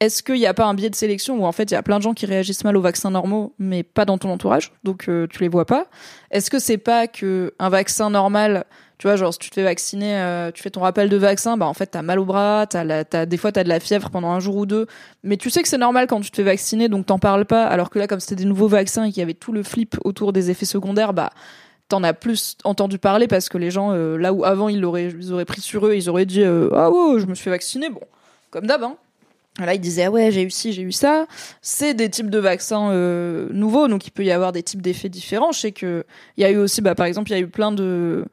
Est-ce 0.00 0.22
qu'il 0.22 0.36
n'y 0.36 0.46
a 0.46 0.54
pas 0.54 0.64
un 0.64 0.72
biais 0.72 0.88
de 0.88 0.94
sélection 0.94 1.38
où 1.38 1.44
en 1.44 1.52
fait 1.52 1.70
il 1.70 1.74
y 1.74 1.76
a 1.76 1.82
plein 1.82 1.98
de 1.98 2.02
gens 2.02 2.14
qui 2.14 2.24
réagissent 2.24 2.64
mal 2.64 2.74
aux 2.74 2.80
vaccins 2.80 3.10
normaux, 3.10 3.52
mais 3.58 3.82
pas 3.82 4.06
dans 4.06 4.16
ton 4.16 4.30
entourage, 4.30 4.72
donc 4.82 5.10
euh, 5.10 5.26
tu 5.28 5.40
les 5.40 5.48
vois 5.48 5.66
pas 5.66 5.88
Est-ce 6.30 6.50
que 6.50 6.58
c'est 6.58 6.78
pas 6.78 7.06
que 7.06 7.52
un 7.58 7.68
vaccin 7.68 8.08
normal, 8.08 8.64
tu 8.96 9.08
vois, 9.08 9.16
genre 9.16 9.34
si 9.34 9.38
tu 9.38 9.50
te 9.50 9.56
fais 9.56 9.62
vacciner, 9.62 10.16
euh, 10.16 10.50
tu 10.52 10.62
fais 10.62 10.70
ton 10.70 10.80
rappel 10.80 11.10
de 11.10 11.18
vaccin, 11.18 11.58
bah 11.58 11.66
en 11.66 11.74
fait 11.74 11.88
t'as 11.88 12.00
mal 12.00 12.18
au 12.18 12.24
bras, 12.24 12.66
t'as, 12.66 12.82
la, 12.82 13.04
des 13.04 13.36
fois 13.36 13.52
t'as 13.52 13.62
de 13.62 13.68
la 13.68 13.78
fièvre 13.78 14.08
pendant 14.08 14.30
un 14.30 14.40
jour 14.40 14.56
ou 14.56 14.64
deux, 14.64 14.86
mais 15.22 15.36
tu 15.36 15.50
sais 15.50 15.60
que 15.60 15.68
c'est 15.68 15.76
normal 15.76 16.06
quand 16.06 16.22
tu 16.22 16.30
te 16.30 16.36
fais 16.36 16.44
vacciner, 16.44 16.88
donc 16.88 17.04
t'en 17.04 17.18
parles 17.18 17.44
pas. 17.44 17.66
Alors 17.66 17.90
que 17.90 17.98
là, 17.98 18.06
comme 18.06 18.20
c'était 18.20 18.36
des 18.36 18.46
nouveaux 18.46 18.68
vaccins 18.68 19.04
et 19.04 19.10
qu'il 19.10 19.20
y 19.20 19.22
avait 19.22 19.34
tout 19.34 19.52
le 19.52 19.62
flip 19.62 19.98
autour 20.04 20.32
des 20.32 20.50
effets 20.50 20.64
secondaires, 20.64 21.12
bah 21.12 21.28
t'en 21.90 22.02
as 22.02 22.14
plus 22.14 22.56
entendu 22.64 22.98
parler 22.98 23.28
parce 23.28 23.48
que 23.48 23.58
les 23.58 23.70
gens 23.70 23.92
euh, 23.92 24.16
là 24.16 24.32
où 24.32 24.44
avant 24.44 24.68
ils 24.68 24.80
l'auraient 24.80 25.08
ils 25.08 25.32
auraient 25.32 25.44
pris 25.44 25.60
sur 25.60 25.86
eux, 25.86 25.94
ils 25.94 26.08
auraient 26.08 26.26
dit 26.26 26.42
ah 26.42 26.90
ouais 26.90 27.20
je 27.20 27.26
me 27.26 27.34
suis 27.34 27.44
fait 27.44 27.50
vacciner, 27.50 27.90
bon 27.90 28.00
comme 28.50 28.66
d'hab 28.66 28.82
hein. 28.82 28.96
Là, 29.58 29.74
il 29.74 29.80
disait 29.80 30.04
ah 30.04 30.10
ouais, 30.10 30.30
j'ai 30.30 30.42
eu 30.42 30.50
ci, 30.50 30.72
j'ai 30.72 30.82
eu 30.82 30.92
ça. 30.92 31.26
C'est 31.60 31.92
des 31.94 32.08
types 32.08 32.30
de 32.30 32.38
vaccins 32.38 32.90
euh, 32.90 33.48
nouveaux, 33.50 33.88
donc 33.88 34.06
il 34.06 34.10
peut 34.10 34.24
y 34.24 34.30
avoir 34.30 34.52
des 34.52 34.62
types 34.62 34.80
d'effets 34.80 35.08
différents. 35.08 35.52
Je 35.52 35.60
sais 35.60 35.72
que 35.72 36.04
il 36.36 36.42
y 36.42 36.44
a 36.44 36.50
eu 36.50 36.56
aussi, 36.56 36.80
bah, 36.80 36.94
par 36.94 37.06
exemple, 37.06 37.30
il 37.30 37.34
y 37.34 37.36
a 37.36 37.40
eu 37.40 37.48
plein 37.48 37.72
de 37.72 38.24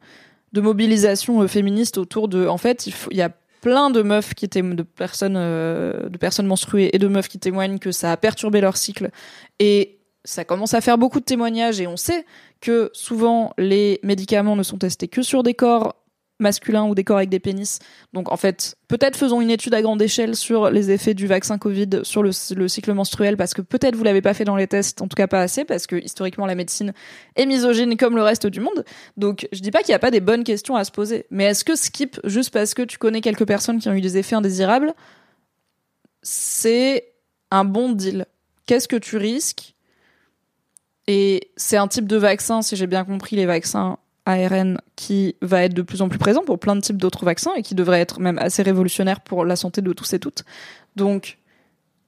de 0.52 0.60
mobilisations 0.60 1.42
euh, 1.42 1.48
féministes 1.48 1.98
autour 1.98 2.28
de. 2.28 2.46
En 2.46 2.56
fait, 2.56 2.88
il 3.10 3.16
y 3.16 3.22
a 3.22 3.30
plein 3.60 3.90
de 3.90 4.02
meufs 4.02 4.34
qui 4.34 4.44
étaient 4.44 4.62
de 4.62 4.82
personnes 4.82 5.36
euh, 5.36 6.08
de 6.08 6.16
personnes 6.16 6.46
menstruées 6.46 6.90
et 6.94 6.98
de 6.98 7.08
meufs 7.08 7.28
qui 7.28 7.38
témoignent 7.38 7.78
que 7.78 7.90
ça 7.90 8.12
a 8.12 8.16
perturbé 8.16 8.60
leur 8.60 8.76
cycle 8.76 9.10
et 9.58 9.97
ça 10.24 10.44
commence 10.44 10.74
à 10.74 10.80
faire 10.80 10.98
beaucoup 10.98 11.20
de 11.20 11.24
témoignages 11.24 11.80
et 11.80 11.86
on 11.86 11.96
sait 11.96 12.24
que 12.60 12.90
souvent 12.92 13.52
les 13.56 14.00
médicaments 14.02 14.56
ne 14.56 14.62
sont 14.62 14.78
testés 14.78 15.08
que 15.08 15.22
sur 15.22 15.42
des 15.42 15.54
corps 15.54 15.94
masculins 16.40 16.84
ou 16.84 16.94
des 16.94 17.04
corps 17.04 17.18
avec 17.18 17.30
des 17.30 17.40
pénis. 17.40 17.78
Donc 18.12 18.30
en 18.30 18.36
fait, 18.36 18.76
peut-être 18.86 19.16
faisons 19.16 19.40
une 19.40 19.50
étude 19.50 19.74
à 19.74 19.82
grande 19.82 20.00
échelle 20.00 20.36
sur 20.36 20.70
les 20.70 20.90
effets 20.90 21.14
du 21.14 21.26
vaccin 21.26 21.58
Covid 21.58 22.00
sur 22.02 22.22
le, 22.22 22.32
cycle 22.32 22.92
menstruel 22.92 23.36
parce 23.36 23.54
que 23.54 23.62
peut-être 23.62 23.96
vous 23.96 24.04
l'avez 24.04 24.22
pas 24.22 24.34
fait 24.34 24.44
dans 24.44 24.56
les 24.56 24.66
tests, 24.66 25.02
en 25.02 25.08
tout 25.08 25.16
cas 25.16 25.26
pas 25.26 25.40
assez 25.40 25.64
parce 25.64 25.86
que 25.86 25.96
historiquement 25.96 26.46
la 26.46 26.54
médecine 26.54 26.92
est 27.36 27.46
misogyne 27.46 27.96
comme 27.96 28.16
le 28.16 28.22
reste 28.22 28.46
du 28.46 28.60
monde. 28.60 28.84
Donc 29.16 29.48
je 29.52 29.60
dis 29.60 29.70
pas 29.70 29.80
qu'il 29.80 29.90
n'y 29.90 29.96
a 29.96 30.00
pas 30.00 30.10
des 30.10 30.20
bonnes 30.20 30.44
questions 30.44 30.76
à 30.76 30.84
se 30.84 30.92
poser, 30.92 31.26
mais 31.30 31.44
est-ce 31.44 31.64
que 31.64 31.74
skip 31.74 32.20
juste 32.24 32.50
parce 32.50 32.74
que 32.74 32.82
tu 32.82 32.98
connais 32.98 33.20
quelques 33.20 33.46
personnes 33.46 33.78
qui 33.78 33.88
ont 33.88 33.94
eu 33.94 34.00
des 34.00 34.16
effets 34.16 34.36
indésirables, 34.36 34.94
c'est 36.22 37.12
un 37.50 37.64
bon 37.64 37.90
deal? 37.90 38.26
Qu'est-ce 38.66 38.88
que 38.88 38.96
tu 38.96 39.16
risques? 39.16 39.74
Et 41.08 41.50
c'est 41.56 41.78
un 41.78 41.88
type 41.88 42.06
de 42.06 42.18
vaccin, 42.18 42.62
si 42.62 42.76
j'ai 42.76 42.86
bien 42.86 43.04
compris, 43.04 43.34
les 43.34 43.46
vaccins 43.46 43.96
ARN 44.26 44.78
qui 44.94 45.36
va 45.40 45.64
être 45.64 45.72
de 45.72 45.80
plus 45.80 46.02
en 46.02 46.10
plus 46.10 46.18
présent 46.18 46.42
pour 46.44 46.58
plein 46.58 46.76
de 46.76 46.82
types 46.82 46.98
d'autres 46.98 47.24
vaccins 47.24 47.54
et 47.56 47.62
qui 47.62 47.74
devrait 47.74 48.00
être 48.00 48.20
même 48.20 48.38
assez 48.38 48.62
révolutionnaire 48.62 49.22
pour 49.22 49.46
la 49.46 49.56
santé 49.56 49.80
de 49.80 49.92
tous 49.94 50.12
et 50.12 50.18
toutes. 50.18 50.44
Donc, 50.96 51.38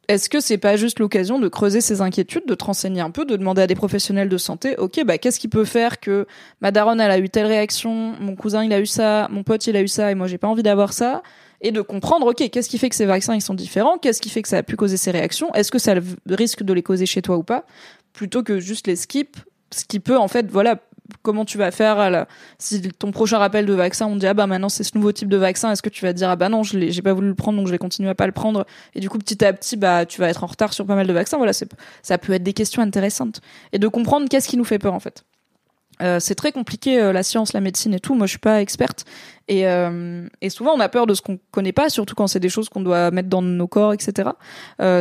est-ce 0.09 0.29
que 0.29 0.39
c'est 0.39 0.59
pas 0.59 0.77
juste 0.77 0.99
l'occasion 0.99 1.39
de 1.39 1.49
creuser 1.49 1.81
ces 1.81 2.03
inquiétudes, 2.03 2.45
de 2.47 2.55
te 2.55 2.65
renseigner 2.65 3.01
un 3.01 3.11
peu, 3.11 3.25
de 3.25 3.37
demander 3.37 3.63
à 3.63 3.67
des 3.67 3.75
professionnels 3.75 4.29
de 4.29 4.37
santé, 4.37 4.77
ok, 4.77 5.03
bah 5.07 5.17
qu'est-ce 5.17 5.41
qui 5.41 5.49
peut 5.49 5.65
faire 5.65 5.99
que 5.99 6.27
ma 6.61 6.71
daronne 6.71 7.01
elle 7.01 7.11
a 7.11 7.19
eu 7.19 7.31
telle 7.31 7.47
réaction, 7.47 8.15
mon 8.21 8.37
cousin 8.37 8.65
il 8.65 8.73
a 8.75 8.81
eu 8.81 8.87
ça, 8.87 9.29
mon 9.31 9.45
pote 9.45 9.67
il 9.67 9.77
a 9.77 9.83
eu 9.83 9.89
ça 9.89 10.11
et 10.11 10.15
moi 10.15 10.27
j'ai 10.27 10.37
pas 10.37 10.49
envie 10.49 10.65
d'avoir 10.65 10.93
ça, 10.93 11.23
et 11.61 11.73
de 11.73 11.81
comprendre, 11.81 12.27
ok, 12.27 12.49
qu'est-ce 12.51 12.69
qui 12.69 12.79
fait 12.79 12.89
que 12.89 12.97
ces 12.97 13.07
vaccins 13.07 13.35
ils 13.35 13.43
sont 13.43 13.55
différents, 13.55 13.99
qu'est-ce 13.99 14.21
qui 14.21 14.31
fait 14.31 14.43
que 14.43 14.49
ça 14.49 14.59
a 14.59 14.63
pu 14.63 14.77
causer 14.77 14.97
ces 14.97 15.11
réactions, 15.11 15.53
est-ce 15.55 15.71
que 15.71 15.79
ça 15.79 15.95
risque 16.29 16.63
de 16.63 16.73
les 16.73 16.83
causer 16.83 17.07
chez 17.07 17.23
toi 17.23 17.37
ou 17.37 17.43
pas, 17.43 17.65
plutôt 18.13 18.43
que 18.43 18.61
juste 18.61 18.87
les 18.87 18.97
skip, 18.97 19.37
ce 19.73 19.85
qui 19.85 20.01
peut 20.01 20.19
en 20.19 20.29
fait, 20.29 20.51
voilà, 20.51 20.81
comment 21.23 21.45
tu 21.45 21.59
vas 21.59 21.71
faire 21.71 21.99
à 21.99 22.27
si 22.59 22.81
ton 22.83 23.11
prochain 23.11 23.39
rappel 23.39 23.67
de 23.67 23.73
vaccin 23.73 24.07
on 24.07 24.17
dit 24.17 24.27
ah 24.27 24.35
bah 24.35 24.47
maintenant 24.47 24.69
c'est 24.69 24.85
ce 24.85 24.93
nouveau 24.95 25.13
type 25.13 25.29
de 25.29 25.37
vaccin 25.37 25.73
est-ce 25.73 25.83
que 25.83 25.89
tu 25.89 26.05
vas 26.05 26.13
dire 26.13 26.31
ah 26.31 26.37
bah 26.37 26.49
non 26.49 26.63
je 26.63 26.79
l'ai 26.79 26.93
j'ai 26.93 27.03
pas 27.03 27.13
voulu 27.13 27.29
le 27.29 27.35
prendre 27.35 27.59
donc 27.59 27.67
je 27.67 27.73
vais 27.73 27.79
continuer 27.79 28.09
à 28.09 28.15
pas 28.15 28.27
le 28.27 28.33
prendre? 28.33 28.67
Et 28.95 29.01
du 29.01 29.09
coup 29.09 29.19
petit 29.19 29.45
à 29.45 29.53
petit 29.53 29.77
bah 29.77 30.07
tu 30.07 30.21
vas 30.21 30.29
être 30.29 30.45
en 30.45 30.47
retard 30.47 30.73
sur 30.73 30.87
pas 30.87 30.95
mal 30.95 31.07
de 31.07 31.13
vaccins. 31.13 31.37
Voilà 31.37 31.53
ça 31.53 32.19
peut 32.19 32.33
être 32.33 32.43
des 32.43 32.53
questions 32.53 32.83
intéressantes. 32.83 33.41
Et 33.73 33.79
de 33.79 33.89
comprendre 33.89 34.29
qu'est-ce 34.29 34.49
qui 34.49 34.57
nous 34.57 34.65
fait 34.65 34.79
peur 34.79 34.95
en 34.95 35.01
fait 35.01 35.25
euh, 36.01 36.19
c'est 36.21 36.35
très 36.35 36.53
compliqué 36.53 37.01
euh, 37.01 37.13
la 37.13 37.23
science, 37.23 37.53
la 37.53 37.61
médecine 37.61 37.95
et 37.95 38.01
tout. 38.01 38.15
Moi, 38.15 38.27
je 38.27 38.31
suis 38.31 38.39
pas 38.39 38.61
experte 38.61 39.05
et, 39.49 39.67
euh, 39.67 40.27
et 40.41 40.49
souvent 40.49 40.73
on 40.75 40.81
a 40.81 40.89
peur 40.89 41.07
de 41.07 41.15
ce 41.15 41.23
qu'on 41.23 41.39
connaît 41.51 41.73
pas, 41.73 41.91
surtout 41.91 42.15
quand 42.15 42.29
c'est 42.29 42.41
des 42.41 42.49
choses 42.49 42.69
qu'on 42.69 42.83
doit 42.83 43.11
mettre 43.11 43.29
dans 43.29 43.43
nos 43.43 43.67
corps, 43.67 43.93
etc. 43.93 44.31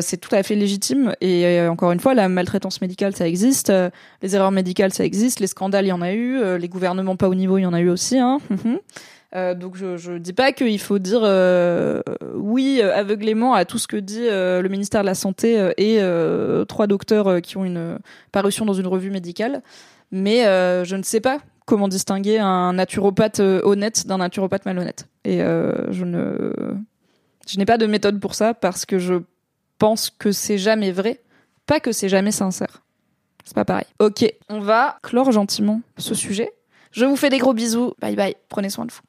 c'est 0.01 0.17
tout 0.17 0.33
à 0.33 0.41
fait 0.41 0.55
légitime 0.55 1.13
et 1.21 1.61
encore 1.67 1.91
une 1.91 1.99
fois, 1.99 2.15
la 2.15 2.27
maltraitance 2.29 2.81
médicale 2.81 3.15
ça 3.15 3.27
existe, 3.27 3.71
les 4.23 4.35
erreurs 4.35 4.49
médicales 4.49 4.91
ça 4.91 5.05
existe, 5.05 5.39
les 5.39 5.45
scandales 5.45 5.85
il 5.85 5.89
y 5.89 5.91
en 5.91 6.01
a 6.01 6.13
eu, 6.13 6.57
les 6.57 6.67
gouvernements 6.67 7.15
pas 7.15 7.29
au 7.29 7.35
niveau 7.35 7.59
il 7.59 7.61
y 7.61 7.65
en 7.67 7.73
a 7.73 7.79
eu 7.79 7.89
aussi. 7.89 8.17
Hein. 8.17 8.39
Euh, 9.35 9.53
donc 9.53 9.75
je, 9.75 9.95
je 9.95 10.13
dis 10.13 10.33
pas 10.33 10.51
qu'il 10.53 10.79
faut 10.79 10.97
dire 10.97 11.21
euh, 11.23 12.01
oui 12.33 12.81
aveuglément 12.81 13.53
à 13.53 13.63
tout 13.63 13.77
ce 13.77 13.87
que 13.87 13.97
dit 13.97 14.25
le 14.27 14.67
ministère 14.67 15.01
de 15.01 15.05
la 15.05 15.15
santé 15.15 15.71
et 15.77 15.99
trois 16.67 16.87
docteurs 16.87 17.41
qui 17.41 17.57
ont 17.57 17.65
une 17.65 17.99
parution 18.31 18.65
dans 18.65 18.73
une 18.73 18.87
revue 18.87 19.11
médicale 19.11 19.61
mais 20.11 20.45
euh, 20.45 20.83
je 20.85 20.95
ne 20.95 21.03
sais 21.03 21.19
pas 21.19 21.39
comment 21.65 21.87
distinguer 21.87 22.39
un 22.39 22.73
naturopathe 22.73 23.39
euh, 23.39 23.61
honnête 23.63 24.07
d'un 24.07 24.17
naturopathe 24.17 24.65
malhonnête. 24.65 25.07
Et 25.23 25.41
euh, 25.41 25.91
je 25.91 26.05
ne, 26.05 26.53
je 27.47 27.57
n'ai 27.57 27.65
pas 27.65 27.77
de 27.77 27.85
méthode 27.85 28.19
pour 28.19 28.33
ça 28.35 28.53
parce 28.53 28.85
que 28.85 28.97
je 28.97 29.15
pense 29.77 30.09
que 30.09 30.31
c'est 30.31 30.57
jamais 30.57 30.91
vrai, 30.91 31.21
pas 31.65 31.79
que 31.79 31.91
c'est 31.91 32.09
jamais 32.09 32.31
sincère. 32.31 32.83
C'est 33.45 33.55
pas 33.55 33.65
pareil. 33.65 33.85
Ok, 33.99 34.25
on 34.49 34.59
va 34.59 34.97
clore 35.01 35.31
gentiment 35.31 35.81
ce 35.97 36.13
sujet. 36.13 36.51
Je 36.91 37.05
vous 37.05 37.15
fais 37.15 37.29
des 37.29 37.37
gros 37.37 37.53
bisous. 37.53 37.93
Bye 37.99 38.15
bye. 38.15 38.35
Prenez 38.49 38.69
soin 38.69 38.85
de 38.85 38.91
vous. 38.91 39.08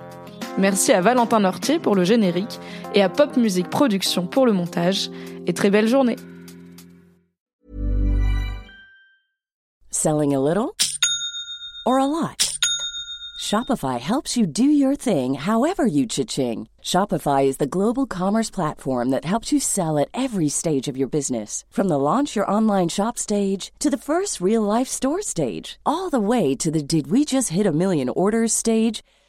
Merci 0.57 0.91
à 0.91 1.01
Valentin 1.01 1.39
Nortier 1.39 1.79
pour 1.79 1.95
le 1.95 2.03
générique 2.03 2.59
et 2.93 3.01
à 3.01 3.09
Pop 3.09 3.37
Music 3.37 3.69
Production 3.69 4.27
pour 4.27 4.45
le 4.45 4.51
montage. 4.51 5.09
Et 5.47 5.53
très 5.53 5.69
belle 5.69 5.87
journée. 5.87 6.17
Selling 9.89 10.33
a 10.33 10.39
little 10.39 10.75
or 11.85 11.99
a 11.99 12.05
lot? 12.05 12.57
Shopify 13.39 13.99
helps 13.99 14.37
you 14.37 14.45
do 14.45 14.63
your 14.63 14.95
thing 14.95 15.33
however 15.33 15.85
you 15.85 16.05
cha-ching. 16.05 16.67
Shopify 16.83 17.45
is 17.45 17.57
the 17.57 17.65
global 17.65 18.05
commerce 18.05 18.51
platform 18.51 19.09
that 19.09 19.25
helps 19.25 19.51
you 19.51 19.59
sell 19.59 19.97
at 19.97 20.09
every 20.13 20.47
stage 20.47 20.87
of 20.87 20.95
your 20.95 21.09
business. 21.09 21.65
From 21.71 21.87
the 21.87 21.97
launch 21.97 22.35
your 22.35 22.49
online 22.49 22.87
shop 22.87 23.17
stage 23.17 23.71
to 23.79 23.89
the 23.89 23.97
first 23.97 24.41
real 24.41 24.61
life 24.61 24.87
store 24.87 25.21
stage, 25.23 25.79
all 25.85 26.09
the 26.09 26.19
way 26.19 26.55
to 26.55 26.69
the 26.69 26.83
did 26.83 27.07
we 27.07 27.25
just 27.25 27.49
hit 27.49 27.65
a 27.65 27.71
million 27.71 28.09
orders 28.09 28.53
stage. 28.53 29.01